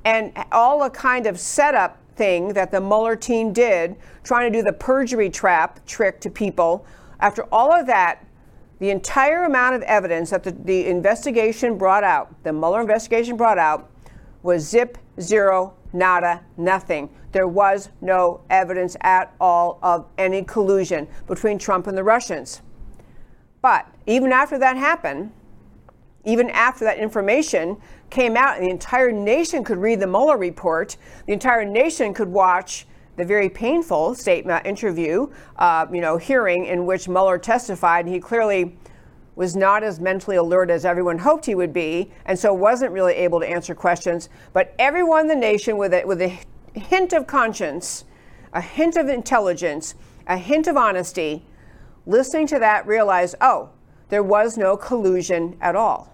and 0.07 0.33
all 0.53 0.85
a 0.85 0.91
kind 0.91 1.27
of 1.27 1.39
setup 1.39 1.99
thing 2.17 2.55
that 2.55 2.71
the 2.71 2.81
Mueller 2.81 3.15
team 3.15 3.53
did 3.53 3.95
trying 4.25 4.51
to 4.51 4.59
do 4.59 4.65
the 4.65 4.73
perjury 4.73 5.29
trap 5.29 5.85
trick 5.87 6.19
to 6.21 6.31
people. 6.31 6.87
After 7.21 7.43
all 7.53 7.73
of 7.73 7.87
that 7.87 8.25
the 8.79 8.91
entire 8.91 9.45
amount 9.45 9.75
of 9.75 9.83
evidence 9.83 10.31
that 10.31 10.45
the, 10.45 10.53
the 10.53 10.87
investigation 10.87 11.77
brought 11.77 12.05
out, 12.05 12.33
the 12.45 12.53
Mueller 12.53 12.81
investigation 12.81 13.37
brought 13.37 13.59
out, 13.59 13.91
was 14.43 14.67
zip, 14.67 14.99
zero, 15.21 15.75
nada, 15.93 16.43
nothing. 16.57 17.11
there 17.33 17.49
was 17.49 17.91
no 18.01 18.41
evidence 18.49 18.97
at 19.03 19.35
all 19.41 19.79
of 19.83 20.07
any 20.17 20.43
collusion 20.43 21.07
between 21.27 21.59
Trump 21.59 21.87
and 21.87 21.97
the 21.97 22.03
Russians. 22.03 22.63
But 23.61 23.87
even 24.07 24.33
after 24.33 24.59
that 24.59 24.77
happened, 24.77 25.33
even 26.25 26.51
after 26.51 26.85
that 26.85 26.99
information 26.99 27.77
came 28.11 28.37
out 28.37 28.57
and 28.57 28.67
the 28.67 28.71
entire 28.71 29.13
nation 29.13 29.63
could 29.65 29.79
read 29.79 30.01
the 30.01 30.07
Mueller 30.07 30.39
report, 30.39 30.97
the 31.27 31.33
entire 31.33 31.65
nation 31.65 32.15
could 32.15 32.29
watch 32.29 32.87
the 33.17 33.25
very 33.25 33.49
painful 33.49 34.15
statement 34.15 34.65
interview, 34.65 35.29
uh, 35.57 35.87
you 35.93 36.01
know, 36.01 36.17
hearing 36.17 36.67
in 36.67 36.87
which 36.87 37.09
Mueller 37.09 37.37
testified. 37.37 38.07
And 38.07 38.15
he 38.15 38.21
clearly 38.21 38.79
was 39.39 39.55
not 39.55 39.85
as 39.85 40.01
mentally 40.01 40.35
alert 40.35 40.69
as 40.69 40.85
everyone 40.85 41.17
hoped 41.17 41.47
he 41.47 41.55
would 41.55 41.73
be, 41.73 42.11
and 42.27 42.37
so 42.37 42.53
wasn't 42.53 42.91
really 42.91 43.15
able 43.15 43.39
to 43.39 43.49
answer 43.49 43.73
questions. 43.73 44.29
But 44.53 44.75
everyone 44.81 45.21
in 45.21 45.27
the 45.29 45.37
nation, 45.37 45.77
with 45.77 45.95
a, 45.95 46.05
with 46.05 46.21
a 46.21 46.37
hint 46.77 47.13
of 47.13 47.29
conscience, 47.29 48.05
a 48.53 48.61
hint 48.61 48.97
of 48.97 49.07
intelligence, 49.07 49.95
a 50.27 50.37
hint 50.37 50.67
of 50.67 50.77
honesty, 50.77 51.47
listening 52.05 52.49
to 52.49 52.59
that, 52.59 52.85
realized, 52.85 53.37
oh, 53.41 53.71
there 54.09 54.25
was 54.25 54.59
no 54.59 54.77
collusion 54.77 55.57
at 55.61 55.77
all. 55.77 56.13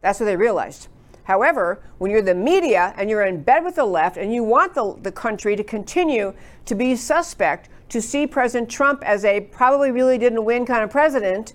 That's 0.00 0.18
what 0.18 0.26
they 0.26 0.36
realized. 0.36 0.88
However, 1.22 1.80
when 1.98 2.10
you're 2.10 2.22
the 2.22 2.34
media 2.34 2.92
and 2.96 3.08
you're 3.08 3.26
in 3.26 3.44
bed 3.44 3.62
with 3.62 3.76
the 3.76 3.84
left 3.84 4.16
and 4.16 4.34
you 4.34 4.42
want 4.42 4.74
the, 4.74 4.96
the 5.00 5.12
country 5.12 5.54
to 5.54 5.62
continue 5.62 6.34
to 6.64 6.74
be 6.74 6.96
suspect, 6.96 7.68
to 7.90 8.02
see 8.02 8.26
President 8.26 8.68
Trump 8.68 9.04
as 9.04 9.24
a 9.24 9.42
probably 9.42 9.92
really 9.92 10.18
didn't 10.18 10.44
win 10.44 10.66
kind 10.66 10.82
of 10.82 10.90
president, 10.90 11.54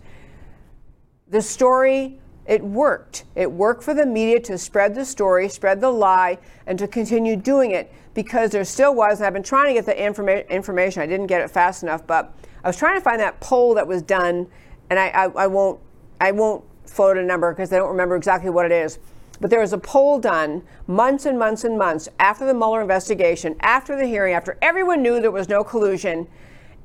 the 1.32 1.42
story, 1.42 2.20
it 2.46 2.62
worked. 2.62 3.24
It 3.36 3.50
worked 3.50 3.84
for 3.84 3.94
the 3.94 4.06
media 4.06 4.40
to 4.42 4.58
spread 4.58 4.94
the 4.94 5.06
story, 5.06 5.48
spread 5.48 5.80
the 5.80 5.90
lie, 5.90 6.38
and 6.68 6.78
to 6.78 6.88
continue 6.88 7.38
doing 7.38 7.72
it 7.72 7.92
because 8.14 8.52
there 8.52 8.66
still 8.66 8.94
was, 8.94 9.20
and 9.20 9.28
I've 9.28 9.34
been 9.34 9.42
trying 9.42 9.68
to 9.68 9.74
get 9.74 9.86
the 9.86 9.94
informa- 9.94 10.48
information, 10.50 11.02
I 11.02 11.08
didn't 11.08 11.28
get 11.28 11.42
it 11.42 11.50
fast 11.50 11.84
enough, 11.84 12.06
but 12.06 12.36
I 12.64 12.68
was 12.68 12.76
trying 12.76 13.00
to 13.00 13.02
find 13.02 13.22
that 13.22 13.40
poll 13.40 13.74
that 13.76 13.88
was 13.88 14.02
done, 14.02 14.48
and 14.90 15.00
I, 15.00 15.08
I, 15.08 15.24
I 15.28 15.48
won't, 15.48 15.80
I 16.20 16.32
won't 16.32 16.66
float 16.86 17.18
a 17.18 17.24
number 17.24 17.54
because 17.54 17.72
I 17.72 17.78
don't 17.78 17.90
remember 17.90 18.18
exactly 18.18 18.50
what 18.50 18.66
it 18.66 18.74
is. 18.74 19.00
But 19.40 19.50
there 19.50 19.62
was 19.62 19.72
a 19.72 19.78
poll 19.78 20.20
done 20.20 20.62
months 20.88 21.26
and 21.26 21.40
months 21.40 21.64
and 21.64 21.78
months 21.78 22.10
after 22.20 22.46
the 22.46 22.54
Mueller 22.54 22.82
investigation, 22.82 23.56
after 23.62 23.96
the 23.96 24.06
hearing, 24.06 24.34
after 24.34 24.58
everyone 24.62 25.02
knew 25.02 25.22
there 25.22 25.32
was 25.32 25.48
no 25.48 25.64
collusion. 25.64 26.28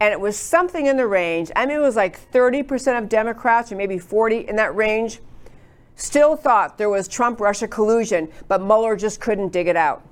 And 0.00 0.12
it 0.12 0.20
was 0.20 0.36
something 0.36 0.86
in 0.86 0.96
the 0.96 1.06
range. 1.06 1.50
I 1.56 1.64
mean, 1.66 1.76
it 1.76 1.80
was 1.80 1.96
like 1.96 2.30
30% 2.32 2.98
of 2.98 3.08
Democrats, 3.08 3.72
or 3.72 3.76
maybe 3.76 3.98
40 3.98 4.48
in 4.48 4.56
that 4.56 4.74
range, 4.76 5.20
still 5.94 6.36
thought 6.36 6.76
there 6.76 6.90
was 6.90 7.08
Trump 7.08 7.40
Russia 7.40 7.66
collusion, 7.66 8.28
but 8.48 8.60
Mueller 8.60 8.96
just 8.96 9.20
couldn't 9.20 9.48
dig 9.48 9.68
it 9.68 9.76
out. 9.76 10.06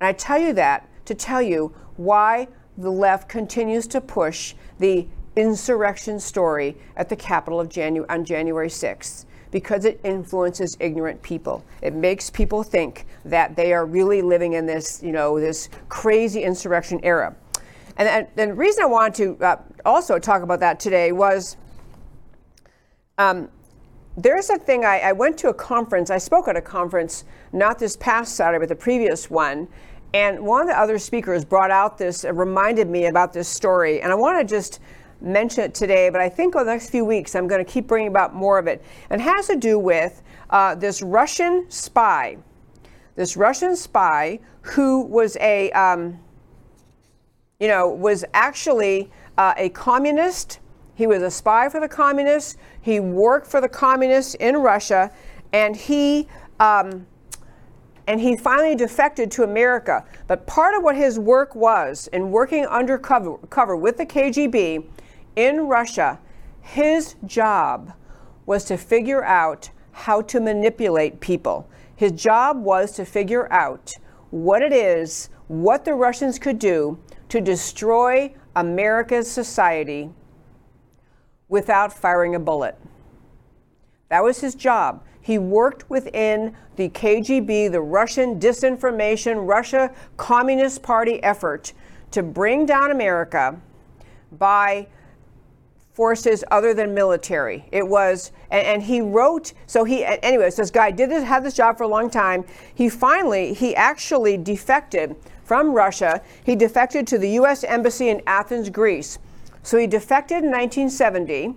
And 0.00 0.08
I 0.08 0.12
tell 0.12 0.38
you 0.38 0.52
that 0.54 0.88
to 1.04 1.14
tell 1.14 1.40
you 1.40 1.72
why 1.96 2.48
the 2.76 2.90
left 2.90 3.28
continues 3.28 3.86
to 3.88 4.00
push 4.00 4.54
the 4.78 5.06
insurrection 5.36 6.18
story 6.18 6.76
at 6.96 7.08
the 7.08 7.16
Capitol 7.16 7.64
Janu- 7.64 8.06
on 8.08 8.24
January 8.24 8.68
6th 8.68 9.26
because 9.52 9.84
it 9.84 10.00
influences 10.02 10.76
ignorant 10.80 11.22
people. 11.22 11.64
It 11.82 11.94
makes 11.94 12.30
people 12.30 12.62
think 12.62 13.06
that 13.26 13.54
they 13.54 13.72
are 13.72 13.84
really 13.84 14.22
living 14.22 14.54
in 14.54 14.66
this, 14.66 15.02
you 15.02 15.12
know, 15.12 15.38
this 15.38 15.68
crazy 15.88 16.42
insurrection 16.42 16.98
era. 17.02 17.36
And, 17.96 18.08
and, 18.08 18.28
the 18.36 18.54
reason 18.54 18.84
I 18.84 18.86
wanted 18.86 19.14
to 19.38 19.44
uh, 19.44 19.56
also 19.84 20.18
talk 20.18 20.42
about 20.42 20.60
that 20.60 20.80
today 20.80 21.12
was 21.12 21.56
um, 23.18 23.48
there's 24.16 24.50
a 24.50 24.58
thing 24.58 24.84
I, 24.84 25.00
I 25.00 25.12
went 25.12 25.38
to 25.38 25.48
a 25.48 25.54
conference, 25.54 26.10
I 26.10 26.18
spoke 26.18 26.48
at 26.48 26.56
a 26.56 26.60
conference 26.60 27.24
not 27.52 27.78
this 27.78 27.96
past 27.96 28.36
Saturday, 28.36 28.60
but 28.60 28.68
the 28.68 28.76
previous 28.76 29.30
one. 29.30 29.68
And 30.14 30.40
one 30.44 30.62
of 30.62 30.68
the 30.68 30.78
other 30.78 30.98
speakers 30.98 31.44
brought 31.44 31.70
out 31.70 31.96
this, 31.96 32.24
uh, 32.24 32.32
reminded 32.32 32.88
me 32.88 33.06
about 33.06 33.32
this 33.32 33.48
story. 33.48 34.02
And 34.02 34.12
I 34.12 34.14
want 34.14 34.46
to 34.46 34.54
just 34.54 34.80
mention 35.22 35.64
it 35.64 35.74
today, 35.74 36.10
but 36.10 36.20
I 36.20 36.28
think 36.28 36.54
over 36.54 36.64
the 36.64 36.72
next 36.72 36.90
few 36.90 37.04
weeks 37.04 37.34
I'm 37.34 37.46
going 37.46 37.64
to 37.64 37.70
keep 37.70 37.86
bringing 37.86 38.08
about 38.08 38.34
more 38.34 38.58
of 38.58 38.66
it. 38.66 38.84
And 39.08 39.20
it 39.20 39.24
has 39.24 39.46
to 39.46 39.56
do 39.56 39.78
with 39.78 40.22
uh, 40.50 40.74
this 40.74 41.00
Russian 41.00 41.64
spy, 41.70 42.36
this 43.14 43.36
Russian 43.36 43.76
spy 43.76 44.40
who 44.62 45.02
was 45.02 45.36
a, 45.40 45.70
um, 45.72 46.18
you 47.62 47.68
know, 47.68 47.86
was 47.86 48.24
actually 48.34 49.08
uh, 49.38 49.54
a 49.56 49.68
communist. 49.68 50.58
He 50.96 51.06
was 51.06 51.22
a 51.22 51.30
spy 51.30 51.68
for 51.68 51.78
the 51.78 51.86
communists. 51.86 52.56
He 52.80 52.98
worked 52.98 53.46
for 53.46 53.60
the 53.60 53.68
communists 53.68 54.34
in 54.34 54.56
Russia, 54.56 55.12
and 55.52 55.76
he. 55.76 56.26
Um, 56.58 57.06
and 58.08 58.20
he 58.20 58.36
finally 58.36 58.74
defected 58.74 59.30
to 59.30 59.44
America. 59.44 60.04
But 60.26 60.44
part 60.44 60.74
of 60.74 60.82
what 60.82 60.96
his 60.96 61.20
work 61.20 61.54
was 61.54 62.08
in 62.08 62.32
working 62.32 62.66
undercover 62.66 63.38
cover 63.48 63.76
with 63.76 63.96
the 63.96 64.04
KGB 64.04 64.84
in 65.36 65.68
Russia, 65.68 66.18
his 66.62 67.14
job 67.26 67.92
was 68.44 68.64
to 68.64 68.76
figure 68.76 69.22
out 69.22 69.70
how 69.92 70.20
to 70.22 70.40
manipulate 70.40 71.20
people. 71.20 71.68
His 71.94 72.10
job 72.10 72.60
was 72.60 72.90
to 72.96 73.04
figure 73.04 73.50
out 73.52 73.92
what 74.30 74.62
it 74.62 74.72
is, 74.72 75.30
what 75.46 75.84
the 75.84 75.94
Russians 75.94 76.40
could 76.40 76.58
do 76.58 76.98
to 77.32 77.40
destroy 77.40 78.30
America's 78.56 79.30
society 79.30 80.10
without 81.48 81.90
firing 81.90 82.34
a 82.34 82.38
bullet. 82.38 82.76
That 84.10 84.22
was 84.22 84.42
his 84.42 84.54
job. 84.54 85.02
He 85.22 85.38
worked 85.38 85.88
within 85.88 86.54
the 86.76 86.90
KGB, 86.90 87.72
the 87.72 87.80
Russian 87.80 88.38
disinformation, 88.38 89.48
Russia 89.48 89.90
Communist 90.18 90.82
Party 90.82 91.22
effort 91.22 91.72
to 92.10 92.22
bring 92.22 92.66
down 92.66 92.90
America 92.90 93.58
by 94.32 94.86
forces 95.94 96.44
other 96.50 96.74
than 96.74 96.92
military. 96.92 97.64
It 97.72 97.88
was, 97.88 98.32
and, 98.50 98.66
and, 98.66 98.82
he 98.82 99.00
wrote, 99.00 99.54
so 99.66 99.84
he, 99.84 100.04
anyways, 100.04 100.56
this 100.56 100.70
guy 100.70 100.90
did 100.90 101.08
this, 101.08 101.24
had 101.24 101.44
this 101.44 101.54
job 101.54 101.78
for 101.78 101.84
a 101.84 101.88
long 101.88 102.10
time. 102.10 102.44
He 102.74 102.90
finally, 102.90 103.54
he 103.54 103.74
actually 103.74 104.36
defected 104.36 105.16
from 105.52 105.74
Russia. 105.74 106.22
He 106.42 106.56
defected 106.56 107.06
to 107.08 107.18
the 107.18 107.28
U.S. 107.32 107.62
Embassy 107.62 108.08
in 108.08 108.22
Athens, 108.26 108.70
Greece. 108.70 109.18
So 109.62 109.76
he 109.76 109.86
defected 109.86 110.38
in 110.38 110.50
1970. 110.50 111.54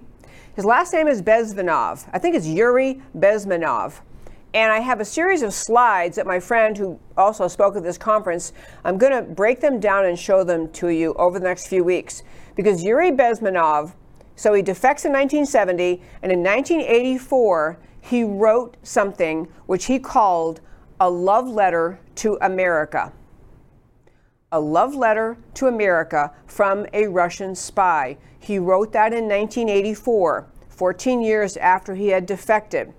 His 0.53 0.65
last 0.65 0.91
name 0.91 1.07
is 1.07 1.21
Bezmenov. 1.21 2.05
I 2.11 2.19
think 2.19 2.35
it's 2.35 2.45
Yuri 2.45 3.01
Bezmenov. 3.17 4.01
And 4.53 4.69
I 4.69 4.79
have 4.79 4.99
a 4.99 5.05
series 5.05 5.43
of 5.43 5.53
slides 5.53 6.17
that 6.17 6.27
my 6.27 6.41
friend 6.41 6.77
who 6.77 6.99
also 7.15 7.47
spoke 7.47 7.77
at 7.77 7.83
this 7.83 7.97
conference, 7.97 8.51
I'm 8.83 8.97
going 8.97 9.13
to 9.13 9.21
break 9.21 9.61
them 9.61 9.79
down 9.79 10.05
and 10.05 10.19
show 10.19 10.43
them 10.43 10.69
to 10.73 10.89
you 10.89 11.13
over 11.13 11.39
the 11.39 11.45
next 11.45 11.67
few 11.67 11.85
weeks. 11.85 12.21
Because 12.57 12.83
Yuri 12.83 13.11
Bezmenov 13.11 13.93
so 14.35 14.53
he 14.53 14.61
defects 14.61 15.05
in 15.05 15.13
1970, 15.13 16.01
and 16.21 16.29
in 16.29 16.43
1984, 16.43 17.77
he 18.01 18.25
wrote 18.25 18.75
something 18.83 19.47
which 19.67 19.85
he 19.85 19.99
called 19.99 20.59
a 20.99 21.09
love 21.09 21.47
letter 21.47 22.01
to 22.15 22.37
America. 22.41 23.13
A 24.55 24.59
love 24.59 24.95
letter 24.95 25.37
to 25.55 25.67
America 25.67 26.31
from 26.47 26.85
a 26.93 27.07
Russian 27.07 27.55
spy. 27.55 28.15
He 28.39 28.57
wrote 28.57 28.93
that 28.93 29.11
in 29.11 29.27
1984, 29.27 30.47
14 30.69 31.21
years 31.21 31.57
after 31.57 31.93
he 31.93 32.07
had 32.07 32.25
defected. 32.25 32.93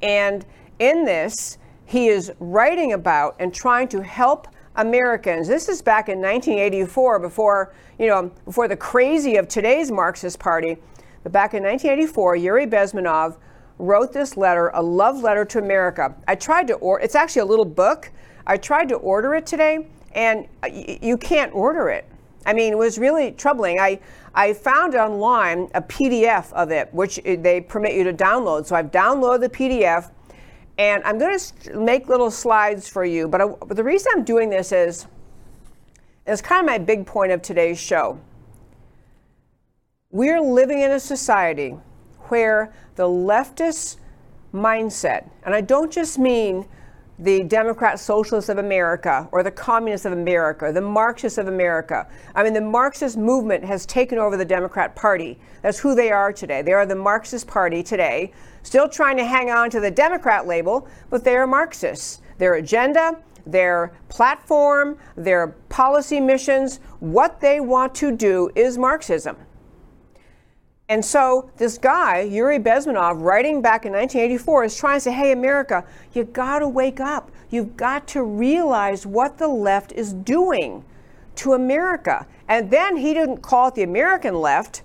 And 0.00 0.46
in 0.78 1.04
this, 1.04 1.58
he 1.84 2.08
is 2.08 2.32
writing 2.40 2.94
about 2.94 3.36
and 3.38 3.52
trying 3.52 3.88
to 3.88 4.02
help 4.02 4.48
Americans. 4.76 5.46
This 5.46 5.68
is 5.68 5.82
back 5.82 6.08
in 6.08 6.18
1984, 6.18 7.18
before 7.18 7.74
you 7.98 8.06
know, 8.06 8.30
before 8.46 8.66
the 8.66 8.76
crazy 8.78 9.36
of 9.36 9.48
today's 9.48 9.92
Marxist 9.92 10.38
Party. 10.38 10.78
But 11.24 11.32
back 11.32 11.52
in 11.52 11.62
1984, 11.62 12.36
Yuri 12.36 12.66
Bezmenov 12.66 13.36
wrote 13.76 14.14
this 14.14 14.38
letter, 14.38 14.70
a 14.72 14.80
love 14.80 15.20
letter 15.20 15.44
to 15.44 15.58
America. 15.58 16.14
I 16.26 16.36
tried 16.36 16.68
to 16.68 16.74
order. 16.76 17.04
It's 17.04 17.14
actually 17.14 17.42
a 17.42 17.44
little 17.44 17.66
book. 17.66 18.10
I 18.46 18.56
tried 18.56 18.88
to 18.88 18.94
order 18.94 19.34
it 19.34 19.44
today, 19.44 19.88
and 20.14 20.46
uh, 20.62 20.68
you 20.72 21.16
can't 21.16 21.54
order 21.54 21.88
it. 21.88 22.06
I 22.44 22.52
mean, 22.52 22.72
it 22.72 22.78
was 22.78 22.98
really 22.98 23.32
troubling. 23.32 23.78
I 23.78 24.00
I 24.34 24.54
found 24.54 24.94
online 24.94 25.70
a 25.74 25.82
PDF 25.82 26.52
of 26.54 26.70
it, 26.70 26.92
which 26.92 27.18
uh, 27.18 27.36
they 27.38 27.60
permit 27.60 27.94
you 27.94 28.04
to 28.04 28.12
download. 28.12 28.66
So 28.66 28.76
I've 28.76 28.90
downloaded 28.90 29.40
the 29.40 29.48
PDF 29.50 30.10
and 30.78 31.02
I'm 31.04 31.18
going 31.18 31.38
to 31.38 31.78
make 31.78 32.08
little 32.08 32.30
slides 32.30 32.88
for 32.88 33.04
you. 33.04 33.28
But, 33.28 33.40
I, 33.42 33.46
but 33.46 33.76
the 33.76 33.84
reason 33.84 34.12
I'm 34.14 34.24
doing 34.24 34.48
this 34.48 34.72
is, 34.72 35.06
it's 36.26 36.40
kind 36.40 36.60
of 36.60 36.66
my 36.66 36.78
big 36.78 37.06
point 37.06 37.32
of 37.32 37.42
today's 37.42 37.78
show. 37.78 38.18
We're 40.10 40.40
living 40.40 40.80
in 40.80 40.92
a 40.92 41.00
society 41.00 41.76
where 42.28 42.72
the 42.96 43.04
leftist 43.04 43.96
mindset, 44.54 45.28
and 45.44 45.54
I 45.54 45.60
don't 45.60 45.90
just 45.90 46.18
mean 46.18 46.66
the 47.22 47.44
Democrat 47.44 48.00
Socialists 48.00 48.48
of 48.48 48.58
America 48.58 49.28
or 49.30 49.44
the 49.44 49.50
Communists 49.50 50.04
of 50.04 50.12
America, 50.12 50.72
the 50.72 50.80
Marxists 50.80 51.38
of 51.38 51.46
America. 51.46 52.08
I 52.34 52.42
mean, 52.42 52.52
the 52.52 52.60
Marxist 52.60 53.16
movement 53.16 53.64
has 53.64 53.86
taken 53.86 54.18
over 54.18 54.36
the 54.36 54.44
Democrat 54.44 54.96
Party. 54.96 55.38
That's 55.62 55.78
who 55.78 55.94
they 55.94 56.10
are 56.10 56.32
today. 56.32 56.62
They 56.62 56.72
are 56.72 56.84
the 56.84 56.96
Marxist 56.96 57.46
Party 57.46 57.80
today, 57.84 58.32
still 58.64 58.88
trying 58.88 59.16
to 59.18 59.24
hang 59.24 59.50
on 59.50 59.70
to 59.70 59.78
the 59.78 59.90
Democrat 59.90 60.48
label, 60.48 60.88
but 61.10 61.22
they 61.22 61.36
are 61.36 61.46
Marxists. 61.46 62.22
Their 62.38 62.54
agenda, 62.54 63.22
their 63.46 63.92
platform, 64.08 64.98
their 65.16 65.54
policy 65.68 66.18
missions, 66.18 66.80
what 66.98 67.40
they 67.40 67.60
want 67.60 67.94
to 67.96 68.10
do 68.10 68.50
is 68.56 68.78
Marxism. 68.78 69.36
And 70.92 71.02
so 71.02 71.48
this 71.56 71.78
guy, 71.78 72.20
Yuri 72.20 72.58
Bezmenov, 72.58 73.22
writing 73.22 73.62
back 73.62 73.86
in 73.86 73.92
1984, 73.92 74.64
is 74.64 74.76
trying 74.76 74.96
to 74.96 75.00
say, 75.00 75.12
hey, 75.12 75.32
America, 75.32 75.86
you 76.12 76.24
got 76.24 76.58
to 76.58 76.68
wake 76.68 77.00
up. 77.00 77.30
You've 77.48 77.78
got 77.78 78.06
to 78.08 78.22
realize 78.22 79.06
what 79.06 79.38
the 79.38 79.48
left 79.48 79.92
is 79.92 80.12
doing 80.12 80.84
to 81.36 81.54
America. 81.54 82.26
And 82.46 82.70
then 82.70 82.98
he 82.98 83.14
didn't 83.14 83.38
call 83.38 83.68
it 83.68 83.74
the 83.74 83.84
American 83.84 84.34
left. 84.34 84.82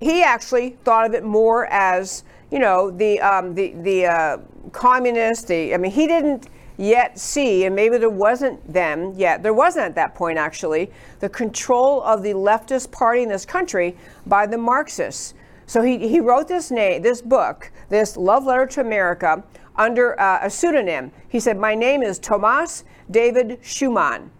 He 0.00 0.20
actually 0.20 0.70
thought 0.82 1.06
of 1.06 1.14
it 1.14 1.22
more 1.22 1.66
as, 1.66 2.24
you 2.50 2.58
know, 2.58 2.90
the 2.90 3.20
um, 3.20 3.54
the 3.54 3.74
the 3.82 4.06
uh, 4.06 4.38
communist. 4.72 5.46
The 5.46 5.74
I 5.74 5.76
mean, 5.76 5.92
he 5.92 6.08
didn't 6.08 6.48
yet 6.80 7.18
see, 7.18 7.64
and 7.66 7.76
maybe 7.76 7.98
there 7.98 8.08
wasn't 8.08 8.60
then 8.72 9.14
yet, 9.16 9.42
there 9.42 9.52
wasn't 9.52 9.84
at 9.84 9.94
that 9.96 10.14
point 10.14 10.38
actually, 10.38 10.90
the 11.20 11.28
control 11.28 12.02
of 12.02 12.22
the 12.22 12.32
leftist 12.32 12.90
party 12.90 13.22
in 13.22 13.28
this 13.28 13.44
country 13.44 13.96
by 14.26 14.46
the 14.46 14.56
Marxists. 14.56 15.34
So 15.66 15.82
he, 15.82 16.08
he 16.08 16.20
wrote 16.20 16.48
this 16.48 16.70
name, 16.70 17.02
this 17.02 17.20
book, 17.22 17.70
this 17.90 18.16
love 18.16 18.44
letter 18.44 18.66
to 18.66 18.80
America, 18.80 19.44
under 19.76 20.18
uh, 20.18 20.40
a 20.42 20.50
pseudonym. 20.50 21.12
He 21.28 21.38
said, 21.38 21.56
"My 21.56 21.74
name 21.74 22.02
is 22.02 22.18
Tomas 22.18 22.84
David 23.10 23.60
Schuman." 23.62 24.30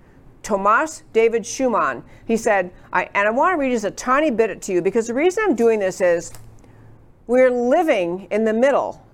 Tomas 0.43 1.03
David 1.12 1.43
Schuman. 1.43 2.03
He 2.26 2.36
said, 2.36 2.72
I, 2.93 3.11
and 3.14 3.28
I 3.28 3.30
want 3.30 3.55
to 3.55 3.61
read 3.61 3.72
just 3.72 3.84
a 3.84 3.91
tiny 3.91 4.30
bit 4.30 4.62
to 4.62 4.72
you 4.72 4.80
because 4.80 5.07
the 5.07 5.14
reason 5.14 5.45
I'm 5.47 5.55
doing 5.55 5.78
this 5.78 6.01
is 6.01 6.32
we're 7.26 7.51
living 7.51 8.26
in 8.30 8.45
the 8.45 8.53
middle. 8.53 9.05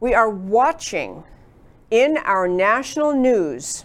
We 0.00 0.14
are 0.14 0.30
watching 0.30 1.22
in 1.90 2.18
our 2.24 2.48
national 2.48 3.12
news 3.12 3.84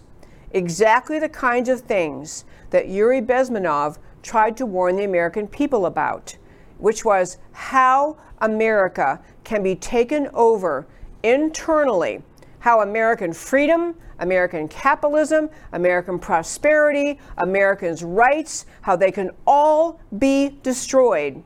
exactly 0.52 1.20
the 1.20 1.30
kinds 1.30 1.70
of 1.70 1.82
things 1.82 2.46
that 2.72 2.88
Yuri 2.88 3.22
Bezmenov 3.22 3.98
tried 4.24 4.58
to 4.58 4.66
warn 4.66 4.96
the 4.96 5.04
American 5.04 5.48
people 5.48 5.86
about, 5.86 6.38
which 6.78 7.06
was 7.06 7.38
how 7.52 8.18
America 8.40 9.20
can 9.44 9.64
be 9.64 9.76
taken 9.76 10.28
over 10.34 10.88
internally, 11.24 12.22
how 12.60 12.82
American 12.82 13.34
freedom, 13.34 13.96
American 14.20 14.68
capitalism, 14.68 15.50
American 15.72 16.20
prosperity, 16.20 17.20
Americans' 17.38 18.04
rights, 18.04 18.66
how 18.82 18.96
they 18.96 19.12
can 19.12 19.32
all 19.48 20.00
be 20.18 20.58
destroyed 20.64 21.44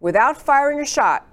without 0.00 0.40
firing 0.40 0.80
a 0.80 0.84
shot 0.84 1.26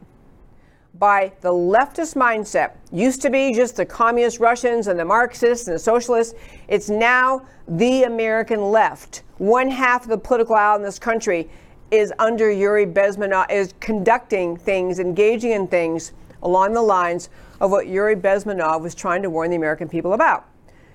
by 1.00 1.32
the 1.42 1.50
leftist 1.50 2.16
mindset. 2.16 2.74
Used 2.92 3.22
to 3.24 3.30
be 3.30 3.54
just 3.54 3.76
the 3.76 3.86
communist 3.86 4.40
Russians 4.40 4.88
and 4.88 5.00
the 5.00 5.06
Marxists 5.06 5.68
and 5.68 5.76
the 5.76 5.80
socialists. 5.80 6.36
It's 6.68 6.90
now 6.90 7.46
the 7.68 8.04
American 8.04 8.62
left. 8.62 9.24
One 9.40 9.70
half 9.70 10.04
of 10.04 10.10
the 10.10 10.18
political 10.18 10.56
aisle 10.56 10.76
in 10.76 10.84
this 10.84 11.00
country 11.00 11.50
is 11.90 12.14
under 12.20 12.52
Yuri 12.52 12.86
Bezmenov, 12.86 13.52
is 13.52 13.74
conducting 13.80 14.56
things, 14.56 15.00
engaging 15.00 15.52
in 15.52 15.68
things 15.68 16.14
along 16.44 16.74
the 16.74 16.82
lines 16.82 17.30
of 17.60 17.72
what 17.72 17.88
Yuri 17.88 18.16
Bezmenov 18.16 18.82
was 18.82 18.94
trying 18.94 19.22
to 19.24 19.30
warn 19.30 19.50
the 19.50 19.56
American 19.56 19.88
people 19.90 20.14
about. 20.14 20.48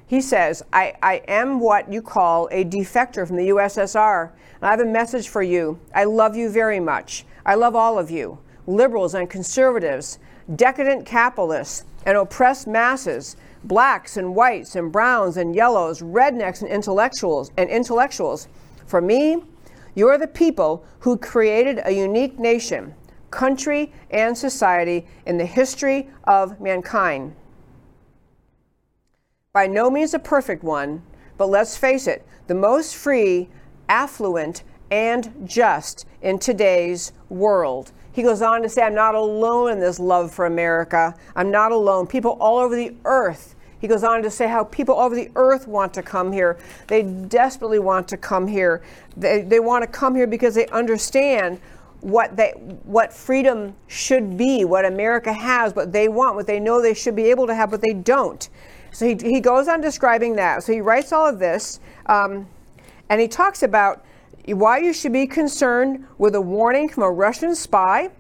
He 0.07 0.21
says, 0.21 0.63
I, 0.73 0.95
I 1.03 1.23
am 1.29 1.61
what 1.61 1.93
you 1.93 2.03
call 2.03 2.49
a 2.51 2.65
defector 2.65 3.27
from 3.27 3.37
the 3.37 3.49
USSR, 3.49 4.31
and 4.31 4.63
I 4.63 4.71
have 4.71 4.81
a 4.81 4.85
message 4.85 5.29
for 5.29 5.43
you. 5.43 5.79
I 5.95 6.05
love 6.05 6.37
you 6.37 6.51
very 6.51 6.81
much. 6.81 7.27
I 7.45 7.57
love 7.57 7.75
all 7.75 7.99
of 7.99 8.11
you 8.11 8.39
liberals 8.69 9.15
and 9.15 9.31
conservatives, 9.31 10.19
decadent 10.55 11.07
capitalists 11.07 11.85
and 12.05 12.19
oppressed 12.19 12.67
masses, 12.67 13.35
blacks 13.65 14.17
and 14.17 14.35
whites 14.35 14.77
and 14.77 14.93
browns 14.93 15.39
and 15.39 15.57
yellows, 15.57 16.03
rednecks 16.03 16.61
and 16.61 16.71
intellectuals 16.71 17.51
and 17.57 17.71
intellectuals. 17.71 18.47
For 18.87 19.01
me, 19.01 19.43
you're 19.95 20.19
the 20.19 20.29
people 20.29 20.85
who 21.01 21.17
created 21.17 21.81
a 21.85 21.93
unique 21.93 22.39
nation, 22.39 22.95
country, 23.31 23.91
and 24.11 24.37
society 24.37 25.07
in 25.25 25.39
the 25.39 25.47
history 25.47 26.11
of 26.25 26.61
mankind. 26.61 27.35
By 29.55 29.67
no 29.67 29.91
means 29.91 30.13
a 30.13 30.19
perfect 30.19 30.63
one, 30.63 31.03
but 31.39 31.49
let's 31.49 31.77
face 31.77 32.07
it, 32.07 32.27
the 32.49 32.55
most 32.55 32.95
free, 32.97 33.49
affluent, 33.89 34.63
and 34.91 35.33
just 35.45 36.07
in 36.21 36.39
today's 36.39 37.13
world. 37.31 37.93
He 38.19 38.25
goes 38.25 38.43
on 38.43 38.63
to 38.63 38.69
say, 38.69 38.83
I'm 38.83 38.97
not 38.97 39.15
alone 39.15 39.71
in 39.71 39.79
this 39.79 40.01
love 40.01 40.33
for 40.33 40.47
America. 40.47 41.15
I'm 41.37 41.53
not 41.53 41.71
alone. 41.71 42.09
People 42.09 42.33
all 42.41 42.59
over 42.59 42.75
the 42.75 42.93
earth. 43.05 43.55
He 43.81 43.87
goes 43.87 44.03
on 44.03 44.25
to 44.25 44.29
say 44.29 44.49
how 44.49 44.65
people 44.65 44.97
all 44.97 45.07
over 45.07 45.15
the 45.15 45.31
earth 45.37 45.69
want 45.69 45.95
to 45.95 46.03
come 46.03 46.33
here. 46.33 46.59
They 46.89 47.05
desperately 47.05 47.79
want 47.79 48.09
to 48.09 48.17
come 48.17 48.49
here. 48.49 48.83
They, 49.17 49.43
they 49.43 49.61
want 49.61 49.85
to 49.85 49.87
come 49.87 50.17
here 50.17 50.27
because 50.27 50.57
they 50.57 50.67
understand 50.67 51.61
what 52.01 52.37
they 52.37 52.51
what 52.83 53.13
freedom 53.13 53.77
should 53.87 54.37
be, 54.37 54.65
what 54.65 54.85
America 54.85 55.33
has, 55.33 55.77
what 55.77 55.93
they 55.93 56.09
want, 56.09 56.35
what 56.35 56.49
they 56.49 56.59
know 56.59 56.83
they 56.83 56.95
should 56.95 57.15
be 57.15 57.31
able 57.31 57.47
to 57.47 57.55
have, 57.55 57.71
but 57.71 57.81
they 57.81 57.95
don't. 57.95 58.49
So 58.91 59.07
he, 59.07 59.15
he 59.15 59.39
goes 59.39 59.69
on 59.69 59.81
describing 59.81 60.35
that. 60.35 60.65
So 60.65 60.73
he 60.73 60.81
writes 60.81 61.13
all 61.13 61.29
of 61.29 61.39
this, 61.39 61.79
um, 62.07 62.49
and 63.11 63.21
he 63.21 63.29
talks 63.29 63.63
about 63.63 64.05
why 64.55 64.79
you 64.79 64.93
should 64.93 65.13
be 65.13 65.27
concerned 65.27 66.07
with 66.19 66.35
a 66.35 66.41
warning 66.41 66.89
from 66.89 67.03
a 67.03 67.11
Russian 67.11 67.55
spy, 67.55 68.11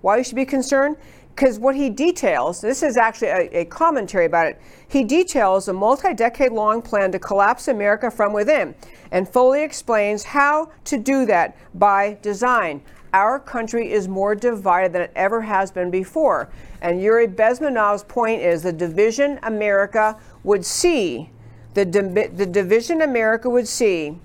why 0.00 0.18
you 0.18 0.24
should 0.24 0.36
be 0.36 0.44
concerned, 0.44 0.96
because 1.34 1.58
what 1.58 1.74
he 1.74 1.90
details, 1.90 2.60
this 2.60 2.82
is 2.82 2.96
actually 2.96 3.28
a, 3.28 3.60
a 3.60 3.64
commentary 3.64 4.26
about 4.26 4.46
it, 4.46 4.60
he 4.86 5.02
details 5.02 5.66
a 5.66 5.72
multi 5.72 6.14
decade 6.14 6.52
long 6.52 6.80
plan 6.80 7.10
to 7.12 7.18
collapse 7.18 7.66
America 7.68 8.10
from 8.10 8.32
within 8.32 8.74
and 9.10 9.28
fully 9.28 9.62
explains 9.62 10.22
how 10.22 10.70
to 10.84 10.96
do 10.96 11.26
that 11.26 11.56
by 11.74 12.16
design. 12.22 12.80
Our 13.12 13.38
country 13.38 13.92
is 13.92 14.08
more 14.08 14.34
divided 14.34 14.92
than 14.92 15.02
it 15.02 15.12
ever 15.14 15.40
has 15.42 15.70
been 15.70 15.90
before. 15.90 16.50
And 16.82 17.00
Yuri 17.00 17.28
Bezmenov's 17.28 18.04
point 18.04 18.42
is 18.42 18.62
the 18.62 18.72
division 18.72 19.38
America 19.42 20.18
would 20.42 20.64
see, 20.64 21.30
the, 21.74 21.84
di- 21.84 22.26
the 22.26 22.46
division 22.46 23.02
America 23.02 23.48
would 23.48 23.68
see 23.68 24.18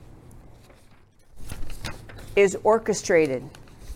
is 2.39 2.57
orchestrated, 2.63 3.43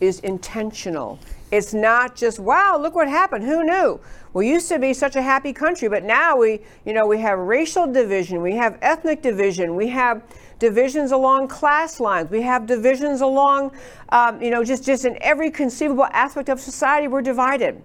is 0.01 0.19
intentional. 0.19 1.17
It's 1.51 1.73
not 1.73 2.13
just, 2.13 2.39
wow, 2.39 2.77
look 2.77 2.93
what 2.93 3.07
happened. 3.07 3.45
Who 3.45 3.63
knew? 3.63 4.01
We 4.33 4.49
used 4.49 4.67
to 4.67 4.79
be 4.79 4.93
such 4.93 5.15
a 5.15 5.21
happy 5.21 5.53
country, 5.53 5.87
but 5.87 6.03
now 6.03 6.35
we, 6.35 6.59
you 6.85 6.93
know, 6.93 7.05
we 7.05 7.19
have 7.19 7.39
racial 7.39 7.87
division, 7.87 8.41
we 8.41 8.53
have 8.55 8.77
ethnic 8.81 9.21
division, 9.21 9.77
we 9.77 9.87
have 9.89 10.23
divisions 10.59 11.13
along 11.13 11.47
class 11.47 12.01
lines, 12.01 12.29
we 12.31 12.41
have 12.41 12.65
divisions 12.65 13.21
along, 13.21 13.71
um, 14.09 14.41
you 14.41 14.49
know, 14.49 14.61
just, 14.61 14.83
just 14.83 15.05
in 15.05 15.17
every 15.21 15.49
conceivable 15.49 16.05
aspect 16.11 16.49
of 16.49 16.59
society, 16.59 17.07
we're 17.07 17.21
divided. 17.21 17.81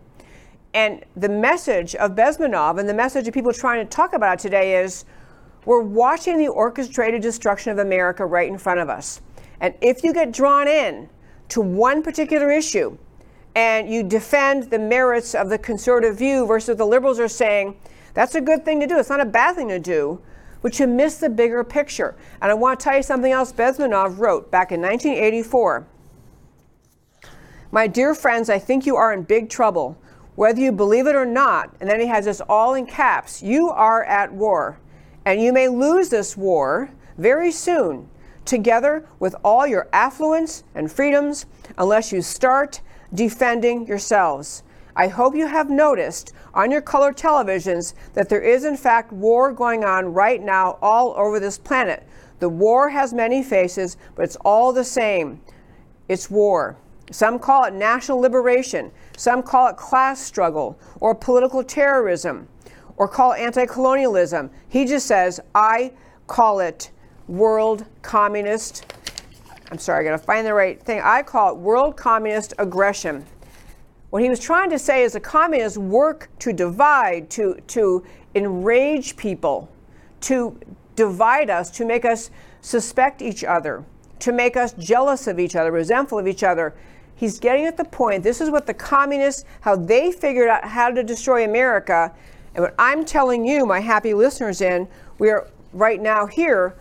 And 0.75 1.05
the 1.17 1.29
message 1.29 1.95
of 1.95 2.17
Bezmenov 2.17 2.81
and 2.81 2.89
the 2.89 2.95
message 2.95 3.29
of 3.29 3.35
people 3.35 3.53
trying 3.53 3.87
to 3.87 3.89
talk 3.89 4.13
about 4.13 4.41
it 4.41 4.43
today 4.43 4.83
is 4.83 5.05
we're 5.67 5.83
watching 5.83 6.37
the 6.37 6.49
orchestrated 6.49 7.23
destruction 7.23 7.71
of 7.71 7.79
America 7.79 8.27
right 8.27 8.49
in 8.49 8.59
front 8.59 8.81
of 8.81 8.89
us. 8.89 9.21
And 9.61 9.75
if 9.81 10.05
you 10.05 10.13
get 10.13 10.33
drawn 10.33 10.69
in 10.69 11.09
to 11.49 11.61
one 11.61 12.03
particular 12.03 12.51
issue 12.51 12.97
and 13.55 13.91
you 13.91 14.03
defend 14.03 14.71
the 14.71 14.79
merits 14.79 15.35
of 15.35 15.49
the 15.49 15.59
conservative 15.59 16.17
view 16.17 16.47
versus 16.47 16.77
the 16.77 16.87
liberals 16.87 17.19
are 17.19 17.29
saying, 17.29 17.77
that's 18.15 18.35
a 18.35 18.41
good 18.41 18.65
thing 18.65 18.81
to 18.81 18.87
do, 18.87 18.99
it's 18.99 19.11
not 19.11 19.21
a 19.21 19.27
bad 19.27 19.57
thing 19.57 19.69
to 19.69 19.79
do, 19.79 20.21
but 20.63 20.79
you 20.79 20.87
miss 20.87 21.19
the 21.19 21.29
bigger 21.29 21.65
picture. 21.65 22.17
And 22.41 22.51
I 22.51 22.55
want 22.55 22.79
to 22.79 22.85
tell 22.85 22.97
you 22.97 23.03
something 23.03 23.33
else 23.33 23.53
Bezmenov 23.53 24.19
wrote 24.19 24.51
back 24.51 24.73
in 24.73 24.81
1984. 24.81 25.87
My 27.71 27.87
dear 27.87 28.15
friends, 28.15 28.49
I 28.49 28.59
think 28.59 28.87
you 28.87 28.97
are 28.97 29.13
in 29.13 29.23
big 29.23 29.51
trouble. 29.51 29.99
Whether 30.37 30.61
you 30.61 30.73
believe 30.73 31.07
it 31.07 31.17
or 31.17 31.27
not, 31.27 31.75
and 31.81 31.91
then 31.91 32.01
he 32.01 32.07
has 32.07 32.25
this 32.25 32.41
all 32.49 32.75
in 32.75 32.87
caps, 32.87 33.43
you 33.43 33.71
are 33.71 34.05
at 34.05 34.33
war. 34.33 34.79
And 35.25 35.43
you 35.43 35.53
may 35.53 35.69
lose 35.69 36.09
this 36.09 36.37
war 36.37 36.91
very 37.19 37.51
soon 37.51 38.09
together 38.49 39.07
with 39.21 39.37
all 39.45 39.67
your 39.67 39.89
affluence 39.93 40.65
and 40.75 40.91
freedoms 40.91 41.47
unless 41.77 42.11
you 42.11 42.23
start 42.23 42.81
defending 43.15 43.87
yourselves. 43.87 44.63
I 44.97 45.07
hope 45.07 45.37
you 45.37 45.47
have 45.47 45.71
noticed 45.71 46.33
on 46.55 46.73
your 46.73 46.81
color 46.81 47.13
televisions 47.13 47.95
that 48.15 48.29
there 48.29 48.41
is, 48.41 48.65
in 48.65 48.77
fact, 48.77 49.13
war 49.13 49.53
going 49.53 49.85
on 49.85 50.13
right 50.13 50.43
now 50.43 50.79
all 50.83 51.15
over 51.17 51.39
this 51.39 51.59
planet. 51.59 52.05
The 52.41 52.49
war 52.49 52.89
has 52.89 53.13
many 53.13 53.43
faces, 53.43 53.97
but 54.17 54.23
it's 54.23 54.37
all 54.37 54.73
the 54.73 54.85
same. 54.85 55.41
It's 56.09 56.31
war. 56.31 56.77
Some 57.11 57.39
call 57.39 57.65
it 57.65 57.75
national 57.75 58.19
liberation, 58.19 58.91
some 59.17 59.43
call 59.43 59.69
it 59.69 59.77
class 59.77 60.21
struggle 60.21 60.79
or 61.01 61.15
political 61.15 61.63
terrorism 61.63 62.49
or 62.97 63.09
call 63.09 63.33
anti 63.35 63.67
colonialism. 63.67 64.51
He 64.69 64.85
just 64.85 65.07
says, 65.07 65.41
I 65.55 65.93
call 66.27 66.61
it 66.61 66.91
world 67.29 67.85
communist. 68.03 68.93
I'm 69.71 69.79
sorry, 69.79 70.07
I 70.07 70.11
gotta 70.11 70.23
find 70.23 70.47
the 70.47 70.55
right 70.55 70.83
thing. 70.83 71.01
I 71.05 71.23
call 71.23 71.53
it 71.53 71.59
world 71.59 71.97
communist 71.97 72.55
aggression. 72.59 73.25
What 74.11 74.23
he 74.23 74.31
was 74.31 74.41
trying 74.41 74.71
to 74.71 74.79
say 74.79 75.03
is 75.03 75.13
the 75.13 75.21
communists 75.21 75.77
work 75.77 76.31
to 76.39 76.53
divide, 76.53 77.29
to, 77.31 77.61
to 77.69 78.05
enrage 78.35 79.17
people, 79.17 79.71
to 80.23 80.59
divide 80.97 81.51
us, 81.51 81.71
to 81.73 81.85
make 81.85 82.07
us 82.07 82.31
suspect 82.63 83.21
each 83.21 83.45
other, 83.45 83.85
to 84.21 84.33
make 84.33 84.57
us 84.57 84.73
jealous 84.73 85.27
of 85.27 85.39
each 85.39 85.55
other, 85.55 85.71
resentful 85.71 86.19
of 86.19 86.27
each 86.27 86.43
other. 86.43 86.75
He's 87.15 87.39
getting 87.39 87.67
at 87.67 87.77
the 87.77 87.85
point 87.85 88.23
this 88.23 88.41
is 88.41 88.51
what 88.51 88.67
the 88.67 88.75
communists, 88.75 89.45
how 89.61 89.77
they 89.77 90.11
figured 90.11 90.49
out 90.49 90.65
how 90.65 90.91
to 90.91 91.03
destroy 91.03 91.45
America. 91.45 92.15
And 92.55 92.65
what 92.65 92.75
I'm 92.79 93.05
telling 93.05 93.45
you, 93.45 93.67
my 93.67 93.81
happy 93.81 94.15
listeners, 94.15 94.63
in, 94.63 94.89
we 95.19 95.29
are 95.29 95.49
right 95.75 96.01
now 96.01 96.27
here, 96.27 96.77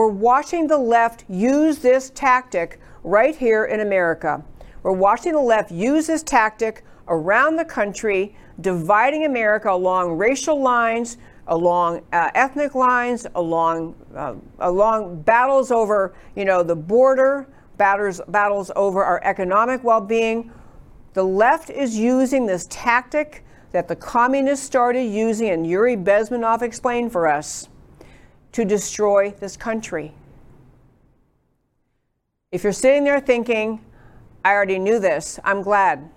we're 0.00 0.08
watching 0.08 0.66
the 0.66 0.78
left 0.78 1.26
use 1.28 1.80
this 1.80 2.08
tactic 2.14 2.80
right 3.04 3.36
here 3.36 3.66
in 3.66 3.80
America. 3.80 4.42
We're 4.82 4.92
watching 4.92 5.34
the 5.34 5.42
left 5.42 5.70
use 5.70 6.06
this 6.06 6.22
tactic 6.22 6.84
around 7.06 7.56
the 7.56 7.66
country, 7.66 8.34
dividing 8.62 9.26
America 9.26 9.70
along 9.70 10.12
racial 10.12 10.58
lines, 10.58 11.18
along 11.48 12.00
uh, 12.14 12.30
ethnic 12.34 12.74
lines, 12.74 13.26
along 13.34 13.94
uh, 14.16 14.36
along 14.60 15.20
battles 15.20 15.70
over 15.70 16.14
you 16.34 16.46
know 16.46 16.62
the 16.62 16.76
border, 16.76 17.46
battles 17.76 18.22
battles 18.28 18.70
over 18.76 19.04
our 19.04 19.22
economic 19.22 19.84
well-being. 19.84 20.50
The 21.12 21.24
left 21.24 21.68
is 21.68 21.98
using 21.98 22.46
this 22.46 22.66
tactic 22.70 23.44
that 23.72 23.86
the 23.86 23.96
communists 23.96 24.64
started 24.64 25.04
using, 25.04 25.50
and 25.50 25.66
Yuri 25.66 25.96
Bezmenov 25.96 26.62
explained 26.62 27.12
for 27.12 27.28
us, 27.28 27.68
to 28.52 28.64
destroy 28.64 29.30
this 29.30 29.56
country. 29.56 30.12
If 32.52 32.64
you're 32.64 32.72
sitting 32.72 33.04
there 33.04 33.20
thinking, 33.20 33.84
I 34.44 34.52
already 34.52 34.78
knew 34.78 34.98
this, 34.98 35.38
I'm 35.44 35.62
glad. 35.62 36.08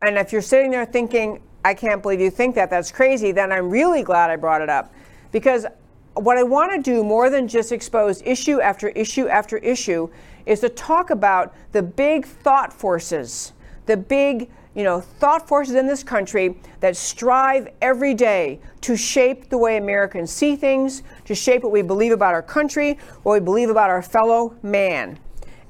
And 0.00 0.16
if 0.16 0.32
you're 0.32 0.42
sitting 0.42 0.70
there 0.70 0.86
thinking, 0.86 1.42
I 1.64 1.74
can't 1.74 2.02
believe 2.02 2.20
you 2.20 2.30
think 2.30 2.54
that, 2.54 2.70
that's 2.70 2.92
crazy, 2.92 3.32
then 3.32 3.50
I'm 3.50 3.68
really 3.68 4.02
glad 4.02 4.30
I 4.30 4.36
brought 4.36 4.62
it 4.62 4.68
up. 4.68 4.92
Because 5.32 5.66
what 6.14 6.38
I 6.38 6.42
want 6.42 6.72
to 6.72 6.80
do 6.80 7.02
more 7.02 7.30
than 7.30 7.48
just 7.48 7.72
expose 7.72 8.22
issue 8.22 8.60
after 8.60 8.88
issue 8.90 9.28
after 9.28 9.58
issue 9.58 10.08
is 10.46 10.60
to 10.60 10.68
talk 10.68 11.10
about 11.10 11.54
the 11.72 11.82
big 11.82 12.26
thought 12.26 12.72
forces, 12.72 13.52
the 13.86 13.96
big 13.96 14.50
you 14.78 14.84
know, 14.84 15.00
thought 15.00 15.48
forces 15.48 15.74
in 15.74 15.88
this 15.88 16.04
country 16.04 16.56
that 16.78 16.96
strive 16.96 17.68
every 17.82 18.14
day 18.14 18.60
to 18.80 18.96
shape 18.96 19.48
the 19.48 19.58
way 19.58 19.76
Americans 19.76 20.30
see 20.30 20.54
things, 20.54 21.02
to 21.24 21.34
shape 21.34 21.64
what 21.64 21.72
we 21.72 21.82
believe 21.82 22.12
about 22.12 22.32
our 22.32 22.42
country, 22.42 22.96
what 23.24 23.32
we 23.32 23.40
believe 23.40 23.70
about 23.70 23.90
our 23.90 24.02
fellow 24.02 24.54
man. 24.62 25.18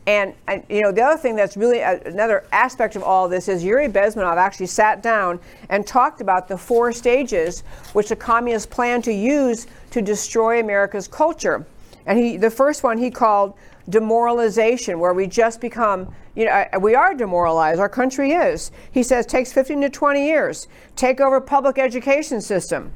And, 0.07 0.35
and, 0.47 0.63
you 0.69 0.83
know, 0.83 0.93
the 0.93 1.01
other 1.01 1.17
thing 1.17 1.37
that's 1.37 1.57
really 1.57 1.79
a, 1.79 2.03
another 2.05 2.45
aspect 2.53 2.97
of 2.97 3.03
all 3.03 3.25
of 3.25 3.31
this 3.31 3.49
is 3.49 3.65
Yuri 3.65 3.89
Bezmenov 3.89 4.37
actually 4.37 4.67
sat 4.67 5.03
down 5.03 5.41
and 5.71 5.87
talked 5.87 6.21
about 6.21 6.47
the 6.47 6.59
four 6.59 6.93
stages 6.93 7.61
which 7.95 8.11
the 8.11 8.17
communists 8.17 8.67
plan 8.67 9.01
to 9.01 9.13
use 9.13 9.69
to 9.91 10.03
destroy 10.03 10.61
America's 10.61 11.09
culture. 11.09 11.67
And 12.05 12.19
he, 12.19 12.37
the 12.37 12.51
first 12.51 12.83
one 12.83 12.99
he 12.99 13.11
called 13.11 13.55
demoralization, 13.89 14.99
where 14.99 15.15
we 15.15 15.27
just 15.27 15.61
become, 15.61 16.15
you 16.35 16.45
know, 16.45 16.67
we 16.81 16.95
are 16.95 17.15
demoralized. 17.15 17.81
Our 17.81 17.89
country 17.89 18.33
is. 18.33 18.71
He 18.91 19.03
says 19.03 19.27
takes 19.27 19.53
15 19.53 19.81
to 19.83 19.91
20 19.91 20.27
years. 20.27 20.69
Take 20.97 21.21
over 21.21 21.41
public 21.41 21.79
education 21.79 22.41
system. 22.41 22.93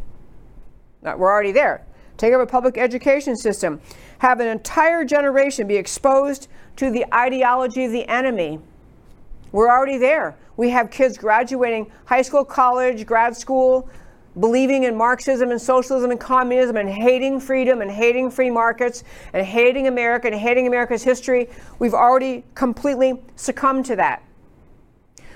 we're 1.02 1.30
already 1.30 1.52
there. 1.52 1.84
Take 2.16 2.34
over 2.34 2.46
public 2.46 2.78
education 2.78 3.36
system. 3.36 3.80
Have 4.18 4.40
an 4.40 4.48
entire 4.48 5.04
generation 5.04 5.66
be 5.66 5.76
exposed 5.76 6.48
to 6.76 6.90
the 6.90 7.04
ideology 7.14 7.84
of 7.86 7.92
the 7.92 8.06
enemy. 8.08 8.60
We're 9.50 9.70
already 9.70 9.98
there. 9.98 10.36
We 10.56 10.70
have 10.70 10.90
kids 10.90 11.18
graduating 11.18 11.90
high 12.04 12.22
school, 12.22 12.44
college, 12.44 13.06
grad 13.06 13.36
school, 13.36 13.88
believing 14.40 14.84
in 14.84 14.96
Marxism 14.96 15.50
and 15.50 15.60
socialism 15.60 16.10
and 16.10 16.18
communism 16.18 16.76
and 16.76 16.88
hating 16.88 17.40
freedom 17.40 17.82
and 17.82 17.90
hating 17.90 18.30
free 18.30 18.50
markets 18.50 19.04
and 19.32 19.46
hating 19.46 19.86
America 19.86 20.26
and 20.26 20.36
hating 20.36 20.66
America's 20.66 21.02
history. 21.02 21.48
We've 21.78 21.94
already 21.94 22.44
completely 22.54 23.22
succumbed 23.36 23.86
to 23.86 23.96
that. 23.96 24.22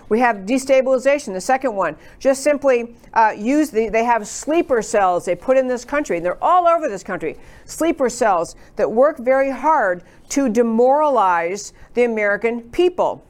We 0.09 0.21
have 0.21 0.37
destabilization, 0.39 1.33
the 1.33 1.41
second 1.41 1.75
one. 1.75 1.97
Just 2.21 2.45
simply 2.45 2.95
uh, 3.13 3.35
use 3.37 3.71
the, 3.71 3.89
they 3.89 4.05
have 4.05 4.29
sleeper 4.29 4.81
cells 4.81 5.25
they 5.25 5.35
put 5.35 5.57
in 5.57 5.67
this 5.67 5.85
country, 5.85 6.19
and 6.19 6.25
they're 6.25 6.43
all 6.43 6.69
over 6.69 6.89
this 6.89 7.03
country. 7.03 7.37
Sleeper 7.65 8.09
cells 8.09 8.55
that 8.77 8.91
work 8.91 9.19
very 9.19 9.51
hard 9.51 10.05
to 10.29 10.49
demoralize 10.49 11.73
the 11.95 12.05
American 12.05 12.63
people 12.71 13.27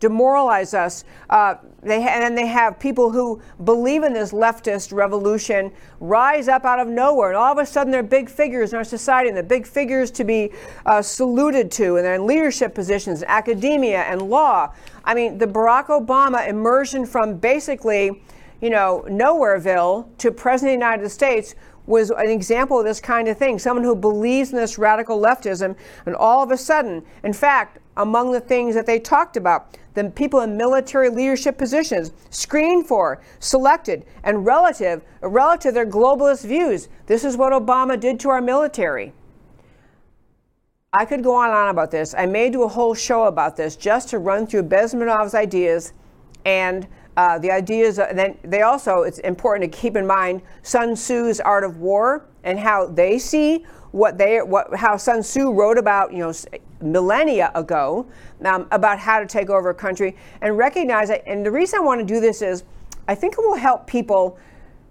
demoralize 0.00 0.74
us. 0.74 1.04
Uh, 1.30 1.54
they 1.90 2.02
and 2.06 2.22
then 2.22 2.34
they 2.34 2.46
have 2.46 2.78
people 2.78 3.10
who 3.10 3.40
believe 3.64 4.02
in 4.02 4.12
this 4.12 4.32
leftist 4.32 4.92
revolution 4.92 5.72
rise 6.00 6.48
up 6.48 6.64
out 6.64 6.78
of 6.78 6.88
nowhere, 6.88 7.28
and 7.28 7.36
all 7.36 7.52
of 7.52 7.58
a 7.58 7.66
sudden 7.66 7.90
they're 7.90 8.02
big 8.02 8.28
figures 8.28 8.72
in 8.72 8.76
our 8.76 8.84
society, 8.84 9.28
and 9.28 9.36
they're 9.36 9.44
big 9.44 9.66
figures 9.66 10.10
to 10.12 10.24
be 10.24 10.50
uh, 10.86 11.02
saluted 11.02 11.70
to, 11.72 11.96
and 11.96 12.04
they're 12.04 12.14
in 12.14 12.26
leadership 12.26 12.74
positions, 12.74 13.22
academia, 13.22 14.02
and 14.02 14.22
law. 14.22 14.72
I 15.04 15.14
mean, 15.14 15.38
the 15.38 15.46
Barack 15.46 15.86
Obama 15.86 16.48
immersion 16.48 17.06
from 17.06 17.38
basically, 17.38 18.22
you 18.60 18.70
know, 18.70 19.04
nowhereville 19.08 20.08
to 20.18 20.30
president 20.32 20.74
of 20.74 20.80
the 20.80 20.86
United 20.86 21.08
States 21.10 21.54
was 21.86 22.10
an 22.10 22.28
example 22.28 22.78
of 22.78 22.84
this 22.84 23.00
kind 23.00 23.28
of 23.28 23.38
thing. 23.38 23.58
Someone 23.58 23.84
who 23.84 23.94
believes 23.94 24.50
in 24.50 24.56
this 24.56 24.76
radical 24.76 25.20
leftism, 25.20 25.76
and 26.04 26.16
all 26.16 26.42
of 26.42 26.50
a 26.50 26.56
sudden, 26.56 27.04
in 27.22 27.32
fact, 27.32 27.78
among 27.96 28.32
the 28.32 28.40
things 28.40 28.74
that 28.74 28.86
they 28.86 28.98
talked 28.98 29.36
about, 29.36 29.76
the 29.94 30.10
people 30.10 30.40
in 30.40 30.56
military 30.56 31.08
leadership 31.08 31.56
positions 31.56 32.12
screened 32.30 32.86
for, 32.86 33.22
selected, 33.40 34.04
and 34.24 34.44
relative, 34.44 35.02
relative 35.22 35.70
to 35.70 35.72
their 35.72 35.86
globalist 35.86 36.46
views. 36.46 36.88
This 37.06 37.24
is 37.24 37.36
what 37.36 37.52
Obama 37.52 37.98
did 37.98 38.20
to 38.20 38.28
our 38.28 38.42
military. 38.42 39.12
I 40.92 41.04
could 41.04 41.22
go 41.22 41.34
on 41.34 41.48
and 41.48 41.56
on 41.56 41.68
about 41.68 41.90
this. 41.90 42.14
I 42.16 42.26
may 42.26 42.50
do 42.50 42.62
a 42.62 42.68
whole 42.68 42.94
show 42.94 43.24
about 43.24 43.56
this 43.56 43.76
just 43.76 44.08
to 44.10 44.18
run 44.18 44.46
through 44.46 44.64
Bezmenov's 44.64 45.34
ideas 45.34 45.92
and 46.44 46.86
uh, 47.16 47.38
the 47.38 47.50
ideas. 47.50 47.98
Uh, 47.98 48.12
then 48.14 48.38
they 48.42 48.62
also, 48.62 49.02
it's 49.02 49.18
important 49.18 49.70
to 49.70 49.78
keep 49.78 49.96
in 49.96 50.06
mind 50.06 50.42
Sun 50.62 50.94
Tzu's 50.94 51.40
Art 51.40 51.64
of 51.64 51.78
War 51.78 52.26
and 52.44 52.58
how 52.58 52.86
they 52.86 53.18
see 53.18 53.66
what 53.90 54.18
they, 54.18 54.38
what, 54.38 54.74
how 54.74 54.96
Sun 54.96 55.22
Tzu 55.22 55.52
wrote 55.52 55.78
about, 55.78 56.12
you 56.12 56.18
know, 56.18 56.32
millennia 56.80 57.50
ago 57.54 58.06
um, 58.44 58.66
about 58.70 58.98
how 58.98 59.18
to 59.18 59.26
take 59.26 59.50
over 59.50 59.70
a 59.70 59.74
country 59.74 60.16
and 60.40 60.56
recognize 60.58 61.10
it. 61.10 61.22
And 61.26 61.44
the 61.44 61.50
reason 61.50 61.78
I 61.78 61.82
want 61.82 62.00
to 62.00 62.06
do 62.06 62.20
this 62.20 62.42
is 62.42 62.64
I 63.08 63.14
think 63.14 63.34
it 63.34 63.40
will 63.40 63.56
help 63.56 63.86
people 63.86 64.38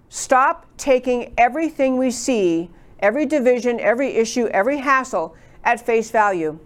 stop 0.09 0.65
taking 0.77 1.33
everything 1.37 1.97
we 1.97 2.11
see, 2.11 2.69
every 2.99 3.25
division, 3.25 3.79
every 3.79 4.15
issue, 4.15 4.47
every 4.47 4.77
hassle 4.77 5.35
at 5.63 5.85
face 5.85 6.11
value. 6.11 6.57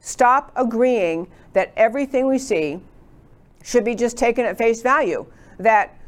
Stop 0.00 0.52
agreeing 0.56 1.28
that 1.52 1.72
everything 1.76 2.26
we 2.26 2.38
see 2.38 2.80
should 3.62 3.84
be 3.84 3.94
just 3.94 4.16
taken 4.16 4.46
at 4.46 4.56
face 4.56 4.80
value. 4.82 5.26
That, 5.58 5.98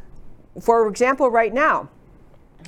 for 0.60 0.88
example, 0.88 1.30
right 1.30 1.52
now, 1.52 1.90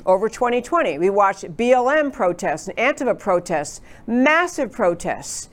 over 0.07 0.29
2020, 0.29 0.99
we 0.99 1.11
watched 1.11 1.45
BLM 1.57 2.13
protests 2.13 2.69
and 2.69 2.77
Antifa 2.77 3.19
protests, 3.19 3.81
massive 4.07 4.73
protests. 4.73 5.49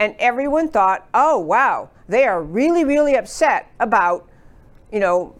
And 0.00 0.16
everyone 0.18 0.68
thought, 0.68 1.06
oh, 1.12 1.38
wow, 1.38 1.90
they 2.08 2.24
are 2.24 2.42
really, 2.42 2.84
really 2.84 3.16
upset 3.16 3.70
about, 3.80 4.26
you 4.90 4.98
know, 4.98 5.34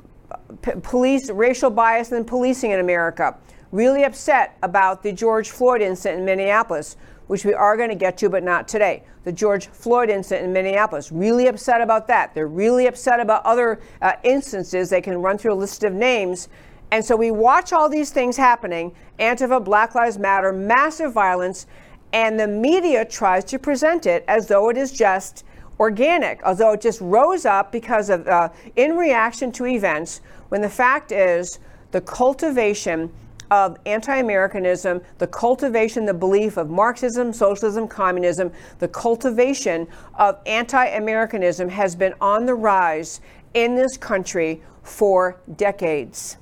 p- 0.61 0.73
police, 0.83 1.31
racial 1.31 1.71
bias 1.71 2.13
and 2.13 2.27
policing 2.27 2.71
in 2.71 2.79
America. 2.79 3.37
Really 3.73 4.05
upset 4.05 4.59
about 4.63 5.03
the 5.03 5.13
George 5.13 5.51
Floyd 5.51 5.81
incident 5.81 6.21
in 6.21 6.27
Minneapolis, 6.27 6.99
which 7.27 7.47
we 7.47 7.55
are 7.55 7.75
going 7.77 7.89
to 7.89 7.95
get 7.95 8.19
to, 8.19 8.29
but 8.29 8.43
not 8.43 8.69
today. 8.69 9.03
The 9.25 9.33
George 9.33 9.69
Floyd 9.69 10.11
incident 10.11 10.47
in 10.47 10.53
Minneapolis. 10.53 11.11
Really 11.11 11.47
upset 11.47 11.81
about 11.81 12.07
that. 12.09 12.35
They're 12.35 12.47
really 12.47 12.87
upset 12.87 13.19
about 13.19 13.45
other 13.47 13.81
uh, 14.03 14.13
instances. 14.25 14.91
They 14.91 15.01
can 15.01 15.23
run 15.23 15.39
through 15.39 15.55
a 15.55 15.55
list 15.55 15.85
of 15.85 15.95
names 15.95 16.49
and 16.93 17.05
so 17.05 17.17
we 17.17 17.31
watch 17.31 17.73
all 17.73 17.89
these 17.89 18.11
things 18.11 18.37
happening 18.37 18.95
Antifa, 19.19 19.63
Black 19.63 19.95
Lives 19.95 20.19
Matter, 20.19 20.53
massive 20.53 21.13
violence, 21.13 21.67
and 22.13 22.39
the 22.39 22.47
media 22.47 23.05
tries 23.05 23.45
to 23.45 23.59
present 23.59 24.07
it 24.07 24.25
as 24.27 24.49
though 24.49 24.69
it 24.69 24.77
is 24.77 24.93
just 24.93 25.45
organic, 25.79 26.43
although 26.45 26.73
it 26.73 26.81
just 26.81 27.01
rose 27.01 27.47
up 27.47 27.73
because 27.73 28.11
of 28.11 28.27
uh, 28.29 28.49
in 28.77 28.97
reaction 28.97 29.51
to 29.53 29.67
events, 29.67 30.21
when 30.51 30.61
the 30.61 30.69
fact 30.69 31.13
is 31.13 31.59
the 31.93 32.01
cultivation 32.01 33.11
of 33.51 33.79
anti 33.87 34.17
Americanism, 34.17 35.01
the 35.19 35.27
cultivation, 35.27 36.05
the 36.05 36.15
belief 36.15 36.57
of 36.57 36.71
Marxism, 36.71 37.33
socialism, 37.33 37.89
communism, 37.89 38.53
the 38.79 38.89
cultivation 38.89 39.89
of 40.15 40.39
anti 40.47 40.87
Americanism 40.87 41.69
has 41.69 41.97
been 41.97 42.15
on 42.21 42.47
the 42.47 42.55
rise 42.55 43.21
in 43.55 43.75
this 43.75 43.97
country 43.97 44.63
for 44.83 45.41
decades. 45.57 46.37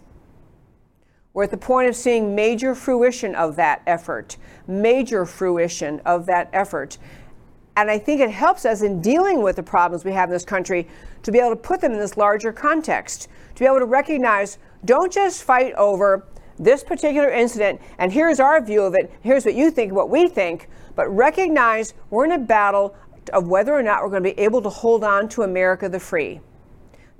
We're 1.34 1.44
at 1.44 1.50
the 1.50 1.56
point 1.56 1.88
of 1.88 1.96
seeing 1.96 2.34
major 2.34 2.74
fruition 2.74 3.34
of 3.34 3.56
that 3.56 3.82
effort, 3.86 4.36
major 4.66 5.24
fruition 5.24 6.00
of 6.00 6.26
that 6.26 6.48
effort. 6.52 6.98
And 7.76 7.90
I 7.90 7.98
think 7.98 8.20
it 8.20 8.30
helps 8.30 8.64
us 8.64 8.82
in 8.82 9.00
dealing 9.00 9.42
with 9.42 9.56
the 9.56 9.62
problems 9.62 10.04
we 10.04 10.12
have 10.12 10.30
in 10.30 10.32
this 10.32 10.44
country 10.44 10.88
to 11.22 11.30
be 11.30 11.38
able 11.38 11.50
to 11.50 11.56
put 11.56 11.80
them 11.80 11.92
in 11.92 11.98
this 11.98 12.16
larger 12.16 12.52
context, 12.52 13.28
to 13.54 13.60
be 13.60 13.66
able 13.66 13.78
to 13.78 13.84
recognize 13.84 14.58
don't 14.84 15.12
just 15.12 15.44
fight 15.44 15.74
over 15.74 16.26
this 16.58 16.82
particular 16.82 17.30
incident, 17.30 17.80
and 17.98 18.12
here's 18.12 18.40
our 18.40 18.60
view 18.60 18.82
of 18.82 18.94
it, 18.94 19.12
here's 19.22 19.44
what 19.44 19.54
you 19.54 19.70
think, 19.70 19.92
what 19.92 20.10
we 20.10 20.26
think, 20.26 20.68
but 20.96 21.08
recognize 21.08 21.94
we're 22.10 22.24
in 22.24 22.32
a 22.32 22.38
battle 22.38 22.96
of 23.32 23.46
whether 23.46 23.72
or 23.72 23.82
not 23.82 24.02
we're 24.02 24.08
going 24.08 24.24
to 24.24 24.34
be 24.34 24.40
able 24.40 24.60
to 24.62 24.68
hold 24.68 25.04
on 25.04 25.28
to 25.28 25.42
America 25.42 25.88
the 25.88 26.00
free. 26.00 26.40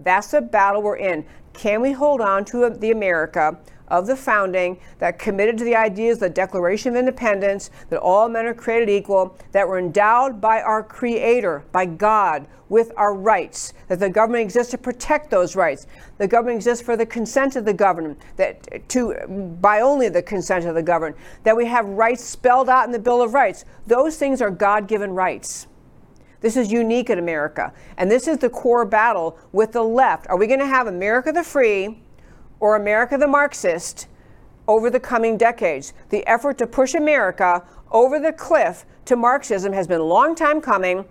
That's 0.00 0.32
the 0.32 0.40
battle 0.40 0.82
we're 0.82 0.96
in. 0.96 1.24
Can 1.52 1.80
we 1.80 1.92
hold 1.92 2.20
on 2.20 2.44
to 2.46 2.70
the 2.70 2.90
America 2.90 3.58
of 3.88 4.06
the 4.06 4.16
founding 4.16 4.78
that 4.98 5.18
committed 5.18 5.58
to 5.58 5.64
the 5.64 5.76
ideas 5.76 6.16
of 6.16 6.20
the 6.20 6.30
Declaration 6.30 6.90
of 6.90 6.96
Independence, 6.96 7.70
that 7.90 8.00
all 8.00 8.28
men 8.28 8.46
are 8.46 8.54
created 8.54 8.88
equal, 8.88 9.36
that 9.52 9.66
were 9.66 9.78
endowed 9.78 10.40
by 10.40 10.62
our 10.62 10.82
Creator, 10.82 11.64
by 11.72 11.84
God, 11.84 12.46
with 12.68 12.92
our 12.96 13.14
rights, 13.14 13.72
that 13.88 13.98
the 13.98 14.10
government 14.10 14.42
exists 14.42 14.70
to 14.72 14.78
protect 14.78 15.30
those 15.30 15.56
rights. 15.56 15.86
The 16.18 16.28
government 16.28 16.56
exists 16.56 16.84
for 16.84 16.96
the 16.96 17.06
consent 17.06 17.56
of 17.56 17.64
the 17.64 17.72
government, 17.72 18.20
that 18.36 18.88
to 18.90 19.56
by 19.60 19.80
only 19.80 20.10
the 20.10 20.22
consent 20.22 20.66
of 20.66 20.74
the 20.74 20.82
governed, 20.82 21.14
that 21.44 21.56
we 21.56 21.64
have 21.66 21.86
rights 21.86 22.22
spelled 22.22 22.68
out 22.68 22.84
in 22.84 22.92
the 22.92 22.98
Bill 22.98 23.22
of 23.22 23.32
Rights. 23.32 23.64
Those 23.86 24.18
things 24.18 24.42
are 24.42 24.50
God-given 24.50 25.12
rights. 25.12 25.66
This 26.40 26.56
is 26.56 26.70
unique 26.70 27.10
in 27.10 27.18
America. 27.18 27.72
And 27.96 28.10
this 28.10 28.28
is 28.28 28.38
the 28.38 28.50
core 28.50 28.84
battle 28.84 29.38
with 29.50 29.72
the 29.72 29.82
left. 29.82 30.26
Are 30.28 30.36
we 30.36 30.46
going 30.46 30.60
to 30.60 30.66
have 30.66 30.86
America 30.86 31.32
the 31.32 31.42
free 31.42 32.02
or 32.60 32.76
America 32.76 33.16
the 33.16 33.26
Marxist 33.26 34.06
over 34.66 34.90
the 34.90 35.00
coming 35.00 35.36
decades? 35.36 35.92
The 36.10 36.26
effort 36.26 36.58
to 36.58 36.66
push 36.66 36.94
America 36.94 37.64
over 37.90 38.18
the 38.18 38.32
cliff 38.32 38.84
to 39.06 39.16
Marxism 39.16 39.72
has 39.72 39.86
been 39.86 40.00
a 40.00 40.04
long 40.04 40.34
time 40.34 40.60
coming. 40.60 41.04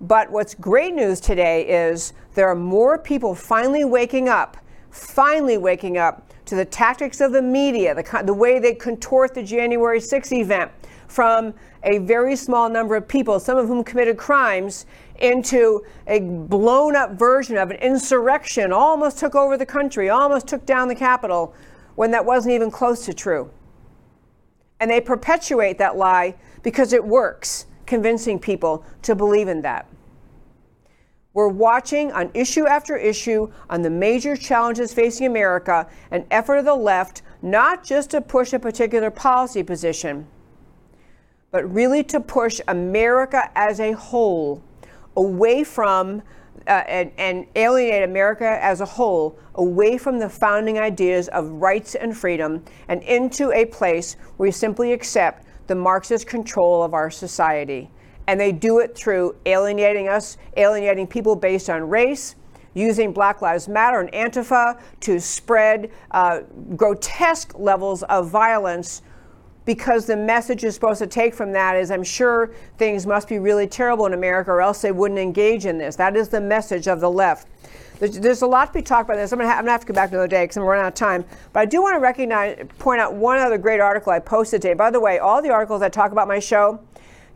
But 0.00 0.30
what's 0.30 0.54
great 0.54 0.94
news 0.94 1.20
today 1.20 1.66
is 1.66 2.12
there 2.34 2.48
are 2.48 2.56
more 2.56 2.98
people 2.98 3.34
finally 3.34 3.84
waking 3.84 4.28
up, 4.28 4.56
finally 4.90 5.58
waking 5.58 5.96
up 5.96 6.28
to 6.46 6.56
the 6.56 6.64
tactics 6.64 7.20
of 7.20 7.32
the 7.32 7.42
media, 7.42 7.94
the, 7.94 8.22
the 8.24 8.34
way 8.34 8.58
they 8.58 8.74
contort 8.74 9.34
the 9.34 9.42
January 9.42 10.00
6th 10.00 10.32
event 10.32 10.70
from 11.06 11.54
a 11.84 11.98
very 11.98 12.34
small 12.34 12.68
number 12.68 12.96
of 12.96 13.06
people, 13.06 13.38
some 13.38 13.58
of 13.58 13.68
whom 13.68 13.84
committed 13.84 14.16
crimes, 14.16 14.86
into 15.22 15.84
a 16.06 16.20
blown 16.20 16.96
up 16.96 17.12
version 17.12 17.56
of 17.56 17.70
an 17.70 17.76
insurrection, 17.76 18.72
almost 18.72 19.18
took 19.18 19.34
over 19.34 19.56
the 19.56 19.64
country, 19.64 20.10
almost 20.10 20.48
took 20.48 20.66
down 20.66 20.88
the 20.88 20.94
Capitol, 20.94 21.54
when 21.94 22.10
that 22.10 22.24
wasn't 22.24 22.52
even 22.52 22.70
close 22.70 23.04
to 23.06 23.14
true. 23.14 23.50
And 24.80 24.90
they 24.90 25.00
perpetuate 25.00 25.78
that 25.78 25.96
lie 25.96 26.34
because 26.62 26.92
it 26.92 27.04
works, 27.04 27.66
convincing 27.86 28.38
people 28.38 28.84
to 29.02 29.14
believe 29.14 29.48
in 29.48 29.62
that. 29.62 29.86
We're 31.34 31.48
watching 31.48 32.12
on 32.12 32.30
issue 32.34 32.66
after 32.66 32.96
issue 32.96 33.50
on 33.70 33.80
the 33.82 33.90
major 33.90 34.36
challenges 34.36 34.92
facing 34.92 35.26
America 35.26 35.88
an 36.10 36.26
effort 36.30 36.56
of 36.56 36.64
the 36.66 36.74
left 36.74 37.22
not 37.40 37.84
just 37.84 38.10
to 38.10 38.20
push 38.20 38.52
a 38.52 38.58
particular 38.58 39.10
policy 39.10 39.62
position, 39.62 40.26
but 41.50 41.70
really 41.72 42.02
to 42.04 42.20
push 42.20 42.60
America 42.68 43.50
as 43.54 43.80
a 43.80 43.92
whole 43.92 44.62
away 45.16 45.64
from 45.64 46.22
uh, 46.66 46.84
and, 46.86 47.10
and, 47.18 47.46
alienate 47.56 48.04
America 48.04 48.58
as 48.62 48.80
a 48.80 48.84
whole 48.84 49.36
away 49.56 49.98
from 49.98 50.18
the 50.20 50.28
founding 50.28 50.78
ideas 50.78 51.26
of 51.28 51.48
rights 51.48 51.96
and 51.96 52.16
freedom 52.16 52.62
and 52.88 53.02
into 53.02 53.50
a 53.50 53.64
place 53.66 54.14
where 54.36 54.46
we 54.46 54.52
simply 54.52 54.92
accept 54.92 55.44
the 55.66 55.74
Marxist 55.74 56.26
control 56.26 56.84
of 56.84 56.94
our 56.94 57.10
society. 57.10 57.90
And 58.28 58.38
they 58.38 58.52
do 58.52 58.78
it 58.78 58.96
through 58.96 59.34
alienating 59.46 60.08
us, 60.08 60.36
alienating 60.56 61.08
people 61.08 61.34
based 61.34 61.68
on 61.68 61.88
race, 61.88 62.36
using 62.74 63.12
Black 63.12 63.42
Lives 63.42 63.68
Matter 63.68 64.00
and 64.00 64.12
Antifa 64.12 64.80
to 65.00 65.20
spread 65.20 65.90
uh, 66.12 66.40
grotesque 66.76 67.58
levels 67.58 68.02
of 68.04 68.30
violence 68.30 69.02
because 69.64 70.06
the 70.06 70.16
message 70.16 70.62
you're 70.62 70.72
supposed 70.72 70.98
to 70.98 71.06
take 71.06 71.34
from 71.34 71.52
that 71.52 71.76
is 71.76 71.90
I'm 71.90 72.02
sure 72.02 72.50
things 72.78 73.06
must 73.06 73.28
be 73.28 73.38
really 73.38 73.66
terrible 73.66 74.06
in 74.06 74.14
America 74.14 74.50
or 74.50 74.60
else 74.60 74.82
they 74.82 74.92
wouldn't 74.92 75.20
engage 75.20 75.66
in 75.66 75.78
this. 75.78 75.96
That 75.96 76.16
is 76.16 76.28
the 76.28 76.40
message 76.40 76.88
of 76.88 77.00
the 77.00 77.10
left. 77.10 77.46
There's, 77.98 78.18
there's 78.18 78.42
a 78.42 78.46
lot 78.46 78.66
to 78.66 78.72
be 78.72 78.82
talked 78.82 79.08
about 79.08 79.16
this. 79.16 79.30
I'm 79.30 79.38
going 79.38 79.48
to 79.48 79.70
have 79.70 79.80
to 79.80 79.86
go 79.86 79.94
back 79.94 80.10
another 80.10 80.26
day 80.26 80.42
because 80.42 80.56
I'm 80.56 80.64
running 80.64 80.84
out 80.84 80.88
of 80.88 80.94
time. 80.94 81.24
But 81.52 81.60
I 81.60 81.64
do 81.66 81.80
want 81.80 81.94
to 81.94 82.00
recognize, 82.00 82.66
point 82.80 83.00
out 83.00 83.14
one 83.14 83.38
other 83.38 83.58
great 83.58 83.78
article 83.78 84.10
I 84.10 84.18
posted 84.18 84.62
today. 84.62 84.74
By 84.74 84.90
the 84.90 84.98
way, 84.98 85.20
all 85.20 85.40
the 85.40 85.50
articles 85.50 85.82
I 85.82 85.88
talk 85.88 86.10
about 86.10 86.26
my 86.26 86.40
show, 86.40 86.80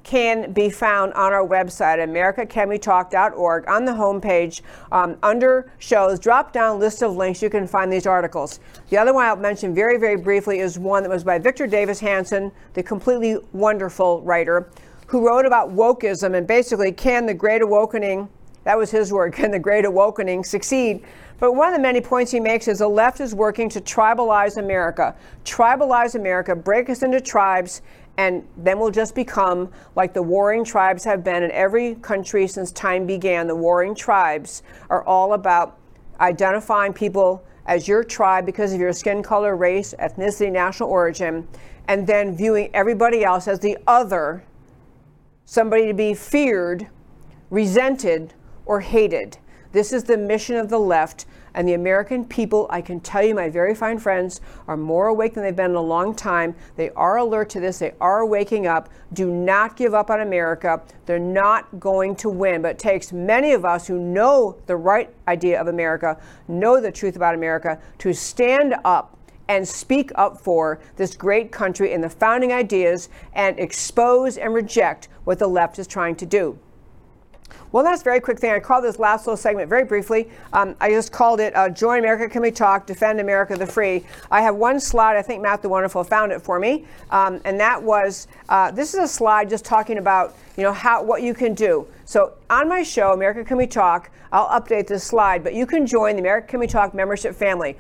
can 0.07 0.53
be 0.53 0.71
found 0.71 1.13
on 1.15 1.33
our 1.33 1.45
website, 1.45 1.99
americacanwetalk.org, 1.99 3.69
on 3.69 3.85
the 3.85 3.91
homepage. 3.91 4.61
Um, 4.93 5.17
under 5.21 5.73
shows, 5.79 6.21
drop 6.21 6.53
down 6.53 6.79
list 6.79 7.03
of 7.03 7.17
links, 7.17 7.43
you 7.43 7.51
can 7.51 7.67
find 7.67 7.93
these 7.93 8.07
articles. 8.07 8.61
The 8.89 8.99
other 8.99 9.13
one 9.13 9.27
I'll 9.27 9.35
mention 9.35 9.75
very, 9.75 9.99
very 9.99 10.17
briefly 10.17 10.61
is 10.61 10.79
one 10.79 11.03
that 11.03 11.11
was 11.11 11.25
by 11.25 11.41
Victor 11.41 11.67
Davis 11.67 11.99
Hanson, 11.99 12.53
the 12.75 12.85
completely 12.85 13.39
wonderful 13.53 14.23
writer, 14.23 14.71
who 15.09 15.27
wrote 15.27 15.45
about 15.45 15.75
wokeism 15.75 16.37
and 16.37 16.47
basically 16.47 16.93
can 16.93 17.27
the 17.27 17.35
Great 17.35 17.61
Awakening, 17.61 18.29
that 18.63 18.79
was 18.79 18.93
his 18.93 19.13
word, 19.13 19.33
can 19.35 19.51
the 19.51 19.59
Great 19.59 19.85
Awakening 19.85 20.45
succeed? 20.45 21.05
But 21.41 21.53
one 21.53 21.69
of 21.69 21.75
the 21.75 21.83
many 21.83 22.01
points 22.01 22.31
he 22.31 22.39
makes 22.39 22.69
is 22.69 22.79
the 22.79 22.89
left 22.89 23.21
is 23.21 23.35
working 23.35 23.69
to 23.71 23.81
tribalize 23.81 24.57
America, 24.57 25.17
tribalize 25.45 26.15
America, 26.15 26.55
break 26.55 26.89
us 26.89 27.03
into 27.03 27.21
tribes, 27.21 27.83
and 28.19 28.47
then 28.57 28.79
we'll 28.79 28.91
just 28.91 29.15
become 29.15 29.71
like 29.95 30.15
the 30.15 30.23
warring 30.23 30.65
tribes 30.65 31.05
have 31.05 31.23
been 31.23 31.43
in 31.43 31.51
every 31.51 31.97
country 31.97 32.47
since 32.47 32.73
time 32.73 33.07
began. 33.07 33.47
The 33.47 33.57
warring 33.57 33.95
tribes 33.95 34.63
are 34.89 35.05
all 35.05 35.35
about 35.35 35.79
identifying 36.21 36.93
people 36.93 37.45
as 37.67 37.87
your 37.87 38.03
tribe 38.03 38.47
because 38.47 38.73
of 38.73 38.81
your 38.81 38.93
skin 38.93 39.23
color, 39.23 39.57
race, 39.57 39.95
ethnicity, 39.99 40.51
national 40.51 40.89
origin, 40.89 41.47
and 41.89 42.07
then 42.07 42.37
viewing 42.37 42.71
everybody 42.73 43.25
else 43.25 43.49
as 43.49 43.61
the 43.61 43.77
other, 43.87 44.45
somebody 45.45 45.87
to 45.87 45.95
be 45.95 46.15
feared, 46.15 46.87
resented, 47.51 48.35
or 48.65 48.81
hated. 48.81 49.39
This 49.73 49.93
is 49.93 50.05
the 50.05 50.17
mission 50.17 50.57
of 50.57 50.69
the 50.69 50.79
left. 50.79 51.27
And 51.57 51.67
the 51.67 51.73
American 51.73 52.27
people, 52.27 52.67
I 52.69 52.83
can 52.83 53.01
tell 53.01 53.25
you, 53.25 53.35
my 53.35 53.49
very 53.49 53.75
fine 53.75 53.99
friends, 53.99 54.43
are 54.69 54.77
more 54.77 55.07
awake 55.07 55.33
than 55.33 55.43
they've 55.43 55.57
been 55.57 55.71
in 55.71 55.77
a 55.77 55.81
long 55.81 56.15
time. 56.15 56.55
They 56.77 56.91
are 56.91 57.17
alert 57.17 57.49
to 57.51 57.61
this. 57.61 57.79
They 57.79 57.95
are 57.99 58.27
waking 58.27 58.67
up. 58.67 58.91
Do 59.15 59.31
not 59.31 59.75
give 59.75 59.95
up 59.95 60.11
on 60.11 60.21
America. 60.21 60.83
They're 61.07 61.19
not 61.19 61.81
going 61.81 62.15
to 62.17 62.29
win. 62.29 62.61
But 62.61 62.73
it 62.73 62.79
takes 62.79 63.11
many 63.11 63.53
of 63.53 63.65
us 63.65 63.87
who 63.87 63.99
know 63.99 64.59
the 64.67 64.77
right 64.77 65.09
idea 65.27 65.59
of 65.59 65.69
America, 65.69 66.21
know 66.47 66.79
the 66.79 66.93
truth 66.93 67.17
about 67.17 67.35
America, 67.35 67.81
to 67.99 68.13
stand 68.13 68.75
up 68.85 69.17
and 69.49 69.67
speak 69.67 70.13
up 70.17 70.39
for 70.39 70.79
this 70.97 71.17
great 71.17 71.53
country 71.53 71.95
and 71.95 72.05
the 72.05 72.11
founding 72.11 72.53
ideas 72.53 73.09
and 73.33 73.59
expose 73.59 74.37
and 74.37 74.53
reject 74.53 75.09
what 75.25 75.39
the 75.39 75.47
left 75.47 75.79
is 75.79 75.87
trying 75.87 76.17
to 76.17 76.27
do. 76.27 76.59
One 77.77 77.85
last 77.85 78.05
very 78.05 78.21
quick 78.21 78.39
thing. 78.39 78.53
I 78.53 78.61
called 78.61 78.85
this 78.85 78.99
last 78.99 79.27
little 79.27 79.37
segment 79.37 79.69
very 79.69 79.85
briefly. 79.85 80.31
Um, 80.53 80.75
I 80.81 80.89
just 80.89 81.13
called 81.13 81.41
it 81.41 81.55
uh, 81.55 81.69
Join 81.69 81.99
America 81.99 82.29
Can 82.29 82.41
We 82.41 82.51
Talk, 82.51 82.87
Defend 82.87 83.21
America 83.21 83.57
the 83.57 83.67
Free. 83.67 84.05
I 84.31 84.41
have 84.41 84.57
one 84.57 84.81
slide. 84.81 85.17
I 85.17 85.23
think 85.23 85.43
Matt 85.43 85.63
the 85.63 85.69
Wonderful 85.69 86.03
found 86.05 86.33
it 86.33 86.41
for 86.41 86.59
me. 86.59 86.87
Um, 87.11 87.41
and 87.45 87.59
that 87.61 87.83
was 87.83 88.29
uh, 88.49 88.71
this 88.71 88.95
is 88.95 89.01
a 89.01 89.09
slide 89.09 89.51
just 89.51 89.65
talking 89.65 89.99
about 89.99 90.37
you 90.57 90.63
know 90.63 90.73
how 90.73 91.03
what 91.03 91.23
you 91.23 91.35
can 91.35 91.55
do. 91.55 91.87
So 92.05 92.35
on 92.49 92.69
my 92.69 92.83
show, 92.83 93.13
America 93.13 93.45
Can 93.45 93.57
We 93.57 93.67
Talk, 93.67 94.11
I'll 94.33 94.49
update 94.61 94.87
this 94.87 95.05
slide, 95.05 95.45
but 95.45 95.53
you 95.53 95.67
can 95.67 95.87
join 95.87 96.15
the 96.15 96.21
America 96.21 96.49
Can 96.49 96.61
We 96.61 96.67
Talk 96.67 96.95
membership 96.95 97.35
family. 97.35 97.77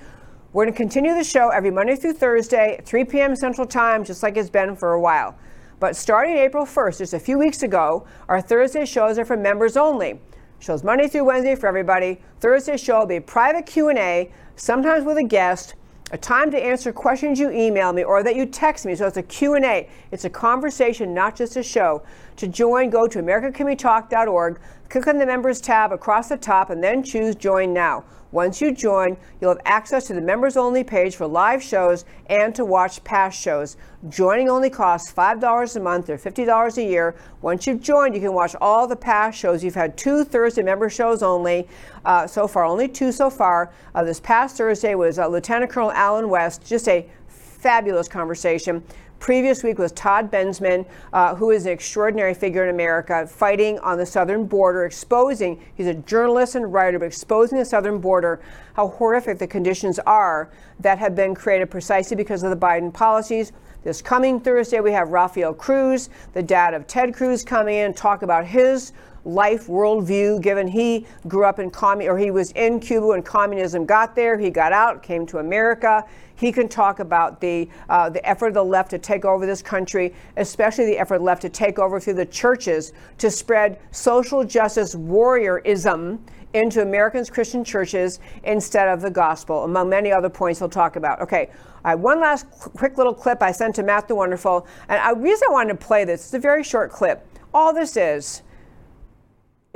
We're 0.52 0.64
going 0.64 0.74
to 0.74 0.78
continue 0.78 1.14
the 1.14 1.24
show 1.24 1.50
every 1.50 1.70
Monday 1.70 1.96
through 1.96 2.14
Thursday, 2.14 2.80
3 2.84 3.04
p.m. 3.04 3.36
Central 3.36 3.66
Time, 3.66 4.04
just 4.04 4.22
like 4.22 4.36
it's 4.36 4.48
been 4.48 4.74
for 4.74 4.94
a 4.94 5.00
while. 5.00 5.36
But 5.78 5.94
starting 5.94 6.38
April 6.38 6.64
1st, 6.64 6.98
just 6.98 7.14
a 7.14 7.18
few 7.18 7.38
weeks 7.38 7.62
ago, 7.62 8.06
our 8.28 8.40
Thursday 8.40 8.86
shows 8.86 9.18
are 9.18 9.26
for 9.26 9.36
members 9.36 9.76
only. 9.76 10.18
Shows 10.58 10.82
Monday 10.82 11.06
through 11.06 11.24
Wednesday 11.24 11.54
for 11.54 11.66
everybody. 11.66 12.18
Thursday 12.40 12.78
show 12.78 13.00
will 13.00 13.06
be 13.06 13.20
private 13.20 13.66
Q&A, 13.66 14.32
sometimes 14.56 15.04
with 15.04 15.18
a 15.18 15.22
guest, 15.22 15.74
a 16.12 16.18
time 16.18 16.50
to 16.52 16.58
answer 16.58 16.92
questions 16.92 17.38
you 17.38 17.50
email 17.50 17.92
me 17.92 18.04
or 18.04 18.22
that 18.22 18.36
you 18.36 18.46
text 18.46 18.86
me. 18.86 18.94
So 18.94 19.06
it's 19.06 19.18
a 19.18 19.22
Q&A. 19.22 19.90
It's 20.12 20.24
a 20.24 20.30
conversation, 20.30 21.12
not 21.12 21.36
just 21.36 21.56
a 21.56 21.62
show. 21.62 22.02
To 22.36 22.48
join, 22.48 22.88
go 22.88 23.06
to 23.06 23.18
americacanwetalk.org, 23.18 24.60
click 24.88 25.06
on 25.06 25.18
the 25.18 25.26
members 25.26 25.60
tab 25.60 25.92
across 25.92 26.30
the 26.30 26.38
top, 26.38 26.70
and 26.70 26.82
then 26.82 27.02
choose 27.02 27.34
Join 27.34 27.74
Now. 27.74 28.04
Once 28.32 28.60
you 28.60 28.72
join, 28.72 29.16
you'll 29.40 29.50
have 29.50 29.60
access 29.64 30.06
to 30.06 30.14
the 30.14 30.20
members 30.20 30.56
only 30.56 30.82
page 30.82 31.16
for 31.16 31.26
live 31.26 31.62
shows 31.62 32.04
and 32.26 32.54
to 32.54 32.64
watch 32.64 33.02
past 33.04 33.40
shows. 33.40 33.76
Joining 34.08 34.48
only 34.48 34.70
costs 34.70 35.12
$5 35.12 35.76
a 35.76 35.80
month 35.80 36.10
or 36.10 36.18
$50 36.18 36.76
a 36.76 36.82
year. 36.82 37.14
Once 37.40 37.66
you've 37.66 37.80
joined, 37.80 38.14
you 38.14 38.20
can 38.20 38.32
watch 38.32 38.54
all 38.60 38.86
the 38.86 38.96
past 38.96 39.38
shows. 39.38 39.62
You've 39.62 39.74
had 39.74 39.96
two 39.96 40.24
Thursday 40.24 40.62
member 40.62 40.90
shows 40.90 41.22
only 41.22 41.68
uh, 42.04 42.26
so 42.26 42.46
far, 42.48 42.64
only 42.64 42.88
two 42.88 43.12
so 43.12 43.30
far. 43.30 43.72
Uh, 43.94 44.04
this 44.04 44.20
past 44.20 44.56
Thursday 44.56 44.94
was 44.94 45.18
uh, 45.18 45.26
Lieutenant 45.28 45.70
Colonel 45.70 45.92
Allen 45.92 46.28
West, 46.28 46.66
just 46.66 46.88
a 46.88 47.08
fabulous 47.28 48.06
conversation 48.06 48.82
Previous 49.18 49.64
week 49.64 49.78
was 49.78 49.92
Todd 49.92 50.30
Bensman, 50.30 50.86
uh, 51.12 51.34
who 51.34 51.50
is 51.50 51.66
an 51.66 51.72
extraordinary 51.72 52.34
figure 52.34 52.64
in 52.64 52.70
America, 52.70 53.26
fighting 53.26 53.78
on 53.80 53.96
the 53.96 54.06
southern 54.06 54.44
border, 54.44 54.84
exposing, 54.84 55.60
he's 55.74 55.86
a 55.86 55.94
journalist 55.94 56.54
and 56.54 56.72
writer, 56.72 56.98
but 56.98 57.06
exposing 57.06 57.58
the 57.58 57.64
southern 57.64 57.98
border, 57.98 58.40
how 58.74 58.88
horrific 58.88 59.38
the 59.38 59.46
conditions 59.46 59.98
are 60.00 60.50
that 60.80 60.98
have 60.98 61.16
been 61.16 61.34
created 61.34 61.70
precisely 61.70 62.14
because 62.14 62.42
of 62.42 62.50
the 62.50 62.56
Biden 62.56 62.92
policies. 62.92 63.52
This 63.84 64.02
coming 64.02 64.38
Thursday, 64.38 64.80
we 64.80 64.92
have 64.92 65.08
Rafael 65.08 65.54
Cruz, 65.54 66.10
the 66.34 66.42
dad 66.42 66.74
of 66.74 66.86
Ted 66.86 67.14
Cruz, 67.14 67.42
coming 67.42 67.76
in, 67.76 67.94
talk 67.94 68.22
about 68.22 68.44
his 68.44 68.92
life 69.26 69.66
worldview, 69.66 70.40
given 70.40 70.66
he 70.68 71.06
grew 71.26 71.44
up 71.44 71.58
in 71.58 71.70
commun 71.70 72.06
or 72.08 72.16
he 72.16 72.30
was 72.30 72.52
in 72.52 72.80
Cuba 72.80 73.08
when 73.08 73.22
communism 73.22 73.84
got 73.84 74.14
there. 74.14 74.38
He 74.38 74.50
got 74.50 74.72
out, 74.72 75.02
came 75.02 75.26
to 75.26 75.38
America. 75.38 76.04
He 76.36 76.52
can 76.52 76.68
talk 76.68 77.00
about 77.00 77.40
the 77.40 77.68
uh, 77.88 78.08
the 78.08 78.26
effort 78.26 78.48
of 78.48 78.54
the 78.54 78.64
left 78.64 78.90
to 78.90 78.98
take 78.98 79.24
over 79.24 79.44
this 79.46 79.62
country, 79.62 80.14
especially 80.36 80.86
the 80.86 80.98
effort 80.98 81.16
of 81.16 81.20
the 81.22 81.26
left 81.26 81.42
to 81.42 81.48
take 81.48 81.78
over 81.78 81.98
through 81.98 82.14
the 82.14 82.26
churches 82.26 82.92
to 83.18 83.30
spread 83.30 83.78
social 83.90 84.44
justice 84.44 84.94
warriorism 84.94 86.18
into 86.54 86.80
Americans' 86.80 87.28
Christian 87.28 87.64
churches 87.64 88.20
instead 88.44 88.88
of 88.88 89.02
the 89.02 89.10
gospel, 89.10 89.64
among 89.64 89.90
many 89.90 90.12
other 90.12 90.30
points 90.30 90.58
he'll 90.58 90.68
talk 90.68 90.96
about. 90.96 91.20
Okay, 91.20 91.50
I 91.84 91.90
have 91.90 92.00
one 92.00 92.20
last 92.20 92.48
quick 92.50 92.96
little 92.96 93.14
clip 93.14 93.42
I 93.42 93.52
sent 93.52 93.74
to 93.76 93.82
Matt 93.82 94.08
the 94.08 94.14
Wonderful, 94.14 94.66
and 94.88 95.16
the 95.16 95.20
reason 95.20 95.48
I 95.50 95.52
wanted 95.52 95.78
to 95.78 95.86
play 95.86 96.04
this, 96.04 96.24
it's 96.24 96.34
a 96.34 96.38
very 96.38 96.62
short 96.62 96.90
clip. 96.90 97.26
All 97.52 97.72
this 97.72 97.96
is 97.96 98.42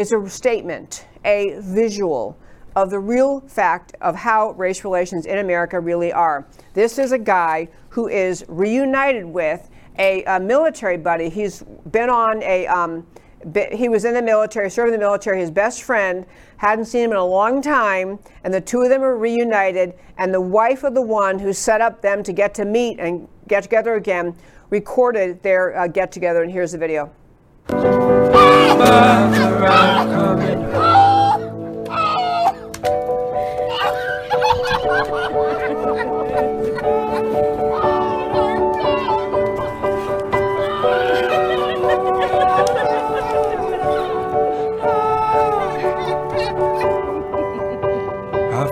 is 0.00 0.12
a 0.12 0.28
statement, 0.30 1.04
a 1.26 1.58
visual 1.60 2.38
of 2.74 2.88
the 2.88 2.98
real 2.98 3.40
fact 3.40 3.94
of 4.00 4.16
how 4.16 4.52
race 4.52 4.82
relations 4.82 5.26
in 5.26 5.38
America 5.38 5.78
really 5.78 6.10
are. 6.10 6.46
This 6.72 6.98
is 6.98 7.12
a 7.12 7.18
guy 7.18 7.68
who 7.90 8.08
is 8.08 8.42
reunited 8.48 9.26
with 9.26 9.68
a, 9.98 10.24
a 10.24 10.40
military 10.40 10.96
buddy. 10.96 11.28
He's 11.28 11.62
been 11.90 12.08
on 12.08 12.42
a, 12.42 12.66
um, 12.66 13.06
he 13.72 13.90
was 13.90 14.06
in 14.06 14.14
the 14.14 14.22
military, 14.22 14.70
served 14.70 14.94
in 14.94 14.98
the 14.98 15.04
military. 15.04 15.38
His 15.38 15.50
best 15.50 15.82
friend 15.82 16.24
hadn't 16.56 16.86
seen 16.86 17.04
him 17.04 17.10
in 17.10 17.18
a 17.18 17.26
long 17.26 17.60
time, 17.60 18.18
and 18.44 18.54
the 18.54 18.60
two 18.60 18.80
of 18.80 18.88
them 18.88 19.02
are 19.02 19.18
reunited. 19.18 19.92
And 20.16 20.32
the 20.32 20.40
wife 20.40 20.82
of 20.82 20.94
the 20.94 21.02
one 21.02 21.38
who 21.38 21.52
set 21.52 21.82
up 21.82 22.00
them 22.00 22.22
to 22.22 22.32
get 22.32 22.54
to 22.54 22.64
meet 22.64 22.98
and 23.00 23.28
get 23.48 23.64
together 23.64 23.96
again 23.96 24.34
recorded 24.70 25.42
their 25.42 25.76
uh, 25.76 25.88
get 25.88 26.10
together. 26.10 26.42
And 26.42 26.50
here's 26.50 26.72
the 26.72 26.78
video. 26.78 27.12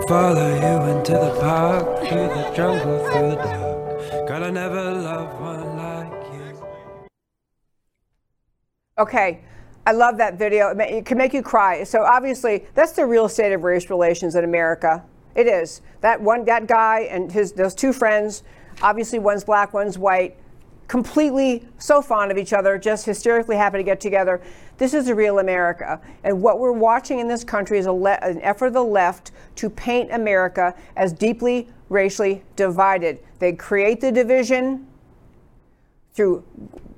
Follow 0.09 0.49
you 0.49 0.77
into 0.91 1.13
the 1.13 1.39
park, 1.39 1.85
through 2.09 2.29
the 2.29 2.53
jungle, 2.57 2.99
through 3.11 3.29
the 3.29 3.37
dark. 3.37 4.27
God, 4.27 4.43
I 4.43 4.51
never 4.51 4.93
loved 4.93 5.39
one 5.39 5.77
like 5.77 6.13
you. 6.33 6.63
Okay. 8.99 9.41
I 9.89 9.93
love 9.93 10.19
that 10.19 10.35
video. 10.35 10.69
It 10.69 11.07
can 11.07 11.17
make 11.17 11.33
you 11.33 11.41
cry. 11.41 11.83
So 11.83 12.03
obviously, 12.03 12.67
that's 12.75 12.93
the 12.93 13.07
real 13.07 13.27
state 13.27 13.55
of 13.55 13.63
race 13.63 13.89
relations 13.89 14.35
in 14.35 14.45
America. 14.45 15.03
It 15.35 15.47
is. 15.47 15.81
That 16.03 16.21
one, 16.21 16.45
that 16.45 16.67
guy 16.67 17.09
and 17.11 17.33
his 17.33 17.53
those 17.53 17.75
two 17.75 17.95
friends. 17.95 18.43
Obviously, 18.83 19.19
one's 19.19 19.45
black, 19.45 19.73
one's 19.73 19.97
white. 19.97 20.37
Completely 20.89 21.67
so 21.79 22.03
fond 22.03 22.31
of 22.31 22.37
each 22.37 22.53
other, 22.53 22.77
just 22.77 23.07
hysterically 23.07 23.57
happy 23.57 23.79
to 23.79 23.83
get 23.83 23.99
together. 23.99 24.43
This 24.77 24.93
is 24.93 25.09
a 25.09 25.15
real 25.15 25.39
America. 25.39 26.03
And 26.23 26.43
what 26.43 26.59
we're 26.59 26.71
watching 26.73 27.19
in 27.19 27.27
this 27.27 27.43
country 27.43 27.79
is 27.79 27.87
le- 27.87 28.19
an 28.21 28.43
effort 28.43 28.67
of 28.67 28.73
the 28.75 28.85
left 28.85 29.33
to 29.57 29.71
paint 29.71 30.13
America 30.13 30.75
as 30.97 31.15
deeply 31.15 31.67
racially 31.89 32.43
divided. 32.57 33.21
They 33.39 33.55
create 33.55 34.03
the 34.03 34.13
division 34.13 34.87
through 36.13 36.45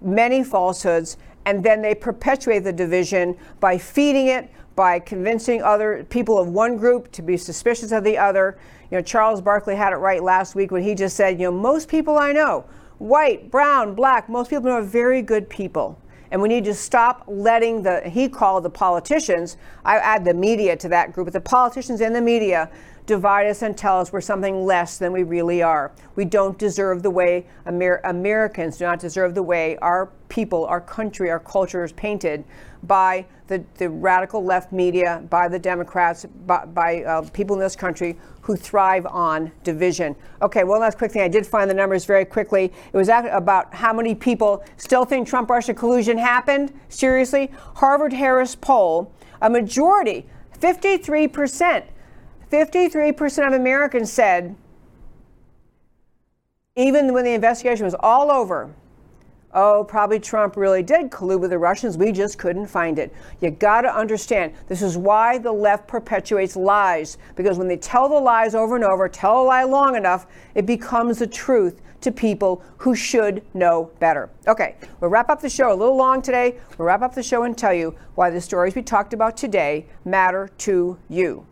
many 0.01 0.43
falsehoods, 0.43 1.19
and 1.47 1.63
then 1.63 1.83
they 1.83 1.95
perpetuate 1.95 2.61
the 2.61 2.73
division 2.73 3.37
by 3.61 3.79
feeding 3.79 4.29
it, 4.29 4.51
by 4.77 4.99
convincing 4.99 5.63
other 5.63 6.05
people 6.11 6.39
of 6.39 6.49
one 6.49 6.77
group 6.77 7.11
to 7.13 7.23
be 7.23 7.37
suspicious 7.37 7.93
of 7.93 8.05
the 8.05 8.17
other. 8.17 8.59
You 8.91 8.99
know, 8.99 9.03
Charles 9.03 9.41
Barkley 9.41 9.77
had 9.77 9.93
it 9.93 9.97
right 9.97 10.23
last 10.23 10.55
week 10.55 10.71
when 10.71 10.83
he 10.83 10.95
just 10.95 11.17
said, 11.17 11.41
you 11.41 11.47
know, 11.47 11.53
most 11.53 11.89
people 11.89 12.19
I 12.19 12.33
know, 12.33 12.65
white, 12.99 13.51
brown, 13.51 13.95
black, 13.95 14.29
most 14.29 14.51
people 14.51 14.71
are 14.71 14.83
very 14.83 15.23
good 15.23 15.49
people. 15.49 15.99
And 16.31 16.41
we 16.41 16.49
need 16.49 16.65
to 16.65 16.75
stop 16.75 17.25
letting 17.27 17.83
the, 17.83 18.09
he 18.09 18.29
called 18.29 18.63
the 18.63 18.71
politicians, 18.71 19.57
I 19.85 19.97
add 19.97 20.25
the 20.25 20.35
media 20.35 20.77
to 20.77 20.89
that 20.91 21.13
group, 21.13 21.27
but 21.27 21.33
the 21.33 21.41
politicians 21.41 22.01
and 22.01 22.15
the 22.15 22.21
media 22.21 22.71
divide 23.11 23.49
us 23.49 23.63
and 23.63 23.77
tell 23.77 23.99
us 23.99 24.13
we're 24.13 24.21
something 24.21 24.65
less 24.65 24.97
than 24.97 25.13
we 25.13 25.25
really 25.25 25.63
are. 25.63 25.91
We 26.15 26.25
don't 26.25 26.57
deserve 26.57 27.03
the 27.03 27.11
way 27.11 27.45
Amer- 27.67 28.01
Americans 28.05 28.79
do 28.79 28.85
not 28.85 29.01
deserve 29.01 29.35
the 29.35 29.43
way 29.43 29.77
our 29.79 30.13
people, 30.29 30.65
our 30.67 30.81
country, 30.81 31.29
our 31.29 31.41
culture 31.41 31.83
is 31.83 31.91
painted 31.91 32.45
by 32.85 33.27
the, 33.49 33.65
the 33.79 33.91
radical 33.91 34.45
left 34.45 34.71
media, 34.71 35.25
by 35.29 35.49
the 35.49 35.59
Democrats, 35.59 36.25
by, 36.47 36.65
by 36.67 37.03
uh, 37.03 37.23
people 37.33 37.57
in 37.57 37.61
this 37.61 37.75
country 37.75 38.17
who 38.43 38.55
thrive 38.55 39.05
on 39.07 39.51
division. 39.65 40.15
Okay, 40.41 40.63
one 40.63 40.81
last 40.81 40.97
quick 40.97 41.11
thing. 41.11 41.23
I 41.23 41.29
did 41.29 41.45
find 41.45 41.69
the 41.69 41.75
numbers 41.75 42.05
very 42.05 42.25
quickly. 42.25 42.67
It 42.93 42.97
was 42.97 43.09
about 43.09 43.75
how 43.75 43.93
many 43.93 44.15
people 44.15 44.65
still 44.77 45.05
think 45.05 45.27
Trump 45.27 45.51
Russia 45.51 45.75
collusion 45.75 46.17
happened. 46.17 46.73
Seriously? 46.89 47.51
Harvard 47.75 48.13
Harris 48.13 48.55
poll, 48.55 49.13
a 49.43 49.51
majority, 49.51 50.27
53%, 50.61 51.87
53% 52.51 53.47
of 53.47 53.53
Americans 53.53 54.13
said, 54.13 54.57
even 56.77 57.13
when 57.13 57.25
the 57.25 57.33
investigation 57.33 57.85
was 57.85 57.95
all 58.01 58.31
over, 58.31 58.75
oh, 59.53 59.85
probably 59.85 60.19
Trump 60.19 60.57
really 60.57 60.83
did 60.83 61.11
collude 61.11 61.41
with 61.41 61.51
the 61.51 61.59
Russians. 61.59 61.97
We 61.97 62.13
just 62.13 62.39
couldn't 62.39 62.67
find 62.67 62.99
it. 62.99 63.13
You 63.41 63.51
got 63.51 63.83
to 63.83 63.95
understand 63.95 64.55
this 64.69 64.83
is 64.83 64.97
why 64.97 65.39
the 65.39 65.53
left 65.53 65.87
perpetuates 65.87 66.57
lies, 66.57 67.19
because 67.37 67.59
when 67.59 67.69
they 67.69 67.77
tell 67.77 68.09
the 68.09 68.19
lies 68.19 68.55
over 68.55 68.77
and 68.77 68.85
over, 68.85 69.09
tell 69.09 69.43
a 69.43 69.45
lie 69.45 69.65
long 69.65 69.97
enough, 69.97 70.27
it 70.55 70.67
becomes 70.67 71.19
the 71.19 71.27
truth 71.27 71.81
to 72.01 72.11
people 72.11 72.63
who 72.79 72.95
should 72.95 73.45
know 73.55 73.91
better. 73.99 74.31
Okay, 74.49 74.77
we'll 75.01 75.11
wrap 75.11 75.29
up 75.29 75.41
the 75.41 75.51
show 75.51 75.73
a 75.73 75.75
little 75.75 75.97
long 75.97 76.23
today. 76.23 76.59
We'll 76.79 76.87
wrap 76.87 77.03
up 77.03 77.15
the 77.15 77.23
show 77.23 77.43
and 77.43 77.57
tell 77.57 77.75
you 77.75 77.95
why 78.15 78.31
the 78.31 78.41
stories 78.41 78.75
we 78.75 78.83
talked 78.83 79.13
about 79.13 79.37
today 79.37 79.87
matter 80.05 80.49
to 80.59 80.99
you. 81.09 81.47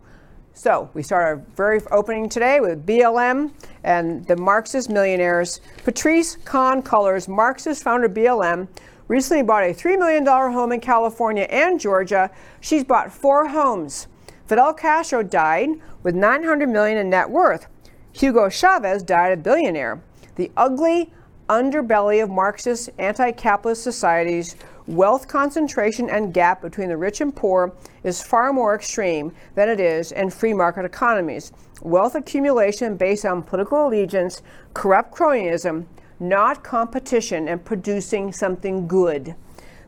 So 0.59 0.91
we 0.93 1.05
start 1.05 1.25
our 1.25 1.37
very 1.55 1.81
opening 1.93 2.29
today 2.29 2.59
with 2.59 2.85
BLM 2.85 3.53
and 3.85 4.27
the 4.27 4.35
Marxist 4.35 4.91
millionaires. 4.91 5.61
Patrisse 5.85 6.45
Khan-Cullors, 6.45 7.29
Marxist 7.29 7.85
founder 7.85 8.09
BLM, 8.09 8.67
recently 9.07 9.45
bought 9.45 9.63
a 9.63 9.73
$3 9.73 9.97
million 9.97 10.27
home 10.27 10.73
in 10.73 10.81
California 10.81 11.45
and 11.45 11.79
Georgia. 11.79 12.29
She's 12.61 12.83
bought 12.83 13.13
four 13.13 13.47
homes. 13.47 14.09
Fidel 14.47 14.75
Castro 14.75 15.23
died 15.23 15.69
with 16.03 16.17
900 16.17 16.69
million 16.69 16.99
in 16.99 17.09
net 17.09 17.31
worth. 17.31 17.69
Hugo 18.11 18.49
Chavez 18.49 19.05
died 19.05 19.31
a 19.31 19.37
billionaire. 19.37 20.03
The 20.35 20.51
ugly 20.57 21.13
underbelly 21.49 22.21
of 22.21 22.31
Marxist 22.31 22.91
anti-capitalist 22.99 23.85
societies 23.85 24.57
wealth 24.89 25.29
concentration 25.29 26.09
and 26.09 26.33
gap 26.33 26.63
between 26.63 26.89
the 26.89 26.97
rich 26.97 27.21
and 27.21 27.37
poor 27.37 27.75
is 28.03 28.23
far 28.23 28.53
more 28.55 28.75
extreme 28.75 29.33
than 29.55 29.69
it 29.69 29.79
is 29.79 30.13
in 30.13 30.31
free 30.31 30.55
market 30.55 30.85
economies. 30.85 31.53
Wealth 31.83 32.15
accumulation 32.15 32.97
based 32.97 33.27
on 33.27 33.43
political 33.43 33.87
allegiance, 33.87 34.43
corrupt 34.73 35.15
cronyism, 35.15 35.85
not 36.19 36.65
competition 36.65 37.49
and 37.49 37.65
producing 37.65 38.33
something 38.33 38.89
good. 38.89 39.35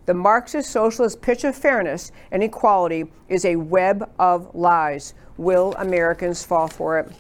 The 0.05 0.15
Marxist 0.15 0.71
socialist 0.71 1.23
pitch 1.23 1.45
of 1.45 1.57
fairness 1.57 2.13
and 2.31 2.43
equality 2.43 3.11
is 3.29 3.45
a 3.45 3.57
web 3.57 4.11
of 4.19 4.55
lies. 4.55 5.15
Will 5.39 5.75
Americans 5.79 6.45
fall 6.45 6.69
for 6.69 6.99
it? 6.99 7.11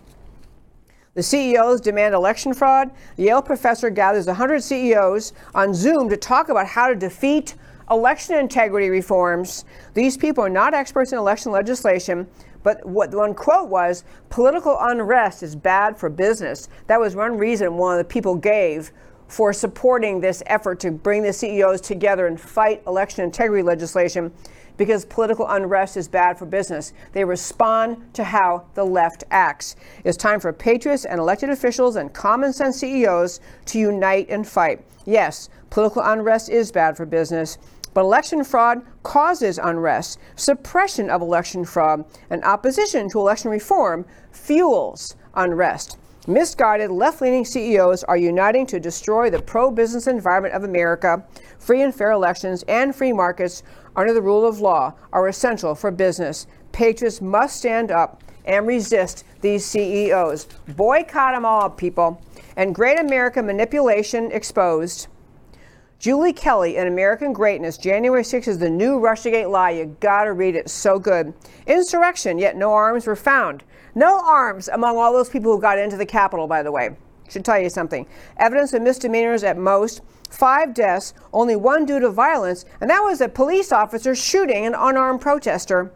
The 1.15 1.23
CEOs 1.23 1.81
demand 1.81 2.15
election 2.15 2.55
fraud. 2.55 2.91
Yale 3.17 3.43
professor 3.43 3.91
gathers 3.91 4.27
100 4.27 4.63
CEOs 4.63 5.33
on 5.55 5.75
Zoom 5.75 6.09
to 6.09 6.17
talk 6.17 6.49
about 6.49 6.67
how 6.67 6.89
to 6.89 6.95
defeat 6.95 7.55
election 7.91 8.37
integrity 8.37 8.89
reforms. 8.89 9.65
These 9.95 10.17
people 10.17 10.45
are 10.45 10.51
not 10.51 10.75
experts 10.75 11.13
in 11.13 11.19
election 11.19 11.51
legislation, 11.53 12.27
but 12.63 12.85
what 12.87 13.13
one 13.13 13.35
quote 13.35 13.69
was 13.69 14.05
political 14.29 14.77
unrest 14.81 15.43
is 15.43 15.57
bad 15.57 15.97
for 15.97 16.09
business. 16.09 16.69
That 16.87 17.01
was 17.01 17.17
one 17.17 17.37
reason 17.37 17.77
one 17.77 17.99
of 17.99 17.99
the 17.99 18.11
people 18.11 18.37
gave 18.37 18.93
for 19.29 19.53
supporting 19.53 20.21
this 20.21 20.43
effort 20.47 20.81
to 20.81 20.91
bring 20.91 21.23
the 21.23 21.33
CEOs 21.33 21.81
together 21.81 22.27
and 22.27 22.41
fight 22.41 22.83
election 22.87 23.25
integrity 23.25 23.63
legislation 23.63 24.33
because 24.77 25.05
political 25.05 25.47
unrest 25.47 25.97
is 25.97 26.09
bad 26.09 26.39
for 26.39 26.47
business. 26.47 26.95
They 27.13 27.25
respond 27.25 28.15
to 28.15 28.25
how 28.25 28.65
the 28.75 28.85
left 28.85 29.25
acts. 29.31 29.77
It's 30.05 30.17
time 30.17 30.41
for 30.41 30.53
patriots 30.53 31.05
and 31.05 31.21
elected 31.21 31.51
officials 31.51 31.97
and 31.97 32.13
common 32.13 32.53
sense 32.53 32.79
CEOs 32.79 33.41
to 33.67 33.79
unite 33.79 34.29
and 34.31 34.47
fight. 34.47 34.83
Yes, 35.05 35.49
political 35.69 36.03
unrest 36.03 36.49
is 36.49 36.73
bad 36.73 36.97
for 36.97 37.05
business, 37.07 37.59
but 37.95 38.03
election 38.03 38.45
fraud 38.45 38.83
causes 39.03 39.59
unrest. 39.59 40.19
Suppression 40.37 41.11
of 41.11 41.23
election 41.23 41.65
fraud 41.65 42.05
and 42.31 42.45
opposition 42.45 43.09
to 43.11 43.19
election 43.19 43.51
reform 43.51 44.05
fuels 44.33 45.17
unrest. 45.35 45.97
Misguided 46.27 46.91
left 46.91 47.23
leaning 47.23 47.45
CEOs 47.45 48.05
are 48.05 48.17
uniting 48.17 48.67
to 48.67 48.79
destroy 48.79 49.31
the 49.31 49.41
pro 49.41 49.71
business 49.71 50.07
environment 50.07 50.55
of 50.55 50.65
America. 50.65 51.25
Free 51.59 51.83
and 51.83 51.95
fair 51.95 52.11
elections 52.11 52.63
and 52.69 52.95
free 52.95 53.13
markets 53.13 53.63
under 53.97 54.13
the 54.13 54.23
rule 54.23 54.47
of 54.47 54.61
law 54.61 54.95
are 55.13 55.29
essential 55.29 55.75
for 55.75 55.91
business. 55.91 56.47
Patriots 56.73 57.21
must 57.21 57.57
stand 57.57 57.91
up 57.91 58.23
and 58.45 58.67
resist 58.67 59.25
these 59.41 59.65
CEOs. 59.65 60.47
Boycott 60.69 61.35
them 61.35 61.45
all, 61.45 61.71
people. 61.71 62.23
And 62.57 62.75
great 62.75 62.99
American 62.99 63.47
manipulation 63.47 64.31
exposed. 64.31 65.09
Julie 66.01 66.33
Kelly 66.33 66.79
in 66.79 66.87
American 66.87 67.35
Greatness, 67.35 67.77
January 67.77 68.23
6th 68.23 68.49
is 68.49 68.57
the 68.57 68.71
new 68.71 68.99
Russiagate 68.99 69.51
lie. 69.51 69.73
You 69.73 69.95
gotta 70.01 70.33
read 70.33 70.57
it, 70.57 70.71
so 70.71 70.99
good. 70.99 71.35
Insurrection, 71.67 72.39
yet 72.39 72.57
no 72.57 72.73
arms 72.73 73.07
were 73.07 73.15
found. 73.15 73.65
No 73.95 74.19
arms 74.25 74.69
among 74.69 74.97
all 74.97 75.13
those 75.13 75.29
people 75.29 75.55
who 75.55 75.61
got 75.61 75.79
into 75.79 75.99
the 75.99 76.07
Capitol, 76.07 76.47
by 76.47 76.63
the 76.63 76.73
way. 76.73 76.97
Should 77.29 77.45
tell 77.45 77.61
you 77.61 77.69
something. 77.69 78.07
Evidence 78.39 78.73
of 78.73 78.81
misdemeanors 78.81 79.45
at 79.45 79.59
most, 79.59 80.01
five 80.31 80.73
deaths, 80.73 81.13
only 81.35 81.55
one 81.55 81.85
due 81.85 82.01
to 82.01 82.09
violence, 82.09 82.65
and 82.81 82.89
that 82.89 83.01
was 83.01 83.21
a 83.21 83.29
police 83.29 83.71
officer 83.71 84.15
shooting 84.15 84.65
an 84.65 84.75
unarmed 84.75 85.21
protester. 85.21 85.93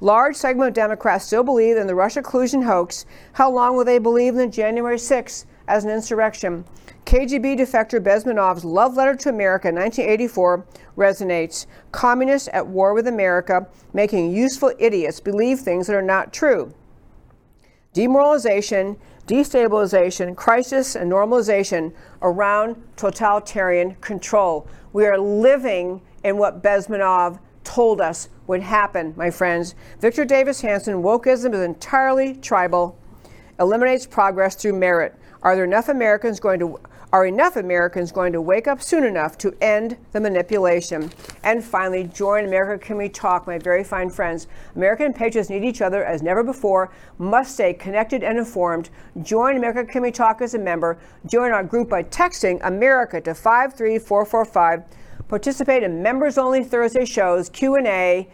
Large 0.00 0.36
segment 0.36 0.68
of 0.68 0.74
Democrats 0.74 1.26
still 1.26 1.44
believe 1.44 1.76
in 1.76 1.86
the 1.86 1.94
Russia 1.94 2.22
collusion 2.22 2.62
hoax. 2.62 3.04
How 3.34 3.50
long 3.50 3.76
will 3.76 3.84
they 3.84 3.98
believe 3.98 4.34
in 4.34 4.50
January 4.50 4.96
6th 4.96 5.44
as 5.68 5.84
an 5.84 5.90
insurrection? 5.90 6.64
KGB 7.04 7.58
defector 7.58 8.00
Bezmenov's 8.00 8.64
love 8.64 8.96
letter 8.96 9.14
to 9.16 9.28
America 9.28 9.68
in 9.68 9.74
1984 9.74 10.66
resonates. 10.96 11.66
Communists 11.90 12.48
at 12.52 12.66
war 12.66 12.94
with 12.94 13.06
America, 13.06 13.66
making 13.92 14.32
useful 14.32 14.72
idiots 14.78 15.20
believe 15.20 15.60
things 15.60 15.86
that 15.86 15.96
are 15.96 16.02
not 16.02 16.32
true. 16.32 16.72
Demoralization, 17.92 18.96
destabilization, 19.26 20.34
crisis, 20.36 20.96
and 20.96 21.10
normalization 21.10 21.92
around 22.22 22.76
totalitarian 22.96 23.94
control. 23.96 24.66
We 24.92 25.06
are 25.06 25.18
living 25.18 26.00
in 26.24 26.38
what 26.38 26.62
Bezmenov 26.62 27.38
told 27.64 28.00
us 28.00 28.28
would 28.46 28.62
happen, 28.62 29.14
my 29.16 29.30
friends. 29.30 29.74
Victor 30.00 30.24
Davis 30.24 30.60
Hanson, 30.60 31.02
wokeism 31.02 31.54
is 31.54 31.60
entirely 31.60 32.34
tribal, 32.34 32.98
eliminates 33.60 34.06
progress 34.06 34.54
through 34.56 34.74
merit. 34.74 35.14
Are 35.42 35.56
there 35.56 35.64
enough 35.64 35.88
Americans 35.88 36.38
going 36.38 36.60
to 36.60 36.78
are 37.12 37.26
enough 37.26 37.56
Americans 37.56 38.10
going 38.10 38.32
to 38.32 38.40
wake 38.40 38.66
up 38.66 38.80
soon 38.80 39.04
enough 39.04 39.36
to 39.38 39.54
end 39.60 39.98
the 40.12 40.20
manipulation? 40.20 41.12
And 41.42 41.62
finally, 41.62 42.04
join 42.04 42.46
America 42.46 42.82
Can 42.82 42.96
We 42.96 43.10
Talk, 43.10 43.46
my 43.46 43.58
very 43.58 43.84
fine 43.84 44.08
friends. 44.08 44.46
American 44.76 45.12
patriots 45.12 45.50
need 45.50 45.62
each 45.62 45.82
other 45.82 46.04
as 46.04 46.22
never 46.22 46.42
before, 46.42 46.90
must 47.18 47.54
stay 47.54 47.74
connected 47.74 48.22
and 48.22 48.38
informed. 48.38 48.88
Join 49.20 49.58
America 49.58 49.84
Can 49.84 50.00
We 50.00 50.10
Talk 50.10 50.40
as 50.40 50.54
a 50.54 50.58
member. 50.58 50.98
Join 51.26 51.52
our 51.52 51.64
group 51.64 51.90
by 51.90 52.04
texting 52.04 52.58
America 52.62 53.20
to 53.20 53.34
53445. 53.34 54.84
Participate 55.28 55.82
in 55.82 56.02
members-only 56.02 56.64
Thursday 56.64 57.04
shows, 57.04 57.50
Q&A, 57.50 58.26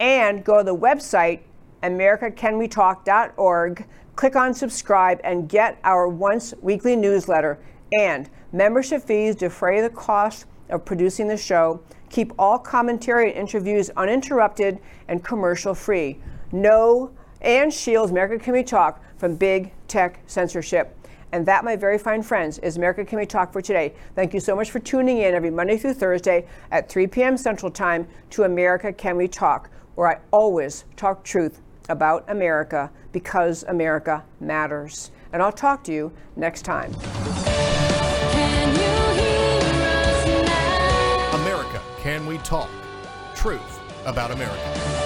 and 0.00 0.44
go 0.44 0.58
to 0.58 0.64
the 0.64 0.76
website 0.76 1.42
americacanwetalk.org. 1.82 3.86
Click 4.16 4.34
on 4.34 4.54
subscribe 4.54 5.20
and 5.24 5.46
get 5.46 5.78
our 5.84 6.08
once 6.08 6.54
weekly 6.62 6.96
newsletter. 6.96 7.58
And 7.98 8.30
membership 8.50 9.02
fees 9.02 9.36
defray 9.36 9.82
the 9.82 9.90
cost 9.90 10.46
of 10.70 10.86
producing 10.86 11.28
the 11.28 11.36
show. 11.36 11.82
Keep 12.08 12.32
all 12.38 12.58
commentary 12.58 13.28
and 13.28 13.38
interviews 13.38 13.90
uninterrupted 13.94 14.78
and 15.08 15.22
commercial 15.22 15.74
free. 15.74 16.18
No 16.50 17.10
and 17.42 17.72
shields 17.72 18.10
America 18.10 18.42
Can 18.42 18.54
We 18.54 18.62
Talk 18.62 19.02
from 19.18 19.36
big 19.36 19.72
tech 19.86 20.20
censorship. 20.26 20.96
And 21.32 21.44
that, 21.44 21.62
my 21.62 21.76
very 21.76 21.98
fine 21.98 22.22
friends, 22.22 22.58
is 22.60 22.78
America 22.78 23.04
Can 23.04 23.18
We 23.18 23.26
Talk 23.26 23.52
for 23.52 23.60
today. 23.60 23.92
Thank 24.14 24.32
you 24.32 24.40
so 24.40 24.56
much 24.56 24.70
for 24.70 24.78
tuning 24.78 25.18
in 25.18 25.34
every 25.34 25.50
Monday 25.50 25.76
through 25.76 25.94
Thursday 25.94 26.46
at 26.70 26.88
3 26.88 27.06
p.m. 27.08 27.36
Central 27.36 27.70
Time 27.70 28.08
to 28.30 28.44
America 28.44 28.94
Can 28.94 29.18
We 29.18 29.28
Talk, 29.28 29.68
where 29.94 30.08
I 30.08 30.20
always 30.30 30.84
talk 30.96 31.22
truth 31.22 31.60
about 31.88 32.24
America 32.28 32.90
because 33.16 33.62
America 33.62 34.22
matters. 34.40 35.10
And 35.32 35.42
I'll 35.42 35.50
talk 35.50 35.82
to 35.84 35.92
you 35.92 36.12
next 36.36 36.66
time. 36.66 36.92
America, 41.32 41.80
can 42.02 42.26
we 42.26 42.36
talk? 42.38 42.68
Truth 43.34 43.80
about 44.04 44.32
America. 44.32 45.05